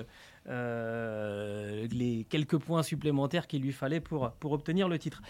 euh, 0.49 1.87
les 1.93 2.25
quelques 2.25 2.57
points 2.57 2.83
supplémentaires 2.83 3.47
qu'il 3.47 3.61
lui 3.61 3.73
fallait 3.73 4.01
pour, 4.01 4.31
pour 4.33 4.53
obtenir 4.53 4.89
le 4.89 4.99
titre. 4.99 5.21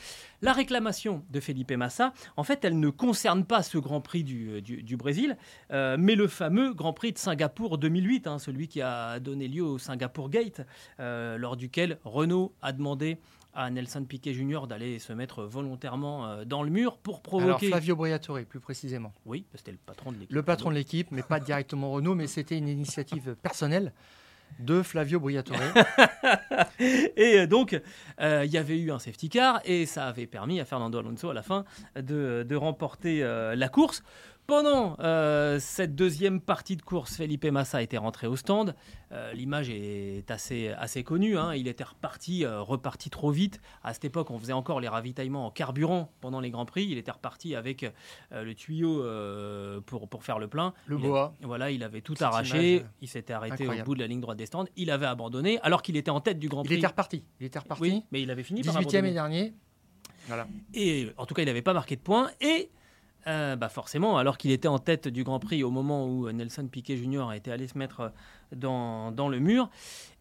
La 0.40 0.53
réclamation 0.53 1.25
de 1.31 1.40
Felipe 1.40 1.73
Massa, 1.73 2.12
en 2.37 2.44
fait, 2.44 2.64
elle 2.64 2.79
ne 2.79 2.90
concerne 2.90 3.44
pas 3.44 3.62
ce 3.62 3.79
Grand 3.79 4.01
Prix 4.01 4.23
du, 4.23 4.62
du, 4.62 4.96
Brésil, 4.96 5.37
euh, 5.73 5.96
mais 5.99 6.14
le 6.14 6.29
fameux 6.29 6.73
Grand 6.75 6.92
Prix 6.92 7.12
de 7.12 7.18
Singapour 7.18 7.79
2008, 7.79 8.27
hein, 8.27 8.38
celui 8.38 8.68
qui 8.68 8.83
a 8.83 9.18
donné 9.18 9.49
lieu 9.49 9.64
au 9.64 9.79
Singapour 9.79 10.31
Gate, 10.31 10.62
euh, 11.01 11.37
lors 11.38 11.57
duquel 11.57 11.99
Renault 12.05 12.55
a 12.62 12.73
demandé 12.73 13.18
à 13.53 13.68
Nelson 13.68 14.05
Piquet 14.05 14.33
Jr. 14.33 14.68
d'aller 14.68 15.01
se 15.01 15.12
mettre 15.12 15.42
volontairement 15.42 16.44
dans 16.44 16.62
le 16.62 16.70
mur 16.70 16.99
pour 16.99 17.20
provoquer. 17.20 17.49
Alors 17.49 17.79
Flavio 17.79 17.96
Briatore, 17.96 18.38
plus 18.49 18.61
précisément. 18.61 19.12
Oui, 19.27 19.44
c'était 19.57 19.73
le 19.73 19.79
patron 19.85 20.12
de 20.12 20.18
l'équipe. 20.18 20.33
Le 20.33 20.42
patron 20.44 20.70
de 20.70 20.77
l'équipe, 20.77 21.09
mais 21.11 21.25
pas 21.25 21.40
directement 21.40 21.90
Renault, 21.90 22.14
mais 22.14 22.29
c'était 22.29 22.57
une 22.57 22.68
initiative 22.68 23.35
personnelle 23.42 23.92
de 24.59 24.83
Flavio 24.83 25.21
Briatore. 25.21 25.57
et 27.17 27.47
donc, 27.47 27.81
euh, 28.21 28.43
il 28.45 28.51
y 28.51 28.59
avait 28.59 28.79
eu 28.79 28.91
un 28.93 28.99
safety 28.99 29.29
car 29.29 29.61
et 29.65 29.87
ça 29.87 30.07
avait 30.07 30.27
permis 30.27 30.61
à 30.61 30.65
Fernando 30.65 30.99
Alonso 30.99 31.31
à 31.31 31.35
la 31.35 31.43
fin 31.43 31.65
de, 31.97 32.55
remporter 32.55 33.23
euh, 33.23 33.55
la 33.55 33.69
course. 33.69 34.03
Pendant 34.51 34.97
euh, 34.99 35.61
cette 35.61 35.95
deuxième 35.95 36.41
partie 36.41 36.75
de 36.75 36.83
course, 36.83 37.15
Felipe 37.15 37.45
Massa 37.45 37.83
était 37.83 37.99
rentré 37.99 38.27
au 38.27 38.35
stand. 38.35 38.75
Euh, 39.13 39.33
l'image 39.33 39.71
est 39.71 40.29
assez, 40.29 40.71
assez 40.71 41.05
connue. 41.05 41.39
Hein. 41.39 41.55
Il 41.55 41.69
était 41.69 41.85
reparti, 41.85 42.45
euh, 42.45 42.61
reparti 42.61 43.11
trop 43.11 43.31
vite. 43.31 43.61
À 43.85 43.95
cette 43.95 44.07
époque, 44.07 44.29
on 44.33 44.41
faisait 44.41 44.53
encore 44.53 44.81
les 44.81 44.89
ravitaillements 44.89 45.47
en 45.47 45.53
carburant 45.53 46.11
pendant 46.21 46.41
les 46.41 46.51
Grands 46.51 46.67
Prix. 46.67 46.85
Il 46.91 46.99
était 46.99 47.13
reparti 47.13 47.55
avec 47.55 47.87
le 48.33 48.53
tuyau 48.57 49.05
pour, 49.87 50.09
pour 50.09 50.25
faire 50.25 50.41
le 50.41 50.49
plein. 50.49 50.75
Le 50.87 50.99
bois. 50.99 51.37
voilà, 51.43 51.71
il 51.71 51.85
avait 51.85 52.01
tout 52.01 52.17
arraché. 52.19 52.85
il 53.01 53.07
s'était 53.07 53.33
arrêté 53.33 53.69
au 53.69 53.85
bout 53.85 53.95
de 53.95 54.01
la 54.01 54.09
ligne 54.09 54.21
droite 54.21 54.39
des 54.39 54.47
stands. 54.47 54.67
Il 54.75 54.91
avait 54.91 55.07
abandonné 55.07 55.61
alors 55.61 55.81
qu'il 55.81 55.97
était 55.97 56.11
en 56.11 56.21
tête 56.21 56.41
du 56.41 56.49
Grand 56.49 56.65
Prix. 56.65 56.75
Il 56.75 56.79
était 56.79 56.89
reparti. 56.89 57.25
Il 57.39 57.47
était 57.47 57.61
reparti. 57.61 57.83
Oui, 57.83 58.03
mais 58.11 58.21
il 58.21 58.31
avait 58.33 58.43
fini 58.43 58.63
18 58.63 58.81
18e 58.81 59.05
et 59.05 59.13
dernier. 59.13 59.55
Voilà. 60.27 60.49
Et 60.75 61.09
en 61.19 61.25
tout 61.25 61.35
cas, 61.35 61.43
il 61.43 61.47
n'avait 61.47 61.63
pas 61.63 61.73
marqué 61.73 61.95
de 61.95 62.01
points. 62.01 62.33
Et 62.41 62.73
euh, 63.27 63.57
bah 63.57 63.69
forcément, 63.69 64.17
alors 64.19 64.39
qu'il 64.39 64.51
était 64.51 64.69
en 64.69 64.79
tête 64.79 65.09
du 65.09 65.25
Grand 65.25 65.39
Prix 65.39 65.63
au 65.63 65.71
moment 65.71 66.07
où 66.07 66.31
Nelson 66.31 66.67
Piquet 66.69 66.97
Jr. 66.97 67.33
été 67.35 67.53
allé 67.53 67.67
se 67.69 67.77
mettre 67.77 68.13
dans, 68.55 69.13
dans 69.13 69.29
le 69.29 69.39
mur. 69.39 69.71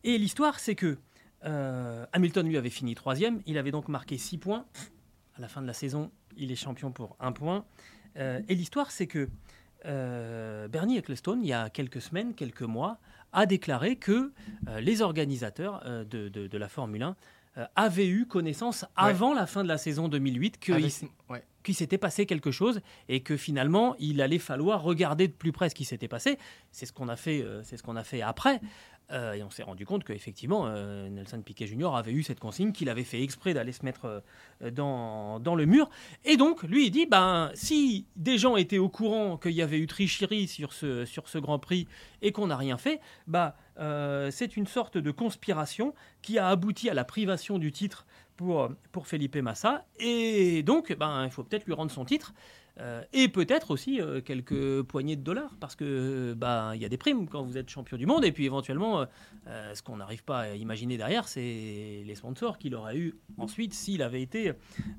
Et 0.04 0.18
l'histoire, 0.18 0.60
c'est 0.60 0.76
que 0.76 0.98
euh, 1.46 2.06
Hamilton 2.12 2.48
lui 2.48 2.58
avait 2.58 2.70
fini 2.70 2.96
troisième, 2.96 3.42
il 3.46 3.58
avait 3.58 3.72
donc 3.72 3.88
marqué 3.88 4.18
6 4.18 4.38
points. 4.38 4.66
À 5.36 5.42
la 5.42 5.48
fin 5.48 5.62
de 5.62 5.68
la 5.68 5.74
saison, 5.74 6.12
il 6.36 6.52
est 6.52 6.56
champion 6.56 6.92
pour 6.92 7.16
un 7.20 7.32
point. 7.32 7.66
Euh, 8.18 8.42
et 8.50 8.56
l'histoire, 8.56 8.92
c'est 8.92 9.08
que 9.08 9.30
Bernie 9.86 10.98
Ecclestone, 10.98 11.42
il 11.42 11.48
y 11.48 11.54
a 11.54 11.70
quelques 11.70 12.02
semaines, 12.02 12.34
quelques 12.34 12.64
mois, 12.64 13.00
a 13.32 13.46
déclaré 13.46 13.96
que 13.96 14.34
les 14.80 15.02
organisateurs 15.02 15.82
de, 15.86 16.28
de, 16.28 16.58
la 16.58 16.68
Formule 16.68 17.04
1 17.04 17.16
avaient 17.76 18.08
eu 18.08 18.26
connaissance 18.26 18.86
avant 18.96 19.34
la 19.34 19.46
fin 19.46 19.64
de 19.64 19.68
la 19.68 19.78
saison 19.78 20.08
2008 20.08 20.60
que 20.60 20.74
qu'il 21.64 21.76
s'était 21.76 21.98
passé 21.98 22.26
quelque 22.26 22.52
chose 22.52 22.82
et 23.08 23.22
que 23.22 23.36
finalement 23.38 23.96
il 24.00 24.22
allait 24.22 24.40
falloir 24.40 24.82
regarder 24.82 25.28
de 25.28 25.34
plus 25.34 25.52
près 25.52 25.70
ce 25.70 25.76
qui 25.76 25.86
s'était 25.86 26.08
passé. 26.08 26.38
C'est 26.72 26.86
ce 26.86 26.94
qu'on 26.94 27.10
a 27.10 27.16
fait, 27.16 27.42
euh, 27.42 27.62
c'est 27.64 27.78
ce 27.78 27.84
qu'on 27.84 27.96
a 27.96 28.04
fait 28.04 28.22
après. 28.22 28.62
Euh, 29.12 29.34
et 29.34 29.44
on 29.44 29.50
s'est 29.50 29.64
rendu 29.64 29.86
compte 29.86 30.04
qu'effectivement, 30.04 30.66
euh, 30.68 31.10
Nelson 31.10 31.42
Piquet 31.42 31.66
Jr. 31.66 31.96
avait 31.96 32.12
eu 32.12 32.24
cette 32.24 32.40
consigne, 32.40 32.72
qu'il 32.72 32.90
avait 32.90 33.04
fait 33.04 33.22
exprès 33.24 33.54
d'aller 33.54 33.72
se 33.72 33.84
mettre 33.84 34.24
euh, 34.62 34.72
dans, 34.72 35.40
dans, 35.40 35.56
le 35.56 35.66
mur. 35.66 35.90
Et 36.26 36.38
donc, 36.38 36.64
lui, 36.64 36.88
il 36.88 36.92
dit, 36.92 37.06
ben, 37.06 37.52
si 37.56 38.06
des 38.16 38.38
gens 38.38 38.56
étaient 38.56 38.78
au 38.78 38.90
courant 38.90 39.38
qu'il 39.38 39.54
y 39.54 39.62
avait 39.62 39.80
eu 39.80 39.88
tricherie 39.88 40.48
sur 40.48 40.74
ce, 40.74 41.06
sur 41.06 41.28
ce 41.28 41.38
Grand 41.38 41.60
Prix 41.60 41.88
et 42.22 42.32
qu'on 42.32 42.48
n'a 42.48 42.58
rien 42.58 42.78
fait, 42.78 43.00
bah, 43.28 43.56
c'est 44.30 44.58
une 44.58 44.68
sorte 44.68 44.98
de 44.98 45.10
conspiration 45.10 45.94
qui 46.22 46.38
a 46.38 46.50
abouti 46.50 46.90
à 46.90 46.94
la 46.94 47.06
privation 47.06 47.58
du 47.58 47.72
titre 47.72 48.06
pour, 48.36 48.70
pour 48.92 49.08
Felipe 49.08 49.38
Massa. 49.38 49.86
Et 50.00 50.64
donc, 50.64 50.94
ben, 50.94 51.24
il 51.24 51.32
faut 51.32 51.44
peut-être 51.44 51.66
lui 51.66 51.74
rendre 51.74 51.92
son 51.92 52.04
titre. 52.04 52.34
Euh, 52.80 53.04
et 53.12 53.28
peut-être 53.28 53.72
aussi 53.72 54.00
euh, 54.00 54.22
quelques 54.22 54.84
poignées 54.84 55.18
de 55.18 55.22
dollars, 55.22 55.52
parce 55.60 55.76
que 55.76 56.34
bah 56.34 56.72
il 56.76 56.82
y 56.82 56.86
a 56.86 56.90
des 56.90 56.98
primes 56.98 57.28
quand 57.28 57.44
vous 57.44 57.58
êtes 57.58 57.70
champion 57.70 57.98
du 57.98 58.06
monde, 58.06 58.24
et 58.24 58.32
puis 58.32 58.46
éventuellement, 58.46 59.06
euh, 59.48 59.74
ce 59.74 59.84
qu'on 59.84 59.98
n'arrive 59.98 60.24
pas 60.24 60.40
à 60.42 60.56
imaginer 60.56 60.98
derrière, 60.98 61.28
c'est 61.28 61.42
les 62.06 62.16
sponsors 62.16 62.58
qu'il 62.58 62.76
aurait 62.76 62.98
eu 62.98 63.16
ensuite 63.38 63.74
s'il 63.74 64.02
avait 64.02 64.22
été 64.22 64.54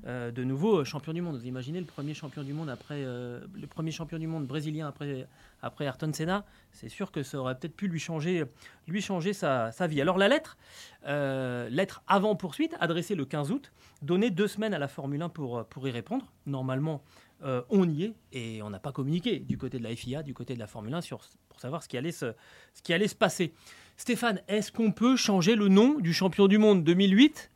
de 0.05 0.43
nouveau 0.43 0.83
champion 0.85 1.13
du 1.13 1.21
monde. 1.21 1.37
Vous 1.37 1.47
imaginez 1.47 1.79
le 1.79 1.85
premier 1.85 2.13
champion 2.13 2.43
du 2.43 2.53
monde 2.53 2.69
après 2.69 3.03
le 3.03 3.67
premier 3.67 3.91
champion 3.91 4.19
du 4.19 4.27
monde 4.27 4.45
brésilien 4.45 4.87
après 4.87 5.27
après 5.63 5.85
Ayrton 5.85 6.11
Senna, 6.11 6.45
c'est 6.71 6.89
sûr 6.89 7.11
que 7.11 7.21
ça 7.21 7.37
aurait 7.37 7.57
peut-être 7.57 7.75
pu 7.75 7.87
lui 7.87 7.99
changer 7.99 8.45
lui 8.87 9.01
changer 9.01 9.33
sa, 9.33 9.71
sa 9.71 9.87
vie. 9.87 10.01
Alors 10.01 10.17
la 10.17 10.27
lettre, 10.27 10.57
lettre 11.05 12.03
avant 12.07 12.35
poursuite, 12.35 12.75
adressée 12.79 13.15
le 13.15 13.25
15 13.25 13.51
août, 13.51 13.71
donnée 14.01 14.29
deux 14.31 14.47
semaines 14.47 14.73
à 14.73 14.79
la 14.79 14.87
Formule 14.87 15.21
1 15.21 15.29
pour 15.29 15.65
pour 15.65 15.87
y 15.87 15.91
répondre. 15.91 16.25
Normalement 16.45 17.03
euh, 17.43 17.63
on 17.69 17.89
y 17.89 18.03
est 18.03 18.13
et 18.31 18.61
on 18.61 18.69
n'a 18.69 18.79
pas 18.79 18.91
communiqué 18.91 19.39
du 19.39 19.57
côté 19.57 19.79
de 19.79 19.83
la 19.83 19.95
FIA, 19.95 20.21
du 20.21 20.33
côté 20.33 20.53
de 20.53 20.59
la 20.59 20.67
Formule 20.67 20.93
1 20.93 21.01
sur, 21.01 21.21
pour 21.49 21.59
savoir 21.59 21.81
ce 21.81 21.87
qui, 21.87 21.97
allait 21.97 22.11
se, 22.11 22.33
ce 22.73 22.81
qui 22.81 22.93
allait 22.93 23.07
se 23.07 23.15
passer. 23.15 23.53
Stéphane, 23.97 24.41
est-ce 24.47 24.71
qu'on 24.71 24.91
peut 24.91 25.15
changer 25.15 25.55
le 25.55 25.67
nom 25.67 25.99
du 25.99 26.13
champion 26.13 26.47
du 26.47 26.57
monde 26.57 26.83
2008 26.83 27.51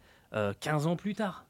15 0.60 0.88
euh, 0.88 0.90
ans 0.90 0.96
plus 0.96 1.14
tard? 1.14 1.46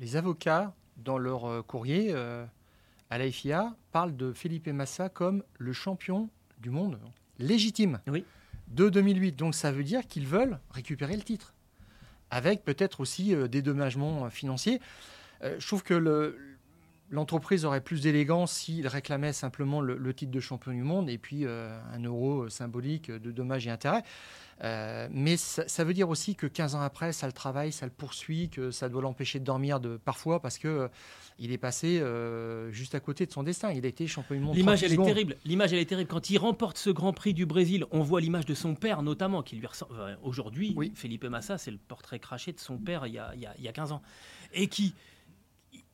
Les 0.00 0.16
avocats, 0.16 0.74
dans 0.96 1.18
leur 1.18 1.46
euh, 1.46 1.62
courrier 1.62 2.14
à 2.14 3.18
la 3.18 3.30
FIA, 3.30 3.74
parlent 3.90 4.16
de 4.16 4.32
Felipe 4.32 4.68
Massa 4.68 5.08
comme 5.08 5.42
le 5.58 5.72
champion 5.72 6.28
du 6.58 6.70
monde 6.70 6.98
légitime 7.38 8.00
de 8.68 8.88
2008. 8.88 9.32
Donc 9.32 9.54
ça 9.54 9.72
veut 9.72 9.84
dire 9.84 10.06
qu'ils 10.06 10.26
veulent 10.26 10.58
récupérer 10.70 11.16
le 11.16 11.22
titre, 11.22 11.54
avec 12.30 12.64
peut-être 12.64 13.00
aussi 13.00 13.34
des 13.48 13.62
dommagements 13.62 14.30
financiers. 14.30 14.80
je 15.42 15.66
trouve 15.66 15.82
que 15.82 15.94
le, 15.94 16.51
l'entreprise 17.12 17.64
aurait 17.64 17.82
plus 17.82 18.00
d'élégance 18.00 18.52
s'il 18.52 18.88
réclamait 18.88 19.32
simplement 19.32 19.80
le, 19.80 20.14
titre 20.14 20.32
de 20.32 20.40
champion 20.40 20.72
du 20.72 20.82
monde 20.82 21.08
et 21.08 21.18
puis 21.18 21.44
euh, 21.44 21.78
un 21.92 22.02
euro 22.02 22.48
symbolique 22.48 23.10
de 23.10 23.30
dommages 23.30 23.66
et 23.66 23.70
intérêts. 23.70 24.02
Euh, 24.64 25.08
mais 25.10 25.36
ça, 25.36 25.84
veut 25.84 25.92
dire 25.92 26.08
aussi 26.08 26.36
que 26.36 26.46
15 26.46 26.74
ans 26.74 26.80
après, 26.80 27.12
ça 27.12 27.26
le 27.26 27.32
travaille, 27.32 27.72
ça 27.72 27.84
le 27.84 27.92
poursuit, 27.92 28.48
que 28.48 28.70
ça 28.70 28.88
doit 28.88 29.02
l'empêcher 29.02 29.40
de 29.40 29.44
dormir 29.44 29.80
de, 29.80 29.96
parfois 29.96 30.40
parce 30.40 30.56
que 30.56 30.68
euh, 30.68 30.88
il 31.38 31.50
est 31.50 31.58
passé 31.58 32.02
juste 32.70 32.94
à 32.94 33.00
côté 33.00 33.26
de 33.26 33.32
son 33.32 33.42
destin. 33.42 33.72
Il 33.72 33.84
a 33.84 33.88
été 33.88 34.06
champion 34.06 34.36
du 34.36 34.42
monde. 34.42 34.56
L'image, 34.56 34.82
elle 34.82 34.92
est 34.92 35.04
terrible. 35.04 35.36
L'image, 35.44 35.72
elle 35.72 35.80
est 35.80 35.86
terrible. 35.86 36.08
Quand 36.08 36.30
il 36.30 36.38
remporte 36.38 36.78
ce 36.78 36.90
Grand 36.90 37.12
Prix 37.12 37.34
du 37.34 37.46
Brésil, 37.46 37.84
on 37.90 38.00
voit 38.00 38.20
l'image 38.20 38.46
de 38.46 38.54
son 38.54 38.74
père 38.74 39.02
notamment 39.02 39.42
qui 39.42 39.56
lui 39.56 39.66
ressemble. 39.66 39.94
Aujourd'hui, 40.22 40.74
oui. 40.76 40.92
Felipe 40.94 41.24
Massa, 41.24 41.58
c'est 41.58 41.72
le 41.72 41.78
portrait 41.78 42.20
craché 42.20 42.52
de 42.52 42.60
son 42.60 42.78
père 42.78 43.06
il 43.06 43.14
y 43.14 43.18
a, 43.18 43.32
il 43.34 43.64
y 43.64 43.68
a 43.68 43.72
15 43.72 43.92
ans 43.92 44.02
et 44.54 44.68
qui 44.68 44.94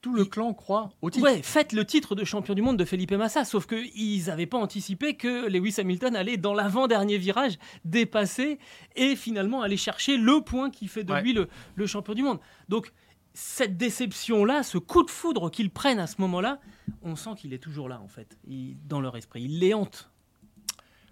tout 0.01 0.15
le 0.15 0.25
clan 0.25 0.55
croit 0.55 0.91
au 1.03 1.11
titre. 1.11 1.25
Ouais, 1.25 1.43
faites 1.43 1.73
le 1.73 1.85
titre 1.85 2.15
de 2.15 2.25
champion 2.25 2.55
du 2.55 2.63
monde 2.63 2.77
de 2.77 2.85
Felipe 2.85 3.13
Massa, 3.13 3.45
sauf 3.45 3.67
qu'ils 3.67 4.27
n'avaient 4.27 4.47
pas 4.47 4.59
anticipé 4.59 5.15
que 5.15 5.49
Lewis 5.49 5.77
Hamilton 5.79 6.17
allait 6.17 6.37
dans 6.37 6.55
l'avant-dernier 6.55 7.19
virage 7.19 7.59
dépasser 7.85 8.59
et 8.97 9.17
finalement 9.17 9.63
aller 9.63 9.77
chercher 9.77 10.17
le 10.17 10.41
point 10.41 10.71
qui 10.71 10.89
fait 10.89 11.05
de 11.05 11.15
lui 11.15 11.33
le, 11.35 11.87
champion 11.87 12.15
du 12.15 12.23
monde. 12.23 12.39
Donc 12.69 12.93
cette 13.35 13.77
déception-là, 13.77 14.63
ce 14.63 14.79
coup 14.79 15.05
de 15.05 15.11
foudre 15.11 15.51
qu'ils 15.51 15.71
prennent 15.71 16.01
à 16.01 16.07
ce 16.07 16.21
moment-là, 16.21 16.61
on 17.03 17.17
sent 17.17 17.31
qu'il 17.37 17.53
est 17.53 17.63
toujours 17.63 17.89
là 17.89 18.01
en 18.03 18.09
fait, 18.09 18.39
dans 18.87 19.01
leur 19.01 19.17
esprit. 19.17 19.43
Il 19.43 19.59
les 19.61 19.75
hante. 19.75 20.11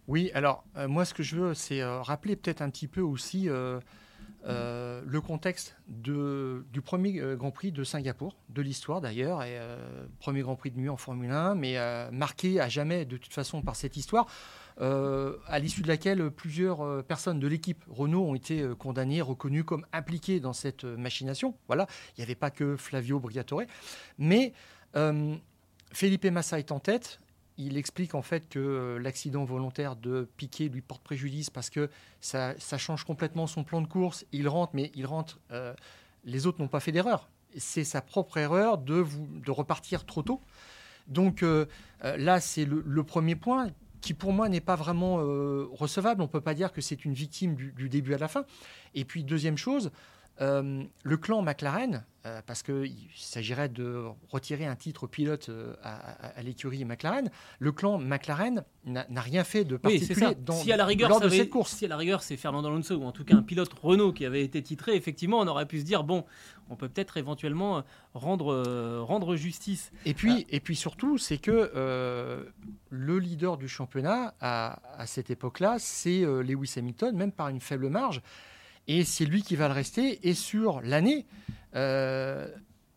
Oui, 0.09 0.31
alors 0.35 0.65
euh, 0.77 0.87
moi 0.87 1.05
ce 1.05 1.15
que 1.15 1.23
je 1.23 1.37
veux, 1.37 1.55
c'est 1.55 1.83
euh, 1.83 2.01
rappeler 2.03 2.37
peut-être 2.37 2.63
un 2.63 2.71
petit 2.71 2.89
peu 2.89 3.01
aussi... 3.01 3.49
Euh, 3.49 3.81
euh, 4.49 5.03
le 5.05 5.21
contexte 5.21 5.77
du 5.89 6.81
premier 6.85 7.21
euh, 7.21 7.37
Grand 7.37 7.51
Prix 7.51 7.73
de 7.73 7.83
Singapour, 7.83 8.37
de 8.49 8.63
l'histoire 8.63 9.01
d'ailleurs, 9.01 9.43
et 9.43 9.59
euh, 9.59 10.07
premier 10.21 10.43
Grand 10.43 10.55
Prix 10.55 10.71
de 10.71 10.79
nuit 10.79 10.89
en 10.89 10.97
Formule 10.97 11.33
1, 11.33 11.57
mais 11.57 11.77
marqué 12.13 12.61
à 12.61 12.69
jamais 12.69 13.05
de 13.05 13.17
toute 13.17 13.33
façon 13.33 13.63
par 13.63 13.77
cette 13.77 13.97
histoire, 13.97 14.27
à 14.79 15.59
l'issue 15.59 15.83
de 15.83 15.89
laquelle 15.89 16.31
plusieurs 16.31 17.05
personnes 17.05 17.41
de 17.41 17.49
l'équipe 17.49 17.83
Renault 17.89 18.25
ont 18.25 18.35
été 18.35 18.69
condamnées, 18.79 19.23
reconnues 19.23 19.65
comme 19.65 19.87
impliquées 19.93 20.39
dans 20.39 20.53
cette 20.53 20.85
machination. 20.85 21.55
Voilà, 21.67 21.87
il 22.17 22.21
n'y 22.21 22.25
avait 22.25 22.35
pas 22.35 22.51
que 22.51 22.77
Flavio 22.77 23.19
Briatore, 23.19 23.63
mais 24.19 24.53
Felipe 25.93 26.27
Massa 26.27 26.59
est 26.59 26.73
en 26.73 26.79
tête, 26.79 27.21
il 27.59 27.77
explique 27.77 28.15
en 28.15 28.23
fait 28.23 28.49
que 28.49 28.59
euh, 28.59 28.99
l'accident 28.99 29.45
volontaire 29.45 29.97
de 29.97 30.29
Piquet 30.37 30.69
lui 30.69 30.83
porte 30.83 31.03
préjudice 31.03 31.51
parce 31.51 31.71
que 31.71 31.91
ça, 32.21 32.55
change 32.79 33.05
complètement 33.05 33.47
son 33.47 33.65
plan 33.65 33.81
de 33.81 33.87
course. 33.87 34.27
Il 34.33 34.49
rentre, 34.49 34.73
mais 34.75 34.91
il 34.95 35.07
rentre. 35.07 35.39
Euh, 35.51 35.75
les 36.25 36.47
autres 36.47 36.61
n'ont 36.61 36.69
pas 36.69 36.81
fait 36.81 36.93
d'erreur. 36.93 37.29
C'est 37.57 37.85
sa 37.85 38.03
propre 38.03 38.37
erreur 38.37 38.79
de, 38.79 39.05
repartir 39.49 40.05
trop 40.05 40.23
tôt. 40.23 40.41
Donc 41.07 41.43
euh, 41.43 41.67
là, 42.03 42.41
c'est 42.41 42.65
le, 42.65 43.03
premier 43.05 43.37
point 43.37 43.71
qui 44.01 44.13
pour 44.13 44.33
moi 44.33 44.49
n'est 44.49 44.61
pas 44.61 44.77
vraiment 44.77 45.17
recevable. 45.73 46.21
On 46.21 46.27
ne 46.27 46.31
peut 46.31 46.41
pas 46.41 46.55
dire 46.55 46.73
que 46.73 46.81
c'est 46.81 47.05
une 47.05 47.15
victime 47.15 47.55
du, 47.55 47.89
début 47.89 48.13
à 48.13 48.19
la 48.19 48.29
fin. 48.29 48.45
Et 48.95 49.05
puis 49.05 49.25
deuxième 49.25 49.57
chose, 49.57 49.91
le 50.39 51.17
clan 51.17 51.43
McLaren 51.43 52.05
euh, 52.27 52.41
parce 52.45 52.65
qu'il 52.65 52.93
s'agirait 53.15 53.69
de 53.69 54.03
retirer 54.31 54.67
un 54.67 54.75
titre 54.75 55.07
pilote 55.07 55.49
euh, 55.49 55.75
à, 55.85 56.43
l'écurie 56.43 56.85
McLaren. 56.85 57.31
Le 57.61 57.71
clan 57.71 57.99
McLaren 57.99 58.65
n'a 58.85 59.21
rien 59.21 59.45
fait 59.45 59.65
de 59.65 59.77
particulier 59.77 60.35
dans, 60.45 60.55
si 60.55 60.73
à 60.73 60.77
la 60.77 60.87
rigueur, 60.87 61.09
lors 61.09 61.21
de 61.21 61.29
cette 61.29 61.51
course. 61.51 61.73
Si 61.73 61.85
à 61.85 61.89
la 61.89 61.97
rigueur 61.97 62.23
c'est 62.23 62.37
Fernando 62.37 62.69
Alonso 62.69 62.97
ou 62.97 63.05
en 63.05 63.13
tout 63.13 63.25
cas 63.25 63.37
un 63.37 63.43
pilote 63.43 63.73
Renault 63.81 64.13
qui 64.13 64.25
avait 64.25 64.43
été 64.43 64.61
titré, 64.61 64.97
effectivement, 64.97 65.39
on 65.39 65.47
aurait 65.47 65.67
pu 65.67 65.79
se 65.79 65.85
dire 65.85 66.03
bon, 66.03 66.25
on 66.69 66.75
peut 66.75 66.89
peut-être 66.89 67.17
éventuellement 67.17 67.85
rendre, 68.15 68.53
euh, 68.53 69.03
rendre 69.03 69.37
justice. 69.37 69.93
Et 70.05 70.15
puis, 70.15 70.47
et 70.49 70.59
puis 70.59 70.75
surtout, 70.75 71.19
c'est 71.19 71.39
que 71.39 71.71
le 72.91 73.19
leader 73.19 73.57
du 73.57 73.69
championnat 73.69 74.35
à, 74.41 74.81
à 75.01 75.07
cette 75.07 75.31
époque-là, 75.31 75.77
c'est 75.79 76.23
Lewis 76.23 76.75
Hamilton, 76.77 77.15
même 77.15 77.33
par 77.33 77.49
une 77.51 77.61
faible 77.61 77.89
marge. 77.89 78.21
Et 78.89 79.05
c'est 79.05 79.25
lui 79.25 79.43
qui 79.43 79.57
va 79.57 79.69
le 79.69 79.75
rester. 79.75 80.29
Et 80.29 80.35
sur 80.35 80.81
l'année, 80.83 81.27
euh, 81.75 82.49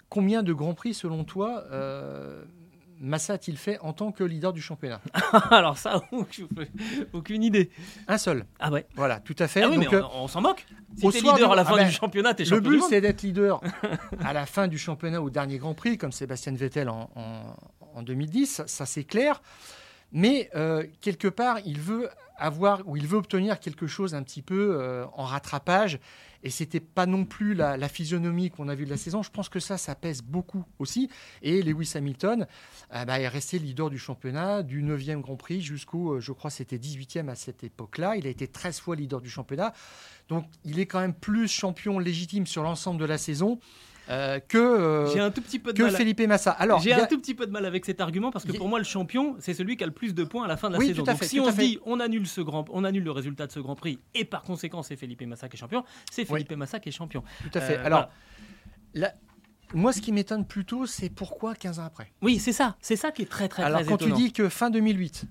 combien 0.10 0.44
de 0.44 0.54
grands 0.54 0.74
prix, 0.74 0.94
selon 0.94 1.24
toi, 1.24 1.64
euh, 1.72 2.44
Massa 3.00 3.34
a-t-il 3.34 3.58
fait 3.58 3.80
en 3.80 3.94
tant 3.94 4.12
que 4.12 4.24
leader 4.24 4.54
du 4.54 4.62
championnat? 4.62 5.02
Alors 5.52 5.78
ça, 5.78 6.02
aucune 7.14 7.44
idée. 7.44 7.70
Un 8.08 8.18
seul. 8.18 8.46
Ah 8.60 8.72
ouais. 8.72 8.86
Voilà, 8.96 9.20
tout 9.20 9.36
à 9.40 9.48
fait. 9.48 9.64
Ah 9.64 9.70
oui, 9.70 9.78
mais 9.78 9.88
on, 10.14 10.28
s'en 10.28 10.42
moque. 10.42 10.66
Si 10.98 11.10
t'es 11.10 11.22
leader 11.22 11.52
à 11.52 11.56
la 11.56 11.66
fin 11.66 11.76
ah 11.76 11.80
du 11.80 11.86
ben, 11.86 11.92
championnat, 11.92 12.34
t'es 12.34 12.46
champion 12.46 12.70
Le 12.70 12.78
but, 12.78 12.84
c'est 12.90 13.02
d'être 13.02 13.22
leader 13.22 13.62
à 14.24 14.34
la 14.34 14.46
fin 14.46 14.68
du 14.68 14.78
championnat 14.78 15.22
au 15.22 15.30
dernier 15.30 15.58
Grand 15.58 15.74
Prix, 15.74 15.98
comme 15.98 16.12
Sébastien 16.12 16.54
Vettel 16.54 16.90
en, 16.90 17.10
en, 17.96 18.02
2010. 18.04 18.64
Ça, 18.68 18.86
c'est 18.86 19.06
clair. 19.06 19.42
Mais 20.12 20.50
euh, 20.56 20.84
quelque 21.02 21.28
part, 21.28 21.60
il 21.66 21.80
veut 21.80 22.10
avoir 22.40 22.88
ou 22.88 22.98
il 22.98 23.08
veut 23.08 23.18
obtenir 23.18 23.60
quelque 23.60 23.88
chose 23.88 24.16
un 24.16 24.24
petit 24.24 24.42
peu 24.42 24.78
euh, 24.80 25.06
en 25.14 25.26
rattrapage. 25.26 26.00
Et 26.42 26.50
c'était 26.50 26.80
pas 26.80 27.06
non 27.06 27.26
plus 27.26 27.54
la, 27.54 27.90
physionomie 27.90 28.50
qu'on 28.50 28.70
a 28.70 28.76
vue 28.76 28.86
de 28.86 28.90
la 28.90 28.98
saison. 28.98 29.22
Je 29.22 29.30
pense 29.30 29.50
que 29.50 29.60
ça, 29.60 29.78
ça 29.78 29.94
pèse 29.94 30.22
beaucoup 30.22 30.64
aussi. 30.80 31.10
Et 31.42 31.62
Lewis 31.62 31.92
Hamilton 31.96 32.48
euh, 32.94 33.04
bah, 33.04 33.20
est 33.20 33.28
resté 33.28 33.60
leader 33.60 33.90
du 33.90 33.98
championnat, 33.98 34.64
du 34.64 34.82
9e 34.82 35.20
Grand 35.20 35.36
Prix 35.36 35.62
jusqu'au, 35.62 36.22
je 36.22 36.32
crois, 36.32 36.50
c'était 36.50 36.78
18e 36.78 37.28
à 37.28 37.36
cette 37.36 37.66
époque-là. 37.66 38.16
Il 38.16 38.26
a 38.26 38.30
été 38.30 38.48
13 38.48 38.80
fois 38.80 38.96
leader 38.96 39.20
du 39.20 39.30
championnat. 39.30 39.74
Donc, 40.30 40.46
il 40.64 40.80
est 40.80 40.86
quand 40.86 41.02
même 41.02 41.14
plus 41.14 41.50
champion 41.50 42.00
légitime 42.00 42.48
sur 42.48 42.64
l'ensemble 42.64 43.02
de 43.02 43.06
la 43.06 43.18
saison. 43.18 43.60
Euh, 44.10 44.40
que, 44.40 44.58
euh, 44.58 45.14
j'ai 45.14 45.20
un 45.20 45.30
tout 45.30 45.42
petit 45.42 45.60
peu 45.60 45.72
de 45.72 45.78
que 45.78 45.84
mal 45.84 45.92
Felipe 45.92 46.22
Massa. 46.22 46.52
Alors, 46.52 46.80
j'ai 46.82 46.94
un 46.94 47.06
tout 47.06 47.20
petit 47.20 47.36
peu 47.36 47.46
de 47.46 47.52
mal 47.52 47.66
avec 47.66 47.86
cet 47.86 48.02
argument 48.02 48.32
parce 48.32 48.46
que 48.46 48.52
pour 48.54 48.68
moi, 48.68 48.80
le 48.80 48.86
champion, 48.86 49.36
c'est 49.40 49.54
celui 49.54 49.78
qui 49.78 49.84
a 49.84 49.88
le 49.88 49.94
plus 49.94 50.16
de 50.16 50.24
points 50.24 50.46
à 50.46 50.48
la 50.48 50.58
fin 50.58 50.70
de 50.70 50.78
la 50.78 50.80
saison. 50.80 51.04
Donc, 51.04 51.24
si 51.24 51.40
on 51.40 51.52
dit 51.52 51.80
on 51.86 52.00
annule 52.00 52.28
ce 52.28 52.42
grand, 52.42 52.66
on 52.72 52.84
annule 52.84 53.04
le 53.04 53.12
résultat 53.12 53.48
de 53.48 53.52
ce 53.52 53.60
Grand 53.60 53.76
Prix 53.76 54.00
et 54.16 54.26
par 54.26 54.42
conséquent, 54.42 54.84
c'est 54.84 54.96
Felipe 54.96 55.22
Massa 55.24 55.48
qui 55.48 55.58
est 55.58 55.60
champion, 55.60 55.84
c'est 56.12 56.26
Felipe 56.26 56.52
Massa 56.54 56.80
qui 56.80 56.90
est 56.90 56.94
champion. 56.94 57.24
Tout 57.44 57.58
à 57.58 57.62
fait. 57.62 57.78
Euh, 57.78 57.86
Alors, 57.86 58.10
moi, 59.74 59.94
ce 59.94 60.02
qui 60.02 60.12
m'étonne 60.12 60.46
plutôt, 60.46 60.88
c'est 60.88 61.10
pourquoi 61.10 61.54
15 61.54 61.80
ans 61.80 61.86
après? 61.86 62.12
Oui, 62.24 62.40
c'est 62.40 62.54
ça. 62.54 62.76
C'est 62.82 62.96
ça 62.96 63.12
qui 63.12 63.22
est 63.22 63.30
très, 63.30 63.48
très, 63.48 63.62
Alors, 63.62 63.86
quand 63.86 63.98
tu 63.98 64.12
dis 64.12 64.34
que 64.34 64.50
fin 64.50 64.72
2008, 64.72 65.26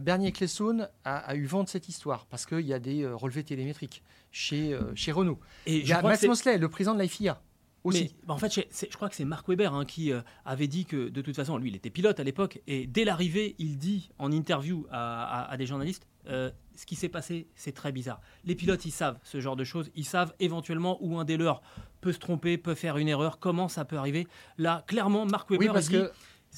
Bernier 0.00 0.30
Clesson 0.30 0.86
a, 1.04 1.34
eu 1.34 1.46
vent 1.46 1.64
de 1.64 1.68
cette 1.68 1.88
histoire 1.88 2.26
parce 2.26 2.46
qu'il 2.46 2.60
y 2.60 2.74
a 2.74 2.78
des 2.78 3.06
relevés 3.06 3.42
télémétriques 3.42 4.04
chez, 4.30 4.78
chez 4.94 5.10
Renault. 5.10 5.40
Et 5.66 5.78
il 5.78 5.88
y 5.88 5.92
a 5.92 6.00
Max 6.00 6.22
Mosley, 6.22 6.58
le 6.58 6.68
président 6.68 6.94
de 6.94 7.00
la 7.00 7.08
FIA, 7.08 7.40
aussi. 7.84 8.02
Mais, 8.02 8.10
bah, 8.26 8.34
en 8.34 8.38
fait, 8.38 8.52
je 8.52 8.96
crois 8.96 9.08
que 9.08 9.14
c'est 9.14 9.24
Marc 9.24 9.48
Weber 9.48 9.72
hein, 9.72 9.84
qui 9.84 10.12
euh, 10.12 10.20
avait 10.44 10.66
dit 10.66 10.86
que 10.86 11.08
de 11.08 11.20
toute 11.20 11.36
façon, 11.36 11.56
lui, 11.58 11.70
il 11.70 11.76
était 11.76 11.90
pilote 11.90 12.18
à 12.18 12.24
l'époque, 12.24 12.60
et 12.66 12.86
dès 12.86 13.04
l'arrivée, 13.04 13.54
il 13.58 13.78
dit 13.78 14.10
en 14.18 14.32
interview 14.32 14.86
à, 14.90 15.54
des 15.56 15.66
journalistes, 15.66 16.06
euh, 16.26 16.50
ce 16.74 16.86
qui 16.86 16.96
s'est 16.96 17.10
passé, 17.10 17.46
c'est 17.54 17.72
très 17.72 17.92
bizarre. 17.92 18.20
Les 18.44 18.54
pilotes, 18.54 18.84
ils 18.86 18.90
savent 18.90 19.18
ce 19.22 19.40
genre 19.40 19.56
de 19.56 19.64
choses, 19.64 19.90
ils 19.94 20.06
savent 20.06 20.34
éventuellement 20.40 20.98
où 21.00 21.18
un 21.18 21.24
des 21.24 21.36
leurs 21.36 21.62
peut 22.00 22.12
se 22.12 22.18
tromper, 22.18 22.56
peut 22.56 22.74
faire 22.74 22.96
une 22.96 23.08
erreur, 23.08 23.38
comment 23.38 23.68
ça 23.68 23.84
peut 23.84 23.98
arriver. 23.98 24.26
Là, 24.58 24.84
clairement, 24.86 25.26
Marc 25.26 25.50
Weber 25.50 25.72
parce 25.72 25.88
dit... 25.88 25.94
Que... 25.94 26.10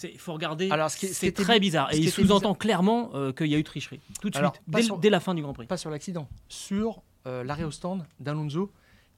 Il 0.02 0.18
faut 0.18 0.34
regarder, 0.34 0.68
c'est 0.90 1.32
très 1.32 1.58
bizarre. 1.58 1.90
Et 1.94 1.96
il 1.96 2.10
sous-entend 2.10 2.54
clairement 2.54 3.12
euh, 3.14 3.32
qu'il 3.32 3.46
y 3.46 3.54
a 3.54 3.58
eu 3.58 3.64
tricherie. 3.64 3.98
Tout 4.20 4.28
de 4.28 4.36
suite, 4.36 5.00
dès, 5.00 5.08
la 5.08 5.20
fin 5.20 5.34
du 5.34 5.40
Grand 5.40 5.54
Prix. 5.54 5.66
Pas 5.66 5.78
sur 5.78 5.88
l'accident, 5.88 6.28
sur 6.50 7.02
l'arrêt 7.24 7.64
au 7.64 7.70
stand 7.70 8.06
d'Alonso 8.20 8.70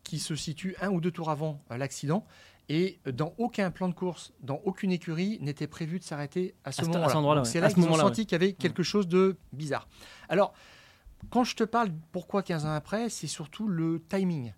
qui 0.05 0.19
se 0.19 0.35
situe 0.35 0.75
un 0.81 0.91
ou 0.91 1.01
deux 1.01 1.11
tours 1.11 1.31
avant 1.31 1.63
l'accident. 1.71 2.27
Et 2.71 3.01
dans 3.11 3.35
aucun 3.39 3.71
plan 3.71 3.89
de 3.89 3.95
course, 3.95 4.33
dans 4.41 4.61
aucune 4.65 4.93
écurie, 4.93 5.39
n'était 5.41 5.67
prévu 5.67 5.99
de 5.99 6.05
s'arrêter 6.05 6.55
à 6.65 6.73
ce 6.73 6.85
moment-là. 6.85 7.45
C'est 7.45 7.61
là 7.61 7.71
qu'ils 7.71 7.85
ont 7.85 7.95
senti 7.95 8.27
qu'il 8.27 8.33
y 8.33 8.43
avait 8.43 8.53
quelque 8.53 8.83
chose 8.83 9.09
de 9.09 9.37
bizarre. 9.53 9.89
Alors, 10.29 10.53
quand 11.31 11.45
je 11.45 11.57
te 11.57 11.65
parle 11.65 11.91
pourquoi 12.13 12.43
15 12.43 12.67
ans 12.67 12.73
après, 12.73 13.09
c'est 13.09 13.27
surtout 13.27 13.69
le 13.69 14.03
timing. 14.09 14.53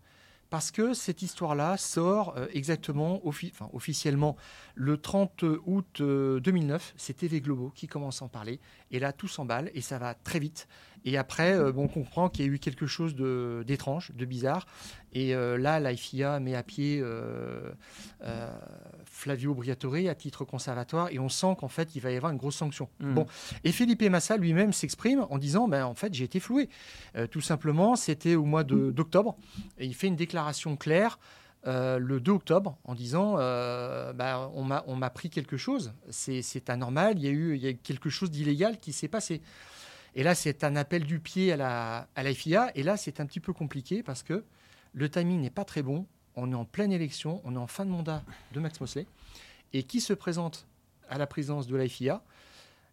Parce 0.50 0.72
que 0.72 0.94
cette 0.94 1.22
histoire-là 1.22 1.76
sort 1.76 2.34
euh, 2.36 2.48
exactement, 2.52 3.22
officiellement, 3.72 4.36
le 4.74 4.98
30 4.98 5.44
août 5.64 6.02
2009. 6.02 6.82
Euh, 6.82 6.92
c'est 6.96 7.14
TV 7.14 7.40
Globo 7.40 7.70
qui 7.72 7.86
commence 7.86 8.20
à 8.20 8.24
en 8.24 8.28
parler. 8.28 8.58
Et 8.90 8.98
là, 8.98 9.12
tout 9.12 9.28
s'emballe 9.28 9.70
et 9.74 9.80
ça 9.80 9.98
va 9.98 10.14
très 10.14 10.40
vite. 10.40 10.66
Et 11.04 11.16
après, 11.16 11.54
euh, 11.54 11.72
bon, 11.72 11.84
on 11.84 11.88
comprend 11.88 12.28
qu'il 12.28 12.44
y 12.44 12.48
a 12.48 12.52
eu 12.52 12.58
quelque 12.58 12.86
chose 12.86 13.14
d'étrange, 13.14 14.12
de, 14.14 14.24
bizarre. 14.24 14.66
Et 15.12 15.34
euh, 15.34 15.56
là, 15.56 15.80
la 15.80 15.96
FIA 15.96 16.40
met 16.40 16.54
à 16.54 16.62
pied 16.62 17.00
euh, 17.02 17.70
Flavio 19.04 19.54
Briatore 19.54 20.08
à 20.08 20.14
titre 20.14 20.44
conservatoire 20.44 21.08
et 21.10 21.18
on 21.18 21.28
sent 21.28 21.56
qu'en 21.58 21.68
fait, 21.68 21.94
il 21.96 22.00
va 22.00 22.10
y 22.10 22.16
avoir 22.16 22.32
une 22.32 22.38
grosse 22.38 22.56
sanction. 22.56 22.88
Hmm. 23.00 23.14
Bon. 23.14 23.26
Et 23.64 23.72
Philippe 23.72 24.02
Massa 24.02 24.36
lui-même 24.36 24.72
s'exprime 24.72 25.26
en 25.30 25.38
disant 25.38 25.68
ben, 25.68 25.84
en 25.84 25.94
fait, 25.94 26.14
j'ai 26.14 26.24
été 26.24 26.40
floué. 26.40 26.68
tout 27.30 27.40
simplement, 27.40 27.96
c'était 27.96 28.34
au 28.34 28.44
mois 28.44 28.64
d'octobre. 28.64 29.36
Et 29.78 29.86
il 29.86 29.94
fait 29.94 30.06
une 30.06 30.16
déclaration 30.16 30.76
claire. 30.76 31.18
le 31.64 32.18
2 32.18 32.30
octobre 32.30 32.78
en 32.84 32.94
disant 32.94 33.36
ben, 33.36 34.50
on 34.54 34.96
m'a 34.96 35.10
pris 35.10 35.30
quelque 35.30 35.56
chose, 35.56 35.92
c'est 36.10 36.70
anormal, 36.70 37.18
il 37.18 37.24
y, 37.24 37.28
a 37.28 37.30
eu, 37.30 37.56
il 37.56 37.62
y 37.62 37.66
a 37.66 37.70
eu 37.70 37.76
quelque 37.76 38.10
chose 38.10 38.30
d'illégal 38.30 38.78
qui 38.78 38.92
s'est 38.92 39.08
passé. 39.08 39.42
Et 40.14 40.22
là, 40.22 40.34
c'est 40.34 40.64
un 40.64 40.76
appel 40.76 41.04
du 41.04 41.20
pied 41.20 41.52
à 41.52 41.56
la, 41.56 42.08
à 42.14 42.24
FIA. 42.24 42.70
Et 42.74 42.82
là, 42.82 42.96
c'est 42.96 43.20
un 43.20 43.26
petit 43.26 43.40
peu 43.40 43.52
compliqué 43.52 44.02
parce 44.02 44.22
que 44.22 44.44
le 44.92 45.08
timing 45.08 45.40
n'est 45.40 45.50
pas 45.50 45.64
très 45.64 45.82
bon. 45.82 46.06
On 46.36 46.50
est 46.52 46.56
en 46.56 46.64
pleine 46.64 46.92
élection, 46.92 47.40
on 47.44 47.54
est 47.54 47.58
en 47.58 47.66
fin 47.66 47.84
de 47.84 47.90
mandat 47.90 48.22
de 48.52 48.60
Max 48.60 48.80
Mosley. 48.80 49.06
Et 49.72 49.82
qui 49.82 50.00
se 50.00 50.12
présente 50.12 50.66
à 51.08 51.18
la 51.18 51.26
présidence 51.26 51.66
de 51.66 51.76
la 51.76 51.88
FIA 51.88 52.22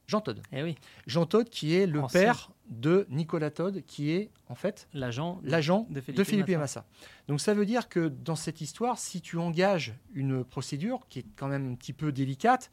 Jean 0.08 0.22
Todd. 0.22 0.42
Eh 0.54 0.64
oui. 0.64 0.76
Jean 1.06 1.26
Todd, 1.26 1.50
qui 1.50 1.76
est 1.76 1.86
le 1.86 2.02
père 2.12 2.52
de 2.70 3.06
Nicolas 3.10 3.52
Todd, 3.52 3.84
qui 3.86 4.12
est 4.12 4.32
en 4.48 4.56
fait 4.56 4.88
l'agent 4.94 5.42
de 5.42 6.24
Philippe, 6.24 6.50
Massa. 6.50 6.86
Donc 7.28 7.42
ça 7.42 7.54
veut 7.54 7.66
dire 7.66 7.90
que 7.90 8.08
dans 8.08 8.38
cette 8.38 8.62
histoire, 8.62 8.98
si 8.98 9.22
tu 9.22 9.38
engages 9.38 9.94
une 10.14 10.46
procédure 10.46 11.06
qui 11.10 11.20
est 11.20 11.26
quand 11.36 11.48
même 11.48 11.74
un 11.74 11.76
petit 11.76 11.92
peu 11.92 12.14
délicate, 12.14 12.72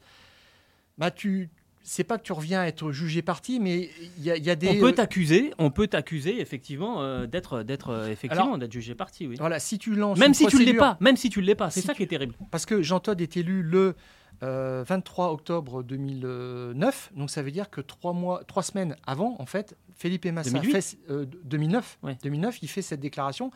bah 0.97 1.11
tu, 1.11 1.49
c'est 1.87 2.03
pas 2.03 2.17
que 2.17 2.23
tu 2.23 2.33
reviens 2.33 2.61
à 2.61 2.65
être 2.65 2.91
jugé 2.91 3.21
parti, 3.21 3.59
mais 3.59 3.91
il 4.17 4.25
y, 4.25 4.49
a 4.49 4.55
des. 4.55 4.69
On 4.69 4.79
peut 4.79 4.91
t'accuser, 4.91 5.53
on 5.59 5.69
peut 5.69 5.87
t'accuser 5.87 6.41
effectivement 6.41 7.03
euh, 7.03 7.27
d'être, 7.27 7.61
d'être 7.61 7.89
euh, 7.89 8.07
effectivement 8.07 8.57
d'être 8.57 8.71
jugé 8.71 8.95
parti, 8.95 9.27
oui. 9.27 9.35
Voilà, 9.37 9.59
si 9.59 9.77
tu 9.77 9.93
lances. 9.95 10.17
Même 10.17 10.33
si 10.33 10.47
tu 10.47 10.65
l'es 10.65 10.73
pas, 10.73 10.97
même 10.99 11.15
si 11.15 11.29
tu 11.29 11.41
l'es 11.41 11.53
pas, 11.53 11.69
c'est 11.69 11.81
ça 11.81 11.93
qui 11.93 12.01
est 12.01 12.07
terrible. 12.07 12.33
Parce 12.49 12.65
que 12.65 12.81
Jean 12.81 12.99
Todt 12.99 13.21
est 13.21 13.37
élu 13.37 13.61
le 13.61 13.95
23 14.41 15.27
euh, 15.27 15.29
octobre 15.29 15.83
2009, 15.83 17.11
donc 17.15 17.29
ça 17.29 17.43
veut 17.43 17.51
dire 17.51 17.69
que 17.69 17.81
trois 17.81 18.13
mois, 18.13 18.43
trois 18.47 18.63
semaines 18.63 18.95
avant, 19.05 19.35
en 19.37 19.45
fait, 19.45 19.77
Felipe 19.95 20.25
Massa 20.25 20.59
2009, 20.59 21.99
2009, 22.23 22.63
il 22.63 22.67
fait 22.67 22.81
cette 22.81 22.99
déclaration. 22.99 23.51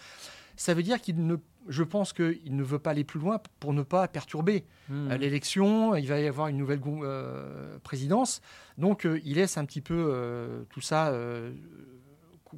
Ça 0.60 0.74
veut 0.74 0.84
dire 0.84 1.00
qu'il 1.00 1.26
ne 1.26 1.38
je 1.70 1.84
pense 1.84 2.12
qu'il 2.12 2.56
ne 2.56 2.64
veut 2.64 2.80
pas 2.80 2.92
aller 2.92 3.04
plus 3.04 3.20
loin 3.20 3.40
pour 3.60 3.74
ne 3.74 3.84
pas 3.84 4.08
perturber 4.08 4.66
hmm. 4.90 5.12
euh, 5.12 5.18
l'élection. 5.18 5.96
Il 5.96 6.08
va 6.08 6.20
y 6.20 6.28
avoir 6.28 6.48
une 6.48 6.58
nouvelle 6.58 6.82
euh, 6.86 7.78
présidence. 7.80 8.42
Donc, 8.78 9.06
euh, 9.06 9.22
il 9.24 9.36
laisse 9.36 9.58
un 9.58 9.66
petit 9.66 9.82
peu 9.82 10.66
tout 10.70 10.82
ça 10.82 11.14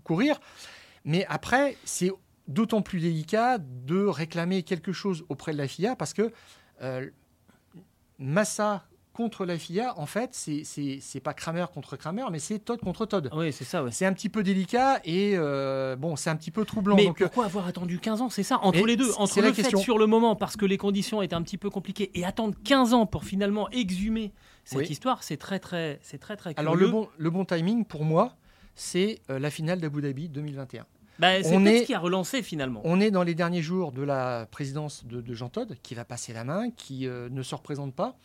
courir. 0.04 0.40
Mais 1.04 1.26
après, 1.28 1.78
c'est 1.84 2.12
d'autant 2.48 2.82
plus 2.82 3.00
délicat 3.00 3.58
de 3.60 4.06
réclamer 4.06 4.64
quelque 4.64 4.94
chose 4.94 5.26
auprès 5.30 5.52
de 5.52 5.58
la 5.58 5.68
FIA 5.68 5.96
parce 5.96 6.14
que 6.14 6.32
Massa 8.18 8.86
contre 9.14 9.46
la 9.46 9.58
FIA, 9.58 9.98
en 9.98 10.06
fait, 10.06 10.30
c'est 10.34 11.20
pas 11.20 11.34
Kramer 11.34 11.66
contre 11.74 11.98
Kramer, 11.98 12.26
mais 12.32 12.40
c'est 12.40 12.60
Todd 12.60 12.80
contre 12.80 13.06
Todd. 13.06 13.30
Oui, 13.34 13.52
c'est 13.52 13.66
ça. 13.66 13.84
C'est 13.92 14.06
un 14.06 14.14
petit 14.14 14.30
peu 14.30 14.44
délicat 14.44 15.02
et 15.04 15.34
euh, 15.36 15.96
bon, 15.96 16.16
c'est 16.16 16.30
un 16.30 16.36
petit 16.36 16.52
peu 16.52 16.64
troublant. 16.66 16.96
Mais 16.96 17.08
euh, 17.08 17.14
pourquoi 17.14 17.46
avoir 17.46 17.68
attendu 17.68 18.00
15 18.00 18.22
ans? 18.22 18.30
C'est 18.30 18.44
ça, 18.44 18.60
entre 18.62 18.86
les 18.86 18.96
deux, 18.96 19.12
entre 19.18 19.42
le 19.42 19.54
fait 19.54 19.76
sur 19.78 19.98
le 19.98 20.08
moment 20.08 20.36
parce 20.36 20.56
que 20.56 20.66
les 20.66 20.78
conditions 20.78 21.22
étaient 21.22 21.36
un 21.36 21.42
petit 21.42 21.58
peu 21.58 21.70
compliquées 21.70 22.12
et 22.14 22.26
attendre 22.26 22.56
15 22.64 22.94
ans 22.94 23.06
pour 23.06 23.24
finalement 23.26 23.70
exhumer 23.72 24.32
cette 24.64 24.90
histoire, 24.90 25.24
c'est 25.24 25.38
très 25.38 25.60
très, 25.60 26.00
c'est 26.02 26.20
très 26.20 26.38
très. 26.38 26.54
Alors 26.58 26.76
le 26.76 26.88
bon, 26.88 27.10
le 27.18 27.30
bon 27.30 27.44
timing 27.46 27.84
pour 27.86 28.06
moi, 28.06 28.36
c'est 28.76 29.20
euh, 29.30 29.40
la 29.40 29.50
finale 29.50 29.82
d'Abu 29.82 30.02
Dhabi 30.02 30.30
2021. 30.30 30.86
Bah, 31.20 31.44
c'est 31.44 31.80
ce 31.80 31.84
qui 31.84 31.94
a 31.94 32.00
relancé 32.00 32.42
finalement. 32.42 32.82
On 32.84 33.00
est 33.00 33.12
dans 33.12 33.24
les 33.24 33.36
derniers 33.36 33.62
jours 33.62 33.92
de 33.92 34.02
la 34.02 34.48
présidence 34.50 35.06
de, 35.06 35.34
Jean 35.34 35.50
Todd, 35.50 35.78
qui 35.84 35.94
va 35.94 36.06
passer 36.06 36.34
la 36.34 36.44
main, 36.44 36.72
qui 36.72 37.08
ne 37.08 37.44
se 37.44 37.54
représente 37.54 37.94
pas. 37.94 38.18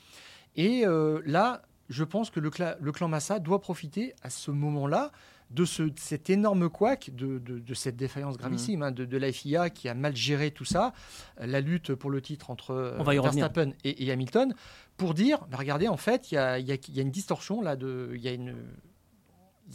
Et 0.57 0.87
euh, 0.87 1.21
là, 1.25 1.63
je 1.89 2.05
pense 2.05 2.31
que 2.31 2.41
le, 2.41 2.51
clan 2.51 3.09
Massa 3.09 3.39
doit 3.39 3.61
profiter 3.61 4.15
à 4.23 4.31
ce 4.31 4.51
moment-là 4.51 5.13
de, 5.51 5.65
cet 5.65 6.29
énorme 6.29 6.69
couac, 6.69 7.11
de, 7.15 7.75
cette 7.75 7.97
défaillance 7.97 8.37
gravissime 8.37 8.81
mmh. 8.81 8.83
hein, 8.83 8.91
de, 8.91 9.17
la 9.17 9.31
FIA 9.31 9.71
qui 9.71 9.89
a 9.89 9.95
mal 9.95 10.17
géré 10.17 10.51
tout 10.51 10.65
ça, 10.65 10.93
la 11.39 11.61
lutte 11.61 11.95
pour 11.95 12.11
le 12.11 12.21
titre 12.21 12.51
entre 12.51 12.97
Verstappen 13.07 13.73
et, 13.85 14.11
Hamilton, 14.11 14.55
pour 14.97 15.15
dire, 15.15 15.47
bah, 15.51 15.59
regardez, 15.59 15.89
en 15.89 15.97
fait, 15.97 16.33
il 16.33 16.35
y 16.35 16.39
a, 16.39 17.01
une 17.01 17.11
distorsion 17.11 17.61
là, 17.63 17.77
il 17.81 18.21
y, 18.21 18.29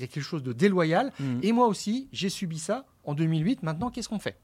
a 0.04 0.08
quelque 0.08 0.20
chose 0.20 0.44
de 0.44 0.52
déloyal, 0.52 1.14
mmh. 1.20 1.40
et 1.44 1.52
moi 1.54 1.68
aussi, 1.68 2.10
j'ai 2.12 2.30
subi 2.30 2.60
ça 2.60 2.86
en 3.04 3.14
2008, 3.14 3.64
maintenant, 3.64 3.92
qu'est-ce 3.92 4.10
qu'on 4.10 4.20
fait? 4.20 4.38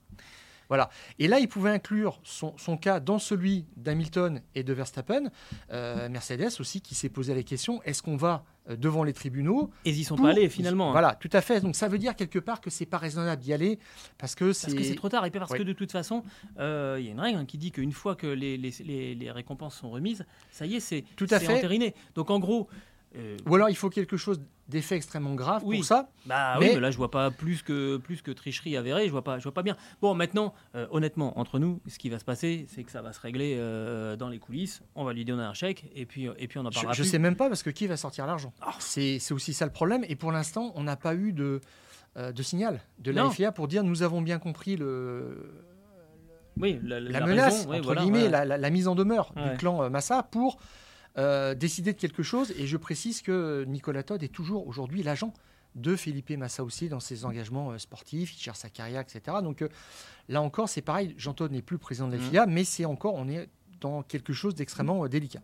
Voilà. 0.69 0.89
Et 1.19 1.27
là, 1.27 1.39
il 1.39 1.47
pouvait 1.47 1.69
inclure 1.69 2.19
son, 2.23 2.77
cas 2.77 2.99
dans 2.99 3.19
celui 3.19 3.65
d'Hamilton 3.75 4.41
et 4.55 4.63
de 4.63 4.73
Verstappen. 4.73 5.29
Euh, 5.71 6.09
Mercedes 6.09 6.59
aussi 6.59 6.81
qui 6.81 6.95
s'est 6.95 7.09
posé 7.09 7.33
la 7.33 7.43
question 7.43 7.81
est-ce 7.83 8.01
qu'on 8.01 8.17
va 8.17 8.43
euh, 8.69 8.75
devant 8.75 9.03
les 9.03 9.13
tribunaux 9.13 9.71
Et 9.85 9.91
ils 9.91 9.99
y 9.99 10.03
sont 10.03 10.17
pas 10.17 10.29
allés 10.29 10.49
finalement. 10.49 10.89
Hein. 10.89 10.91
Voilà, 10.91 11.15
tout 11.15 11.29
à 11.31 11.41
fait. 11.41 11.61
Donc 11.61 11.75
ça 11.75 11.87
veut 11.87 11.97
dire 11.97 12.15
quelque 12.15 12.39
part 12.39 12.61
que 12.61 12.69
c'est 12.69 12.85
pas 12.85 12.97
raisonnable 12.97 13.41
d'y 13.41 13.53
aller 13.53 13.79
parce 14.17 14.35
que 14.35 14.53
c'est. 14.53 14.67
Parce 14.67 14.77
que 14.77 14.83
c'est 14.83 14.95
trop 14.95 15.09
tard 15.09 15.25
et 15.25 15.31
parce 15.31 15.53
que 15.53 15.63
de 15.63 15.73
toute 15.73 15.91
façon, 15.91 16.23
euh, 16.59 16.97
il 16.99 17.05
y 17.05 17.09
a 17.09 17.11
une 17.11 17.19
règle 17.19 17.39
hein, 17.39 17.45
qui 17.45 17.57
dit 17.57 17.71
qu'une 17.71 17.91
fois 17.91 18.15
que 18.15 18.27
les, 18.27 18.57
les, 18.57 19.31
récompenses 19.31 19.75
sont 19.75 19.89
remises, 19.89 20.25
ça 20.51 20.65
y 20.65 20.75
est, 20.75 20.79
c'est 20.79 21.03
tout 21.15 21.27
à 21.29 21.39
fait 21.39 21.53
entériné. 21.53 21.95
Donc 22.15 22.29
en 22.29 22.39
gros, 22.39 22.67
euh, 23.17 23.37
Ou 23.45 23.55
alors 23.55 23.69
il 23.69 23.75
faut 23.75 23.89
quelque 23.89 24.17
chose 24.17 24.41
d'effet 24.67 24.95
extrêmement 24.95 25.35
grave 25.35 25.63
pour 25.63 25.85
ça. 25.85 26.09
Bah 26.25 26.57
mais... 26.59 26.67
oui, 26.67 26.71
mais 26.75 26.81
là 26.81 26.91
je 26.91 26.97
vois 26.97 27.09
pas 27.09 27.31
plus 27.31 27.61
que 27.63 27.97
plus 27.97 28.21
que 28.21 28.31
tricherie 28.31 28.75
avérée, 28.75 29.05
je 29.05 29.11
vois 29.11 29.23
pas 29.23 29.39
je 29.39 29.43
vois 29.43 29.53
pas 29.53 29.63
bien. 29.63 29.75
Bon, 30.01 30.13
maintenant 30.13 30.53
euh, 30.75 30.87
honnêtement, 30.91 31.39
entre 31.39 31.59
nous, 31.59 31.81
ce 31.87 31.97
qui 31.97 32.09
va 32.09 32.19
se 32.19 32.25
passer, 32.25 32.65
c'est 32.69 32.83
que 32.83 32.91
ça 32.91 33.01
va 33.01 33.13
se 33.13 33.19
régler 33.19 33.55
euh, 33.57 34.15
dans 34.15 34.29
les 34.29 34.39
coulisses, 34.39 34.81
on 34.95 35.03
va 35.03 35.13
lui 35.13 35.25
donner 35.25 35.43
un 35.43 35.53
chèque 35.53 35.85
et 35.95 36.05
puis 36.05 36.27
et 36.37 36.47
puis 36.47 36.59
on 36.59 36.65
en 36.65 36.69
parlera 36.69 36.93
Je, 36.93 37.03
je 37.03 37.07
sais 37.07 37.19
même 37.19 37.35
pas 37.35 37.47
parce 37.47 37.63
que 37.63 37.69
qui 37.69 37.87
va 37.87 37.97
sortir 37.97 38.27
l'argent? 38.27 38.53
Ah. 38.61 38.75
C'est 38.79 39.19
aussi 39.31 39.53
ça 39.53 39.65
le 39.65 39.71
problème. 39.71 40.05
Et 40.09 40.15
pour 40.15 40.31
l'instant, 40.31 40.71
on 40.75 40.83
n'a 40.83 40.95
pas 40.95 41.15
eu 41.15 41.33
de 41.33 41.61
de 42.15 42.41
signal 42.41 42.81
de 42.97 43.11
la 43.11 43.29
FIA 43.29 43.51
pour 43.51 43.67
dire 43.67 43.83
nous 43.83 44.01
avons 44.01 44.21
bien 44.21 44.39
compris 44.39 44.75
le 44.75 45.51
oui, 46.59 46.79
la, 46.83 46.99
menace, 47.23 47.67
entre 47.67 47.93
guillemets, 47.93 48.29
la, 48.29 48.69
mise 48.71 48.87
en 48.87 48.95
demeure 48.95 49.31
du 49.35 49.57
clan 49.57 49.89
Massa 49.89 50.23
pour 50.23 50.57
euh, 51.17 51.55
décider 51.55 51.93
de 51.93 51.97
quelque 51.97 52.23
chose. 52.23 52.53
Et 52.57 52.67
je 52.67 52.77
précise 52.77 53.21
que 53.21 53.63
Nicolas 53.67 54.03
Todd 54.03 54.21
est 54.21 54.27
toujours 54.27 54.67
aujourd'hui 54.67 55.03
l'agent 55.03 55.33
de 55.75 55.95
Felipe 55.95 56.31
Massa 56.31 56.63
aussi 56.63 56.89
dans 56.89 56.99
ses 56.99 57.25
engagements 57.25 57.71
euh, 57.71 57.77
sportifs, 57.77 58.35
il 58.35 58.39
cherche 58.39 58.59
sa 58.59 58.69
carrière, 58.69 59.01
etc. 59.01 59.37
Donc 59.43 59.61
euh, 59.61 59.69
là 60.29 60.41
encore, 60.41 60.69
c'est 60.69 60.81
pareil, 60.81 61.13
Jean 61.17 61.33
Todd 61.33 61.51
n'est 61.51 61.61
plus 61.61 61.77
président 61.77 62.07
de 62.07 62.13
la 62.13 62.19
mmh. 62.19 62.29
FIA, 62.29 62.45
mais 62.45 62.63
c'est 62.63 62.85
encore, 62.85 63.15
on 63.15 63.27
est 63.27 63.49
dans 63.79 64.01
quelque 64.01 64.33
chose 64.33 64.55
d'extrêmement 64.55 65.07
délicat. 65.07 65.41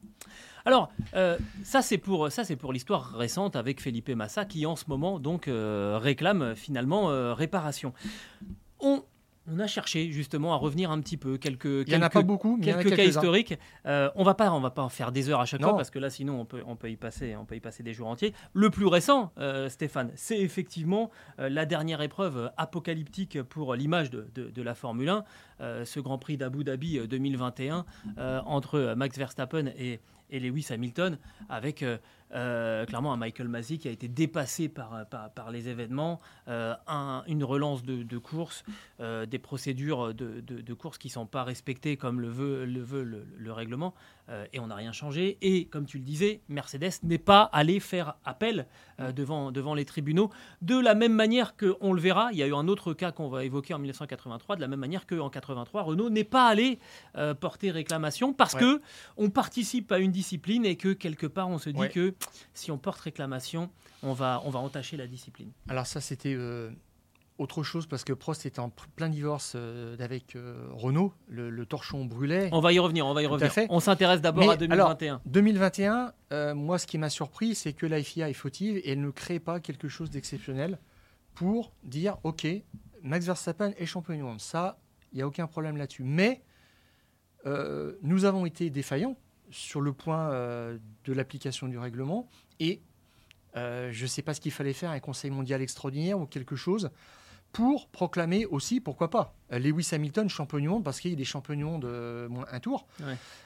Alors, 0.65 0.91
ça 1.63 1.83
c'est 1.83 1.99
pour 1.99 2.31
ça 2.31 2.43
c'est 2.43 2.55
pour 2.55 2.73
l'histoire 2.73 3.13
récente 3.13 3.55
avec 3.55 3.79
Felipe 3.79 4.09
Massa 4.09 4.43
qui 4.43 4.65
en 4.65 4.75
ce 4.75 4.85
moment 4.87 5.19
donc 5.19 5.47
réclame 5.47 6.55
finalement 6.55 7.35
réparation. 7.35 7.93
On 8.79 9.03
on 9.47 9.59
a 9.59 9.67
cherché 9.67 10.11
justement 10.11 10.53
à 10.53 10.57
revenir 10.57 10.91
un 10.91 10.99
petit 11.01 11.17
peu 11.17 11.37
quelques 11.37 11.87
il 11.87 11.95
en 11.95 12.01
a 12.01 12.09
pas 12.09 12.21
beaucoup 12.21 12.57
quelques 12.61 12.95
cas 12.95 13.03
historiques. 13.03 13.57
Euh, 13.85 14.09
on 14.15 14.23
va 14.23 14.33
pas 14.33 14.51
on 14.51 14.59
va 14.59 14.71
pas 14.71 14.81
en 14.81 14.89
faire 14.89 15.11
des 15.11 15.29
heures 15.29 15.41
à 15.41 15.45
chaque 15.45 15.61
fois 15.61 15.75
parce 15.75 15.89
que 15.89 15.99
là 15.99 16.09
sinon 16.09 16.39
on 16.39 16.45
peut 16.45 16.63
on 16.65 16.75
peut 16.75 16.89
y 16.89 16.95
passer 16.95 17.35
on 17.35 17.45
peut 17.45 17.55
y 17.55 17.59
passer 17.59 17.83
des 17.83 17.93
jours 17.93 18.07
entiers. 18.07 18.33
Le 18.53 18.69
plus 18.69 18.85
récent 18.85 19.31
euh, 19.37 19.69
Stéphane 19.69 20.11
c'est 20.15 20.39
effectivement 20.39 21.11
euh, 21.39 21.49
la 21.49 21.65
dernière 21.65 22.01
épreuve 22.01 22.51
apocalyptique 22.57 23.41
pour 23.43 23.75
l'image 23.75 24.09
de, 24.11 24.61
la 24.61 24.75
Formule 24.75 25.09
1 25.09 25.23
ce 25.83 25.99
Grand 25.99 26.17
Prix 26.17 26.37
d'Abu 26.37 26.63
Dhabi 26.63 26.99
2021 27.07 27.85
entre 28.45 28.93
Max 28.95 29.17
Verstappen 29.17 29.67
et, 29.77 29.99
et 30.29 30.39
Lewis 30.39 30.67
Hamilton, 30.69 31.17
avec 31.49 31.83
euh, 32.33 32.85
clairement 32.85 33.13
un 33.13 33.17
Michael 33.17 33.47
Masi 33.47 33.77
qui 33.77 33.87
a 33.87 33.91
été 33.91 34.07
dépassé 34.07 34.67
par, 34.67 35.05
par, 35.07 35.51
les 35.51 35.69
événements, 35.69 36.19
euh, 36.47 36.73
une 37.27 37.43
relance 37.43 37.83
de, 37.83 38.17
course, 38.17 38.63
euh, 38.99 39.25
des 39.25 39.39
procédures 39.39 40.13
de, 40.13 40.41
de, 40.41 40.73
course 40.73 40.97
qui 40.97 41.09
ne 41.09 41.13
sont 41.13 41.25
pas 41.27 41.43
respectées 41.43 41.95
comme 41.95 42.19
le 42.19 42.29
veut 42.29 42.65
le, 42.65 42.81
veut 42.81 43.03
le, 43.37 43.53
règlement, 43.53 43.93
et 44.51 44.59
on 44.59 44.67
n'a 44.67 44.75
rien 44.75 44.93
changé. 44.93 45.37
Et 45.41 45.65
comme 45.65 45.85
tu 45.85 45.97
le 45.97 46.03
disais, 46.03 46.41
Mercedes 46.47 47.03
n'est 47.03 47.17
pas 47.17 47.43
allé 47.53 47.79
faire 47.79 48.15
appel 48.25 48.65
devant, 48.99 49.51
devant 49.51 49.75
les 49.75 49.85
tribunaux, 49.85 50.31
de 50.61 50.79
la 50.79 50.95
même 50.95 51.13
manière 51.13 51.55
qu'on 51.55 51.93
le 51.93 52.01
verra, 52.01 52.29
il 52.31 52.37
y 52.37 52.43
a 52.43 52.47
eu 52.47 52.53
un 52.53 52.67
autre 52.67 52.93
cas 52.93 53.11
qu'on 53.11 53.27
va 53.27 53.43
évoquer 53.43 53.73
en 53.73 53.79
1983, 53.79 54.55
de 54.55 54.61
la 54.61 54.67
même 54.67 54.79
manière 54.79 55.05
qu'en 55.05 55.29
83, 55.29 55.83
Renault 55.83 56.09
n'est 56.09 56.23
pas 56.23 56.47
allé 56.47 56.79
porter 57.39 57.69
réclamation 57.69 58.33
parce 58.33 58.53
qu'on 58.53 58.59
que 58.59 58.81
on 59.17 59.29
participe 59.29 59.91
à 59.91 59.99
une 59.99 60.11
discipline 60.11 60.65
et 60.65 60.77
que 60.77 60.93
quelque 60.93 61.27
part 61.27 61.49
on 61.49 61.57
se 61.57 61.69
dit 61.69 61.89
que 61.89 62.13
si 62.53 62.71
on 62.71 62.77
porte 62.77 62.99
réclamation, 62.99 63.69
on 64.03 64.13
va, 64.13 64.41
on 64.45 64.49
va 64.49 64.59
entacher 64.59 64.97
la 64.97 65.07
discipline. 65.07 65.51
Alors 65.69 65.87
ça, 65.87 66.01
c'était 66.01 66.35
euh, 66.35 66.69
autre 67.37 67.63
chose 67.63 67.87
parce 67.87 68.03
que 68.03 68.13
Prost 68.13 68.45
était 68.45 68.59
en 68.59 68.69
plein 68.69 69.09
divorce 69.09 69.53
euh, 69.55 69.95
avec 69.99 70.35
euh, 70.35 70.67
Renault, 70.71 71.13
le, 71.27 71.65
torchon 71.65 72.05
brûlait. 72.05 72.49
On 72.51 72.59
va 72.59 72.73
y 72.73 72.79
revenir, 72.79 73.07
on 73.07 73.13
va 73.13 73.23
y 73.23 73.25
revenir. 73.25 73.51
On 73.69 73.79
s'intéresse 73.79 74.21
d'abord 74.21 74.51
à 74.51 74.57
2021. 74.57 75.21
2021, 75.25 76.13
moi, 76.53 76.77
ce 76.77 76.85
qui 76.85 76.97
m'a 76.97 77.09
surpris, 77.09 77.55
c'est 77.55 77.73
que 77.73 77.85
la 77.85 78.01
FIA 78.03 78.29
est 78.29 78.33
fautive 78.33 78.77
et 78.77 78.91
elle 78.91 79.01
ne 79.01 79.11
crée 79.11 79.39
pas 79.39 79.59
quelque 79.59 79.87
chose 79.87 80.09
d'exceptionnel 80.09 80.79
pour 81.33 81.73
dire, 81.83 82.17
OK, 82.23 82.45
Max 83.01 83.25
Verstappen 83.25 83.73
est 83.77 83.85
champion 83.85 84.15
du 84.15 84.21
monde. 84.21 84.39
Ça, 84.39 84.79
il 85.11 85.17
n'y 85.17 85.21
a 85.21 85.27
aucun 85.27 85.47
problème 85.47 85.77
là-dessus. 85.77 86.03
Mais 86.03 86.43
nous 88.01 88.25
avons 88.25 88.45
été 88.45 88.69
défaillants 88.69 89.17
sur 89.53 89.81
le 89.81 89.93
point 89.93 90.31
euh, 90.31 90.77
de 91.05 91.13
l'application 91.13 91.67
du 91.67 91.77
règlement 91.77 92.27
et 92.59 92.81
euh, 93.55 93.89
je 93.91 94.03
ne 94.03 94.07
sais 94.07 94.23
pas 94.23 94.33
ce 94.33 94.41
qu'il 94.41 94.51
fallait 94.51 94.73
faire, 94.73 94.89
un 94.89 94.99
conseil 94.99 95.29
mondial 95.29 95.61
extraordinaire 95.61 96.19
ou 96.19 96.25
quelque 96.25 96.55
chose, 96.55 96.89
pour 97.51 97.87
proclamer 97.89 98.47
aussi, 98.47 98.79
pourquoi 98.79 99.11
pas, 99.11 99.35
Lewis 99.51 99.89
Hamilton 99.91 100.27
champion 100.27 100.57
du 100.57 100.67
monde, 100.67 100.83
parce 100.83 100.99
qu'il 100.99 101.11
est 101.11 101.15
des 101.15 101.23
champions 101.23 101.53
du 101.53 101.63
monde 101.63 101.85
euh, 101.85 102.27
un 102.51 102.59
tour. 102.59 102.87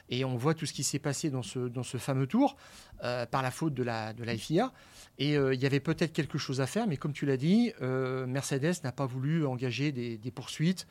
Et 0.07 0.23
on 0.23 0.37
voit 0.37 0.53
tout 0.53 0.65
ce 0.65 0.71
qui 0.71 0.85
s'est 0.85 0.99
passé 0.99 1.29
dans 1.29 1.43
ce, 1.43 1.59
dans 1.59 1.83
ce 1.83 1.97
fameux 1.97 2.25
tour, 2.25 2.55
par 3.01 3.41
la 3.41 3.51
faute 3.51 3.73
de 3.73 3.83
la, 3.83 4.13
de 4.13 4.23
la 4.23 4.37
FIA. 4.37 4.71
Et 5.17 5.33
il 5.33 5.61
y 5.61 5.65
avait 5.65 5.81
peut-être 5.81 6.13
quelque 6.13 6.37
chose 6.37 6.61
à 6.61 6.67
faire, 6.67 6.87
mais 6.87 6.95
comme 6.95 7.11
tu 7.11 7.25
l'as 7.25 7.35
dit, 7.35 7.73
Mercedes 7.81 8.75
n'a 8.85 8.93
pas 8.93 9.05
voulu 9.05 9.45
engager 9.45 9.91
des, 9.91 10.17
des 10.17 10.31
poursuites. 10.31 10.87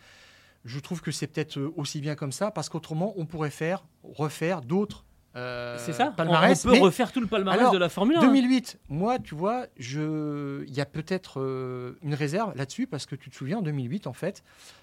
Je 0.67 0.79
trouve 0.79 1.01
que 1.01 1.11
c'est 1.11 1.27
peut-être 1.27 1.59
aussi 1.77 2.03
bien 2.03 2.17
comme 2.17 2.33
ça, 2.33 2.51
parce 2.51 2.69
qu'autrement, 2.69 3.15
on 3.17 3.25
pourrait 3.25 3.49
faire, 3.49 3.87
refaire 4.03 4.61
d'autres 4.61 5.06
euh, 5.37 5.77
c'est 5.79 5.93
ça. 5.93 6.13
Palmarès, 6.17 6.65
on, 6.65 6.71
peut 6.71 6.79
refaire 6.79 7.13
tout 7.13 7.21
le 7.21 7.27
palmarès 7.27 7.71
de 7.71 7.77
la 7.77 7.89
Formule 7.89 8.17
1. 8.17 8.21
2008, 8.21 8.79
moi, 8.89 9.19
tu 9.19 9.35
vois, 9.35 9.67
je... 9.77 10.65
il 10.67 10.75
y 10.75 10.81
a 10.81 10.87
peut-être 10.87 11.41
euh, 11.41 11.99
une 12.03 12.15
réserve 12.15 12.57
là-dessus 12.57 12.87
parce 12.87 13.05
que 13.05 13.15
tu 13.15 13.29
te 13.29 13.37
souviens, 13.37 13.59
en 13.59 13.63
2008, 13.63 14.07
en 14.07 14.15
fait, 14.15 14.43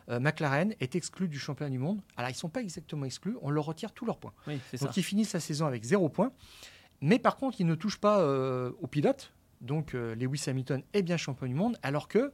euh, 0.10 0.20
McLaren 0.20 0.76
est 0.80 0.95
exclu 0.95 1.28
du 1.28 1.39
championnat 1.39 1.72
du 1.72 1.80
monde. 1.80 2.01
Alors, 2.18 2.30
ils 2.30 2.34
ne 2.34 2.38
sont 2.38 2.49
pas 2.49 2.62
exactement 2.62 3.06
exclus, 3.06 3.36
on 3.41 3.49
leur 3.49 3.66
retire 3.66 3.91
tous 3.93 4.06
leurs 4.06 4.18
points. 4.18 4.34
Donc, 4.47 4.95
ils 4.95 5.04
finissent 5.04 5.34
la 5.34 5.39
saison 5.39 5.66
avec 5.66 5.84
zéro 5.84 6.08
point. 6.10 6.32
Mais 7.01 7.20
par 7.20 7.36
contre, 7.38 7.60
ils 7.60 7.68
ne 7.68 7.76
touchent 7.76 7.99
pas 7.99 8.26
au 8.26 8.88
pilote. 8.88 9.34
Donc, 9.62 9.93
Lewis 9.93 10.43
Hamilton 10.47 10.84
est 10.93 11.01
bien 11.01 11.18
champion 11.18 11.47
du 11.47 11.56
monde, 11.56 11.78
alors 11.82 12.08
que 12.08 12.32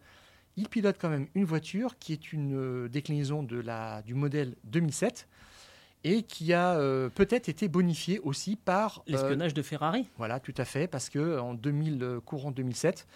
il 0.57 0.67
pilote 0.67 0.97
quand 0.99 1.09
même 1.09 1.27
une 1.35 1.45
voiture 1.45 1.97
qui 1.99 2.11
est 2.11 2.33
une 2.33 2.89
déclinaison 2.89 3.43
de 3.43 3.57
la, 3.57 4.01
du 4.01 4.13
modèle 4.13 4.55
2007 4.65 5.27
et 6.03 6.23
qui 6.23 6.53
a 6.53 6.75
euh, 6.75 7.09
peut-être 7.09 7.49
été 7.49 7.67
bonifié 7.67 8.19
aussi 8.19 8.55
par 8.55 8.99
euh, 8.99 9.11
l'espionnage 9.11 9.53
de 9.53 9.61
Ferrari. 9.61 10.07
Voilà, 10.17 10.39
tout 10.39 10.53
à 10.57 10.65
fait, 10.65 10.87
parce 10.87 11.09
que 11.09 11.39
en 11.39 11.53
2000, 11.53 12.01
euh, 12.01 12.19
courant 12.21 12.51
2007, 12.51 13.07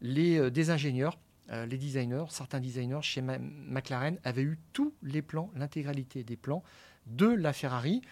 les 0.00 0.50
des 0.50 0.70
ingénieurs, 0.70 1.16
les 1.50 1.78
designers, 1.78 2.24
certains 2.30 2.58
designers 2.58 3.02
chez 3.02 3.22
McLaren 3.22 4.18
avaient 4.24 4.42
eu 4.42 4.58
tous 4.72 4.92
les 5.02 5.22
plans, 5.22 5.50
l'intégralité 5.54 6.24
des 6.24 6.36
plans 6.36 6.62
de 7.06 7.26
la 7.26 7.52
Ferrari, 7.52 8.02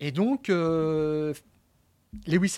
et 0.00 0.10
donc 0.10 0.48
Lewis 0.48 1.34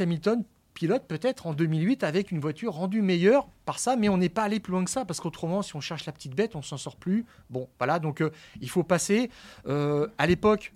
Hamilton 0.00 0.44
pilote 0.72 1.04
peut-être 1.06 1.46
en 1.46 1.52
2008 1.52 2.02
avec 2.04 2.30
une 2.32 2.40
voiture 2.40 2.72
rendue 2.74 3.02
meilleure 3.02 3.46
par 3.64 3.78
ça, 3.78 3.96
mais 3.96 4.08
on 4.08 4.16
n'est 4.16 4.28
pas 4.28 4.44
allé 4.44 4.60
plus 4.60 4.72
loin 4.72 4.84
que 4.84 4.90
ça, 4.90 5.04
parce 5.04 5.20
qu'autrement, 5.20 5.62
si 5.62 5.76
on 5.76 5.80
cherche 5.80 6.06
la 6.06 6.12
petite 6.12 6.34
bête, 6.34 6.56
on 6.56 6.62
s'en 6.62 6.78
sort 6.78 6.96
plus. 6.96 7.26
Bon, 7.50 7.68
voilà, 7.78 7.98
donc 7.98 8.22
il 8.60 8.70
faut 8.70 8.82
passer. 8.82 9.30
à 9.66 10.26
l'époque, 10.26 10.72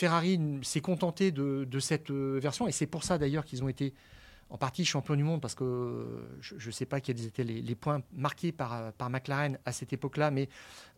Ferrari 0.00 0.40
s'est 0.62 0.80
contenté 0.80 1.30
de, 1.30 1.78
cette 1.78 2.10
euh, 2.10 2.38
version, 2.40 2.66
et 2.66 2.72
c'est 2.72 2.86
pour 2.86 3.04
ça 3.04 3.18
d'ailleurs 3.18 3.44
qu'ils 3.44 3.62
ont 3.62 3.68
été 3.68 3.92
en 4.48 4.56
partie 4.56 4.84
champions 4.84 5.14
du 5.14 5.22
monde, 5.22 5.42
parce 5.42 5.54
que 5.54 6.26
je 6.40 6.66
ne 6.66 6.72
sais 6.72 6.86
pas 6.86 7.00
quels 7.00 7.24
étaient 7.24 7.44
les, 7.44 7.74
points 7.76 8.02
marqués 8.16 8.50
par, 8.50 8.92
par, 8.94 9.10
McLaren 9.10 9.58
à 9.64 9.72
cette 9.72 9.92
époque-là, 9.92 10.30
mais 10.32 10.48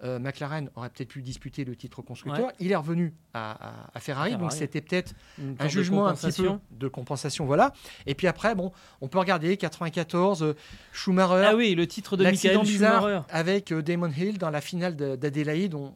euh, 0.05 0.18
McLaren 0.20 0.70
aurait 0.76 0.88
peut-être 0.88 1.09
pu 1.09 1.20
disputer 1.20 1.64
le 1.64 1.74
titre 1.76 2.01
constructeur. 2.01 2.51
Il 2.61 2.70
est 2.70 2.76
revenu 2.76 3.12
à, 3.34 3.74
Ferrari, 3.99 4.36
donc 4.36 4.53
c'était 4.53 4.80
peut-être 4.80 5.14
un 5.59 5.68
jugement 5.68 6.07
un 6.07 6.14
petit 6.14 6.40
peu 6.40 6.51
de 6.70 6.88
compensation. 6.88 7.45
Voilà. 7.45 7.74
Et 8.07 8.14
puis 8.14 8.28
après, 8.28 8.55
bon, 8.55 8.72
on 9.03 9.09
peut 9.09 9.18
regarder 9.18 9.57
94, 9.57 10.55
Schumacher. 10.93 11.45
Ah 11.45 11.57
oui, 11.57 11.74
le 11.74 11.86
titre 11.86 12.16
de 12.16 12.22
Michael 12.24 12.64
Schumacher. 12.64 13.20
Avec 13.28 13.74
Damon 13.74 14.12
Hill 14.16 14.38
dans 14.38 14.51
la 14.51 14.61
finale 14.61 14.97
d'Adélaïde 14.97 15.74
on 15.74 15.93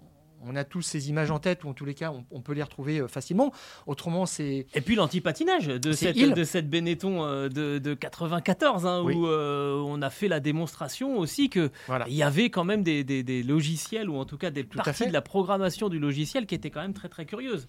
a 0.56 0.64
tous 0.64 0.82
ces 0.82 1.08
images 1.08 1.30
en 1.30 1.38
tête, 1.38 1.64
ou 1.64 1.68
en 1.68 1.72
tous 1.74 1.84
les 1.84 1.94
cas, 1.94 2.12
on, 2.30 2.40
peut 2.40 2.52
les 2.52 2.62
retrouver 2.62 2.98
euh, 2.98 3.08
facilement. 3.08 3.52
Autrement, 3.86 4.26
c'est. 4.26 4.66
Et 4.74 4.80
puis 4.80 4.94
l'antipatinage 4.94 5.66
de 5.66 5.92
cette, 5.92 6.16
de 6.16 6.44
cette 6.44 6.68
Benetton 6.68 7.24
euh, 7.24 7.48
de, 7.48 7.94
94, 7.94 8.86
hein, 8.86 9.02
où 9.02 9.26
euh, 9.26 9.82
on 9.86 10.02
a 10.02 10.10
fait 10.10 10.28
la 10.28 10.40
démonstration 10.40 11.18
aussi 11.18 11.50
qu'il 11.50 11.70
il 12.06 12.14
y 12.14 12.22
avait 12.22 12.50
quand 12.50 12.64
même 12.64 12.82
des, 12.82 13.42
logiciels, 13.42 14.08
ou 14.08 14.16
en 14.16 14.24
tout 14.24 14.38
cas 14.38 14.50
des 14.50 14.64
parties 14.64 15.06
de 15.06 15.12
la 15.12 15.22
programmation 15.22 15.88
du 15.88 15.98
logiciel 15.98 16.46
qui 16.46 16.54
étaient 16.54 16.70
quand 16.70 16.82
même 16.82 16.94
très 16.94 17.08
très 17.08 17.26
curieuses. 17.26 17.68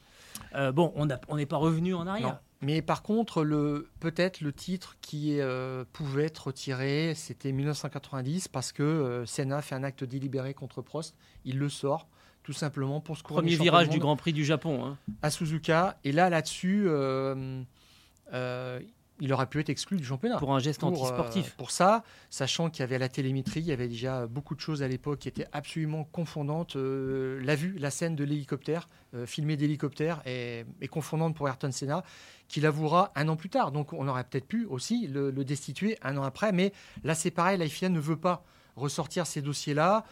bon, 0.73 0.93
on 0.95 1.35
n'est 1.35 1.45
pas 1.45 1.57
revenu 1.57 1.93
en 1.93 2.07
arrière. 2.07 2.39
Mais 2.61 2.81
par 2.81 3.03
contre, 3.03 3.43
le, 3.43 3.89
peut-être 3.99 4.41
le 4.41 4.51
titre 4.51 4.97
qui 5.01 5.39
pouvait 5.93 6.25
être 6.25 6.47
retiré, 6.47 7.13
c'était 7.15 7.51
1990 7.51 8.47
parce 8.47 8.71
que 8.71 9.23
Senna 9.27 9.61
fait 9.61 9.75
un 9.75 9.83
acte 9.83 10.03
délibéré 10.03 10.53
contre 10.53 10.81
Prost. 10.81 11.15
Il 11.45 11.59
le 11.59 11.69
sort 11.69 12.07
tout 12.47 12.53
simplement 12.53 13.01
pour 13.01 13.17
ce 13.17 13.23
Premier 13.23 13.57
virage 13.57 13.89
du 13.89 13.99
Grand 13.99 14.15
Prix 14.15 14.31
du 14.31 14.45
Japon. 14.45 14.85
Hein. 14.85 14.97
À 15.21 15.29
Suzuka. 15.29 15.97
Et 16.05 16.13
là, 16.13 16.29
là-dessus, 16.29 16.85
euh, 16.87 17.61
euh, 18.31 18.79
il 19.19 19.33
aurait 19.33 19.47
pu 19.47 19.59
être 19.59 19.69
exclu 19.69 19.97
du 19.97 20.05
championnat. 20.05 20.37
Pour 20.37 20.53
un 20.53 20.59
geste 20.59 20.81
pour, 20.81 20.89
antisportif. 20.89 21.47
Euh, 21.47 21.57
pour 21.57 21.71
ça, 21.71 22.03
sachant 22.29 22.69
qu'il 22.69 22.81
y 22.81 22.83
avait 22.83 22.99
la 22.99 23.09
télémétrie, 23.09 23.61
il 23.61 23.65
y 23.65 23.71
avait 23.71 23.87
déjà 23.87 24.27
beaucoup 24.27 24.55
de 24.55 24.59
choses 24.59 24.83
à 24.83 24.87
l'époque 24.87 25.19
qui 25.19 25.27
étaient 25.27 25.47
absolument 25.51 26.03
confondantes. 26.03 26.75
la 26.75 27.55
vue, 27.55 27.77
la 27.77 27.91
scène 27.91 28.15
de 28.15 28.23
l'hélicoptère, 28.23 28.89
filmée 29.25 29.57
d'hélicoptère, 29.57 30.21
est, 30.25 30.65
confondante 30.89 31.35
pour 31.35 31.47
Ayrton 31.47 31.71
Senna, 31.71 32.03
qui 32.47 32.61
l'avouera 32.61 33.11
un 33.15 33.27
an 33.27 33.35
plus 33.35 33.49
tard. 33.49 33.71
Donc 33.71 33.93
on 33.93 34.07
aurait 34.07 34.23
peut-être 34.23 34.47
pu 34.47 34.65
aussi 34.65 35.07
le, 35.07 35.31
le, 35.31 35.43
destituer 35.43 35.97
un 36.01 36.17
an 36.17 36.23
après. 36.23 36.51
Mais 36.51 36.71
là, 37.03 37.15
c'est 37.15 37.31
pareil, 37.31 37.57
la 37.57 37.67
FIA 37.67 37.89
ne 37.89 37.99
veut 37.99 38.17
pas 38.17 38.43
ressortir 38.77 39.25
ces 39.27 39.41
dossiers-là. 39.41 40.05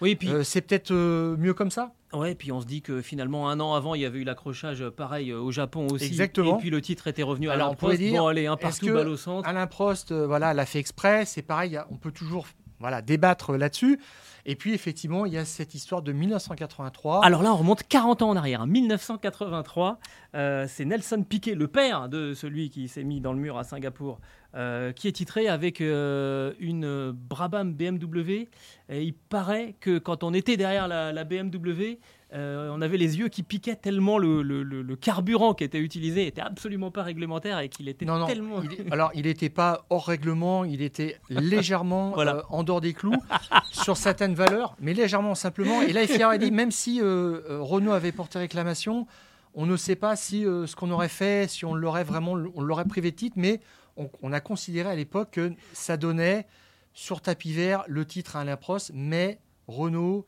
Oui, 0.00 0.16
puis 0.16 0.30
euh, 0.30 0.42
c'est 0.42 0.62
peut-être 0.62 0.90
euh, 0.90 1.36
mieux 1.36 1.54
comme 1.54 1.70
ça? 1.70 1.92
Ouais, 2.12 2.34
puis 2.34 2.50
on 2.50 2.60
se 2.60 2.66
dit 2.66 2.82
que 2.82 3.02
finalement 3.02 3.48
un 3.48 3.60
an 3.60 3.74
avant, 3.74 3.94
il 3.94 4.02
y 4.02 4.04
avait 4.04 4.18
eu 4.18 4.24
l'accrochage 4.24 4.84
pareil 4.90 5.30
euh, 5.30 5.38
au 5.38 5.52
Japon 5.52 5.86
aussi. 5.90 6.06
Exactement. 6.06 6.58
Et 6.58 6.60
puis 6.60 6.70
le 6.70 6.80
titre 6.80 7.06
était 7.06 7.22
revenu 7.22 7.48
à 7.50 7.52
Alain 7.52 7.74
Prost. 7.74 7.98
Dire, 7.98 8.20
bon, 8.20 8.26
allez, 8.26 8.46
un 8.46 8.56
partout, 8.56 8.92
balle 8.92 9.08
au 9.08 9.16
centre. 9.16 9.48
Alain 9.48 9.66
Prost, 9.66 10.12
voilà, 10.12 10.54
l'a 10.54 10.66
fait 10.66 10.80
exprès? 10.80 11.24
C'est 11.24 11.42
pareil, 11.42 11.78
on 11.90 11.96
peut 11.96 12.10
toujours 12.10 12.46
voilà, 12.82 13.00
débattre 13.00 13.56
là-dessus. 13.56 13.98
Et 14.44 14.56
puis, 14.56 14.74
effectivement, 14.74 15.24
il 15.24 15.32
y 15.32 15.38
a 15.38 15.44
cette 15.44 15.74
histoire 15.74 16.02
de 16.02 16.12
1983. 16.12 17.24
Alors 17.24 17.42
là, 17.42 17.52
on 17.52 17.56
remonte 17.56 17.84
40 17.84 18.22
ans 18.22 18.30
en 18.30 18.36
arrière. 18.36 18.66
1983, 18.66 20.00
c'est 20.34 20.84
Nelson 20.84 21.24
Piquet, 21.26 21.54
le 21.54 21.68
père 21.68 22.08
de 22.08 22.34
celui 22.34 22.68
qui 22.68 22.88
s'est 22.88 23.04
mis 23.04 23.20
dans 23.20 23.32
le 23.32 23.38
mur 23.38 23.56
à 23.56 23.62
Singapour, 23.62 24.18
euh, 24.54 24.92
qui 24.92 25.08
est 25.08 25.12
titré 25.12 25.48
avec 25.48 25.80
euh, 25.80 26.52
une 26.58 27.10
Brabham 27.12 27.72
BMW. 27.72 28.48
Et 28.90 29.02
il 29.02 29.14
paraît 29.14 29.74
que 29.80 29.98
quand 29.98 30.24
on 30.24 30.34
était 30.34 30.58
derrière 30.58 30.88
la, 30.88 31.24
BMW, 31.24 31.98
euh, 32.34 32.70
on 32.72 32.80
avait 32.80 32.96
les 32.96 33.18
yeux 33.18 33.28
qui 33.28 33.42
piquaient 33.42 33.76
tellement 33.76 34.18
le, 34.18 34.96
carburant 34.96 35.54
qui 35.54 35.64
était 35.64 35.78
utilisé 35.78 36.26
était 36.26 36.40
absolument 36.40 36.90
pas 36.90 37.02
réglementaire 37.02 37.58
et 37.58 37.68
qu'il 37.68 37.88
était 37.88 38.06
tellement. 38.06 38.62
alors, 38.90 39.10
il 39.14 39.26
n'était 39.26 39.50
pas 39.50 39.84
hors 39.90 40.06
règlement, 40.06 40.64
il 40.64 40.82
était 40.82 41.18
légèrement 41.28 42.14
en 42.50 42.62
dehors 42.62 42.80
des 42.80 42.94
clous 42.94 43.22
sur 43.72 43.96
certaines 43.96 44.34
valeurs, 44.34 44.76
mais 44.80 44.94
légèrement 44.94 45.34
simplement. 45.34 45.82
Et 45.82 45.92
là, 45.92 46.04
il 46.04 46.22
a 46.22 46.38
dit 46.38 46.50
même 46.50 46.70
si 46.70 47.00
Renault 47.02 47.92
avait 47.92 48.12
porté 48.12 48.38
réclamation, 48.38 49.06
on 49.54 49.66
ne 49.66 49.76
sait 49.76 49.96
pas 49.96 50.16
si 50.16 50.42
ce 50.42 50.74
qu'on 50.74 50.90
aurait 50.90 51.08
fait, 51.08 51.50
si 51.50 51.64
on 51.64 51.74
l'aurait 51.74 52.04
vraiment, 52.04 52.32
on 52.32 52.62
l'aurait 52.62 52.86
privé 52.86 53.10
de 53.10 53.16
titre, 53.16 53.36
mais 53.38 53.60
on, 53.96 54.32
a 54.32 54.40
considéré 54.40 54.88
à 54.90 54.94
l'époque 54.94 55.32
que 55.32 55.52
ça 55.72 55.96
donnait 55.96 56.46
sur 56.94 57.20
tapis 57.20 57.52
vert 57.52 57.84
le 57.88 58.04
titre 58.04 58.36
à 58.36 58.40
Alain 58.40 58.56
Prost, 58.56 58.90
mais 58.94 59.38
Renault 59.66 60.26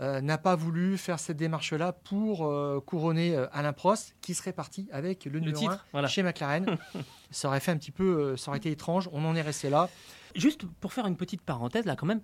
euh, 0.00 0.20
n'a 0.20 0.38
pas 0.38 0.56
voulu 0.56 0.98
faire 0.98 1.20
cette 1.20 1.36
démarche-là 1.36 1.92
pour 1.92 2.46
euh, 2.46 2.82
couronner 2.84 3.36
euh, 3.36 3.46
Alain 3.52 3.72
Prost, 3.72 4.16
qui 4.20 4.34
serait 4.34 4.52
parti 4.52 4.88
avec 4.90 5.24
le, 5.24 5.38
numéro 5.38 5.60
titre, 5.60 5.72
1 5.74 5.80
voilà. 5.92 6.08
chez 6.08 6.24
McLaren. 6.24 6.78
ça 7.30 7.46
aurait 7.46 7.60
fait 7.60 7.70
un 7.70 7.76
petit 7.76 7.92
peu, 7.92 8.36
ça 8.36 8.50
aurait 8.50 8.58
été 8.58 8.72
étrange. 8.72 9.08
On 9.12 9.24
en 9.24 9.36
est 9.36 9.42
resté 9.42 9.70
là. 9.70 9.88
Juste 10.34 10.64
pour 10.80 10.92
faire 10.92 11.06
une 11.06 11.16
petite 11.16 11.42
parenthèse 11.42 11.84
là 11.84 11.94
quand 11.94 12.06
même, 12.06 12.20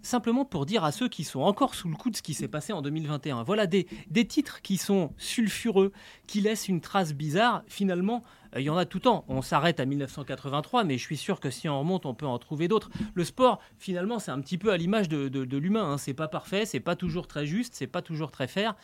simplement 0.00 0.46
pour 0.46 0.64
dire 0.64 0.84
à 0.84 0.90
ceux 0.92 1.10
qui 1.10 1.22
sont 1.22 1.40
encore 1.40 1.74
sous 1.74 1.90
le 1.90 1.96
coup 1.96 2.08
de 2.08 2.16
ce 2.16 2.22
qui 2.22 2.32
s'est 2.32 2.48
passé 2.48 2.72
en 2.72 2.80
2021, 2.80 3.42
voilà 3.42 3.66
des, 3.66 3.86
des 4.08 4.26
titres 4.26 4.62
qui 4.62 4.78
sont 4.78 5.12
sulfureux, 5.18 5.92
qui 6.26 6.40
laissent 6.40 6.68
une 6.68 6.80
trace 6.80 7.12
bizarre, 7.12 7.62
finalement 7.66 8.22
il 8.56 8.62
y 8.62 8.70
en 8.70 8.76
a 8.76 8.84
tout 8.84 8.98
le 8.98 9.02
temps. 9.02 9.24
On 9.28 9.42
s'arrête 9.42 9.80
à 9.80 9.84
1983, 9.84 10.84
mais 10.84 10.98
je 10.98 11.02
suis 11.02 11.16
sûr 11.16 11.40
que 11.40 11.50
si 11.50 11.68
on 11.68 11.78
remonte, 11.78 12.06
on 12.06 12.14
peut 12.14 12.26
en 12.26 12.38
trouver 12.38 12.68
d'autres. 12.68 12.90
Le 13.14 13.24
sport, 13.24 13.60
finalement, 13.78 14.18
c'est 14.18 14.30
un 14.30 14.40
petit 14.40 14.58
peu 14.58 14.72
à 14.72 14.76
l'image 14.76 15.08
de, 15.08 15.56
l'humain. 15.56 15.92
Hein. 15.92 15.98
C'est 15.98 16.14
pas 16.14 16.28
parfait, 16.28 16.66
c'est 16.66 16.80
pas 16.80 16.96
toujours 16.96 17.26
très 17.26 17.46
juste, 17.46 17.74
c'est 17.74 17.86
pas 17.86 18.02
toujours 18.02 18.30
très 18.30 18.48
fair. 18.48 18.74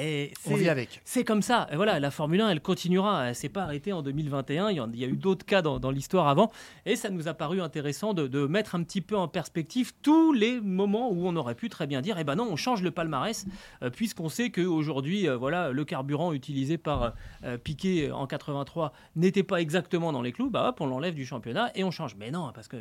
Et 0.00 0.32
on 0.46 0.54
vit 0.54 0.68
avec. 0.68 1.00
C'est 1.04 1.24
comme 1.24 1.42
ça. 1.42 1.66
Et 1.72 1.76
voilà, 1.76 1.98
la 1.98 2.12
Formule 2.12 2.40
1, 2.40 2.50
elle 2.50 2.60
continuera. 2.60 3.28
Elle 3.28 3.34
s'est 3.34 3.48
pas 3.48 3.64
arrêtée 3.64 3.92
en 3.92 4.00
2021. 4.00 4.70
Il 4.70 4.96
y, 4.96 5.04
a 5.04 5.08
eu 5.08 5.16
d'autres 5.16 5.44
cas 5.44 5.60
dans, 5.60 5.90
l'histoire 5.90 6.28
avant. 6.28 6.52
Et 6.86 6.94
ça 6.94 7.10
nous 7.10 7.26
a 7.26 7.34
paru 7.34 7.60
intéressant 7.60 8.14
de, 8.14 8.46
mettre 8.46 8.76
un 8.76 8.84
petit 8.84 9.00
peu 9.00 9.16
en 9.16 9.26
perspective 9.26 9.92
tous 10.00 10.32
les 10.32 10.60
moments 10.60 11.10
où 11.10 11.26
on 11.26 11.34
aurait 11.34 11.56
pu 11.56 11.68
très 11.68 11.88
bien 11.88 12.00
dire, 12.00 12.16
eh 12.18 12.24
ben 12.24 12.36
non, 12.36 12.46
on 12.48 12.54
change 12.54 12.82
le 12.82 12.92
palmarès, 12.92 13.46
euh, 13.82 13.90
puisqu'on 13.90 14.28
sait 14.28 14.50
qu'aujourd'hui, 14.50 15.28
euh, 15.28 15.36
voilà, 15.36 15.72
le 15.72 15.84
carburant 15.84 16.32
utilisé 16.32 16.78
par 16.78 17.14
Piquet 17.64 18.10
en 18.12 18.26
83 18.26 18.92
n'était 19.16 19.42
pas 19.42 19.60
exactement 19.60 20.12
dans 20.12 20.22
les 20.22 20.32
clous, 20.32 20.50
bah 20.50 20.68
hop, 20.68 20.80
on 20.80 20.86
l'enlève 20.86 21.14
du 21.14 21.26
championnat 21.26 21.72
et 21.74 21.82
on 21.82 21.90
change. 21.90 22.14
Mais 22.16 22.30
non, 22.30 22.52
parce 22.54 22.68
que 22.68 22.76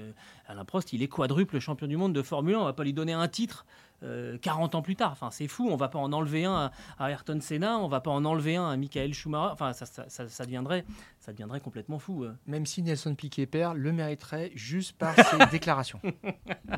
Alain 0.47 0.65
Prost, 0.65 0.93
il 0.93 1.01
est 1.01 1.07
quadruple 1.07 1.59
champion 1.59 1.87
du 1.87 1.97
monde 1.97 2.13
de 2.13 2.21
Formule 2.21 2.55
1, 2.55 2.59
on 2.59 2.65
va 2.65 2.73
pas 2.73 2.83
lui 2.83 2.93
donner 2.93 3.13
un 3.13 3.27
titre 3.27 3.65
40 4.01 4.75
euh, 4.75 4.77
ans 4.77 4.81
plus 4.81 4.95
tard. 4.95 5.11
Enfin, 5.11 5.29
c'est 5.31 5.47
fou, 5.47 5.67
on 5.69 5.75
va 5.75 5.87
pas 5.87 5.99
en 5.99 6.13
enlever 6.13 6.45
un 6.45 6.71
à, 6.99 7.09
Ayrton 7.09 7.39
Senna, 7.41 7.79
on 7.79 7.87
va 7.87 7.99
pas 7.99 8.11
en 8.11 8.25
enlever 8.25 8.55
un 8.55 8.69
à 8.69 8.77
Michael 8.77 9.13
Schumacher. 9.13 9.53
Enfin, 9.53 9.73
ça, 9.73 9.85
ça, 9.85 10.07
ça, 10.07 10.45
deviendrait, 10.45 10.85
ça 11.19 11.31
deviendrait 11.31 11.59
complètement 11.59 11.99
fou. 11.99 12.23
Euh. 12.23 12.33
Même 12.45 12.65
si 12.65 12.81
Nelson 12.83 13.15
Piquet 13.15 13.45
perd, 13.45 13.77
le 13.77 13.91
mériterait 13.91 14.51
juste 14.55 14.95
par 14.97 15.15
ses 15.15 15.45
déclarations. 15.51 15.99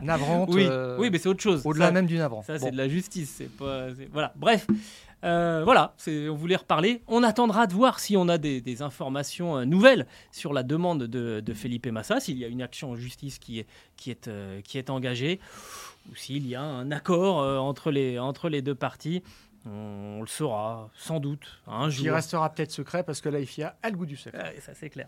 Navrantes. 0.01 0.49
Oui, 0.51 0.65
euh, 0.70 0.97
oui 0.99 1.09
mais 1.11 1.17
c'est 1.17 1.30
autre 1.30 1.41
chose. 1.41 1.61
Au-delà 1.65 1.91
même 1.91 2.05
du 2.05 2.17
navrant. 2.17 2.41
Ça, 2.43 2.57
c'est 2.57 2.72
de 2.72 2.78
la 2.78 2.88
justice. 2.88 3.36
C'est 3.38 3.55
pas, 3.55 3.88
voilà. 4.11 4.34
Bref. 4.36 4.67
Euh, 5.26 5.63
voilà, 5.65 5.93
on 6.07 6.34
voulait 6.34 6.55
reparler. 6.55 7.01
On 7.07 7.24
attendra 7.24 7.67
de 7.67 7.74
voir 7.74 7.99
si 7.99 8.15
on 8.15 8.30
a 8.30 8.38
des, 8.38 8.82
informations 8.82 9.57
euh, 9.57 9.65
nouvelles 9.65 10.07
sur 10.32 10.53
la 10.53 10.63
demande 10.63 11.03
de, 11.03 11.53
Felipe 11.53 11.88
Massa, 11.88 12.20
s'il 12.20 12.38
y 12.38 12.45
a 12.45 12.47
une 12.47 12.61
action 12.61 12.91
en 12.91 12.95
justice 12.95 13.39
qui 13.39 13.59
est, 13.59 13.67
qui 13.97 14.11
est, 14.11 14.28
euh, 14.28 14.61
qui 14.61 14.78
est 14.78 14.89
engagée, 14.89 15.39
ou 16.10 16.16
s'il 16.16 16.47
y 16.47 16.55
a 16.55 16.62
un 16.62 16.91
accord 16.91 17.38
entre, 17.64 17.91
les, 17.91 18.20
entre 18.20 18.49
les 18.49 18.62
deux 18.62 18.76
parties. 18.76 19.24
On, 19.66 20.22
le 20.22 20.28
saura 20.28 20.89
sans 20.95 21.20
doute 21.20 21.62
un 21.68 21.89
jour. 21.89 22.03
Qui 22.03 22.10
restera 22.10 22.49
peut-être 22.49 22.72
secret 22.72 23.03
parce 23.03 23.22
que 23.22 23.30
la 23.30 23.45
FIA 23.45 23.76
a 23.84 23.89
le 23.89 23.97
goût 23.97 24.05
du 24.05 24.16
secret. 24.16 24.55
ça 24.62 24.74
c'est 24.74 24.89
clair. 24.89 25.07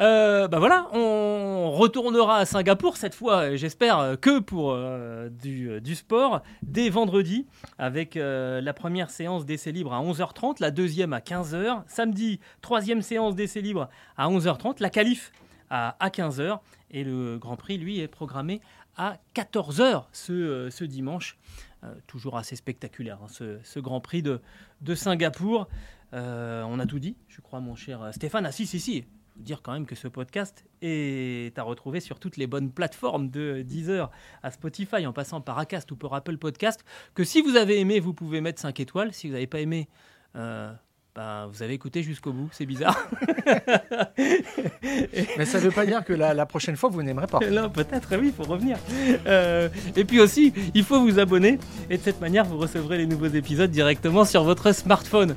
Euh, 0.00 0.46
bah 0.46 0.60
voilà, 0.60 0.86
on 0.92 1.72
retournera 1.72 2.36
à 2.36 2.44
Singapour 2.44 2.96
cette 2.96 3.16
fois, 3.16 3.56
j'espère 3.56 4.16
que 4.20 4.38
pour 4.38 4.70
euh, 4.70 5.28
du, 5.28 5.94
sport, 5.96 6.42
dès 6.62 6.88
vendredi, 6.88 7.46
avec 7.78 8.16
euh, 8.16 8.60
la 8.60 8.72
première 8.72 9.10
séance 9.10 9.44
d'essai 9.44 9.72
libre 9.72 9.92
à 9.92 10.00
11h30, 10.00 10.58
la 10.60 10.70
deuxième 10.70 11.12
à 11.12 11.18
15h, 11.18 11.82
samedi, 11.88 12.38
troisième 12.62 13.02
séance 13.02 13.34
d'essai 13.34 13.60
libre 13.60 13.88
à 14.16 14.28
11h30, 14.28 14.76
la 14.78 14.90
qualif 14.90 15.32
à, 15.68 15.96
15h, 16.00 16.60
et 16.92 17.02
le 17.02 17.36
Grand 17.36 17.56
Prix, 17.56 17.76
lui, 17.76 18.00
est 18.00 18.08
programmé 18.08 18.60
à 18.98 19.18
14h 19.34 20.04
ce, 20.12 20.84
dimanche. 20.84 21.38
toujours 22.06 22.36
assez 22.36 22.56
spectaculaire, 22.56 23.20
hein, 23.22 23.28
ce, 23.62 23.78
Grand 23.78 24.00
Prix 24.00 24.22
de, 24.22 24.40
de 24.82 24.94
Singapour. 24.94 25.68
on 26.12 26.78
a 26.78 26.86
tout 26.86 26.98
dit, 26.98 27.16
je 27.28 27.40
crois, 27.40 27.60
mon 27.60 27.74
cher 27.74 28.10
Stéphane. 28.12 28.44
Ah 28.44 28.52
si, 28.52 28.66
si, 28.66 28.80
si, 28.80 29.04
dire 29.38 29.62
quand 29.62 29.72
même 29.72 29.86
que 29.86 29.94
ce 29.94 30.08
podcast 30.08 30.64
est 30.82 31.58
à 31.58 31.62
retrouver 31.62 32.00
sur 32.00 32.18
toutes 32.18 32.36
les 32.36 32.46
bonnes 32.46 32.70
plateformes 32.70 33.30
de 33.30 33.62
Deezer 33.62 34.10
à 34.42 34.50
Spotify 34.50 35.06
en 35.06 35.12
passant 35.12 35.40
par 35.40 35.58
Acast 35.58 35.90
ou 35.92 35.96
par 35.96 36.14
Apple 36.14 36.38
Podcast. 36.38 36.84
Que 37.14 37.24
si 37.24 37.40
vous 37.40 37.56
avez 37.56 37.80
aimé, 37.80 38.00
vous 38.00 38.14
pouvez 38.14 38.40
mettre 38.40 38.60
5 38.60 38.80
étoiles. 38.80 39.12
Si 39.12 39.28
vous 39.28 39.34
n'avez 39.34 39.46
pas 39.46 39.60
aimé, 39.60 39.88
euh, 40.36 40.72
ben, 41.18 41.48
vous 41.52 41.64
avez 41.64 41.74
écouté 41.74 42.04
jusqu'au 42.04 42.30
bout. 42.32 42.48
C'est 42.52 42.64
bizarre. 42.64 42.96
Mais 45.36 45.44
ça 45.44 45.58
ne 45.58 45.64
veut 45.64 45.72
pas 45.72 45.84
dire 45.84 46.04
que 46.04 46.12
la, 46.12 46.46
prochaine 46.46 46.76
fois, 46.76 46.90
vous 46.90 47.02
n'aimerez 47.02 47.26
pas. 47.26 47.40
Non, 47.50 47.68
peut-être, 47.70 48.16
oui, 48.16 48.28
il 48.28 48.32
faut 48.32 48.48
revenir. 48.48 48.76
Euh, 49.26 49.68
et 49.96 50.04
puis 50.04 50.20
aussi, 50.20 50.52
il 50.74 50.84
faut 50.84 51.00
vous 51.00 51.18
abonner. 51.18 51.58
Et 51.90 51.98
de 51.98 52.02
cette 52.04 52.20
manière, 52.20 52.44
vous 52.44 52.56
recevrez 52.56 52.98
les 52.98 53.06
nouveaux 53.06 53.26
épisodes 53.26 53.68
directement 53.68 54.24
sur 54.24 54.44
votre 54.44 54.70
smartphone. 54.70 55.34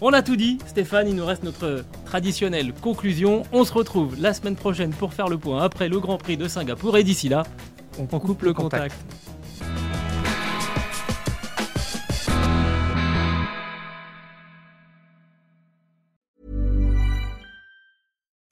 On 0.00 0.12
a 0.12 0.22
tout 0.22 0.36
dit, 0.36 0.58
Stéphane, 0.66 1.08
il 1.08 1.16
nous 1.16 1.26
reste 1.26 1.42
notre 1.42 1.84
traditionnelle 2.04 2.72
conclusion. 2.72 3.42
On 3.50 3.64
se 3.64 3.72
retrouve 3.72 4.14
la 4.20 4.34
semaine 4.34 4.54
prochaine 4.54 4.90
pour 4.90 5.14
faire 5.14 5.26
le 5.26 5.36
point 5.36 5.64
après 5.64 5.88
le 5.88 5.98
Grand 5.98 6.16
Prix 6.16 6.36
de 6.36 6.46
Singapour. 6.46 6.96
Et 6.96 7.02
d'ici 7.02 7.28
là, 7.28 7.42
on, 7.98 8.06
coupe, 8.06 8.42
le 8.42 8.52
contact. 8.52 8.94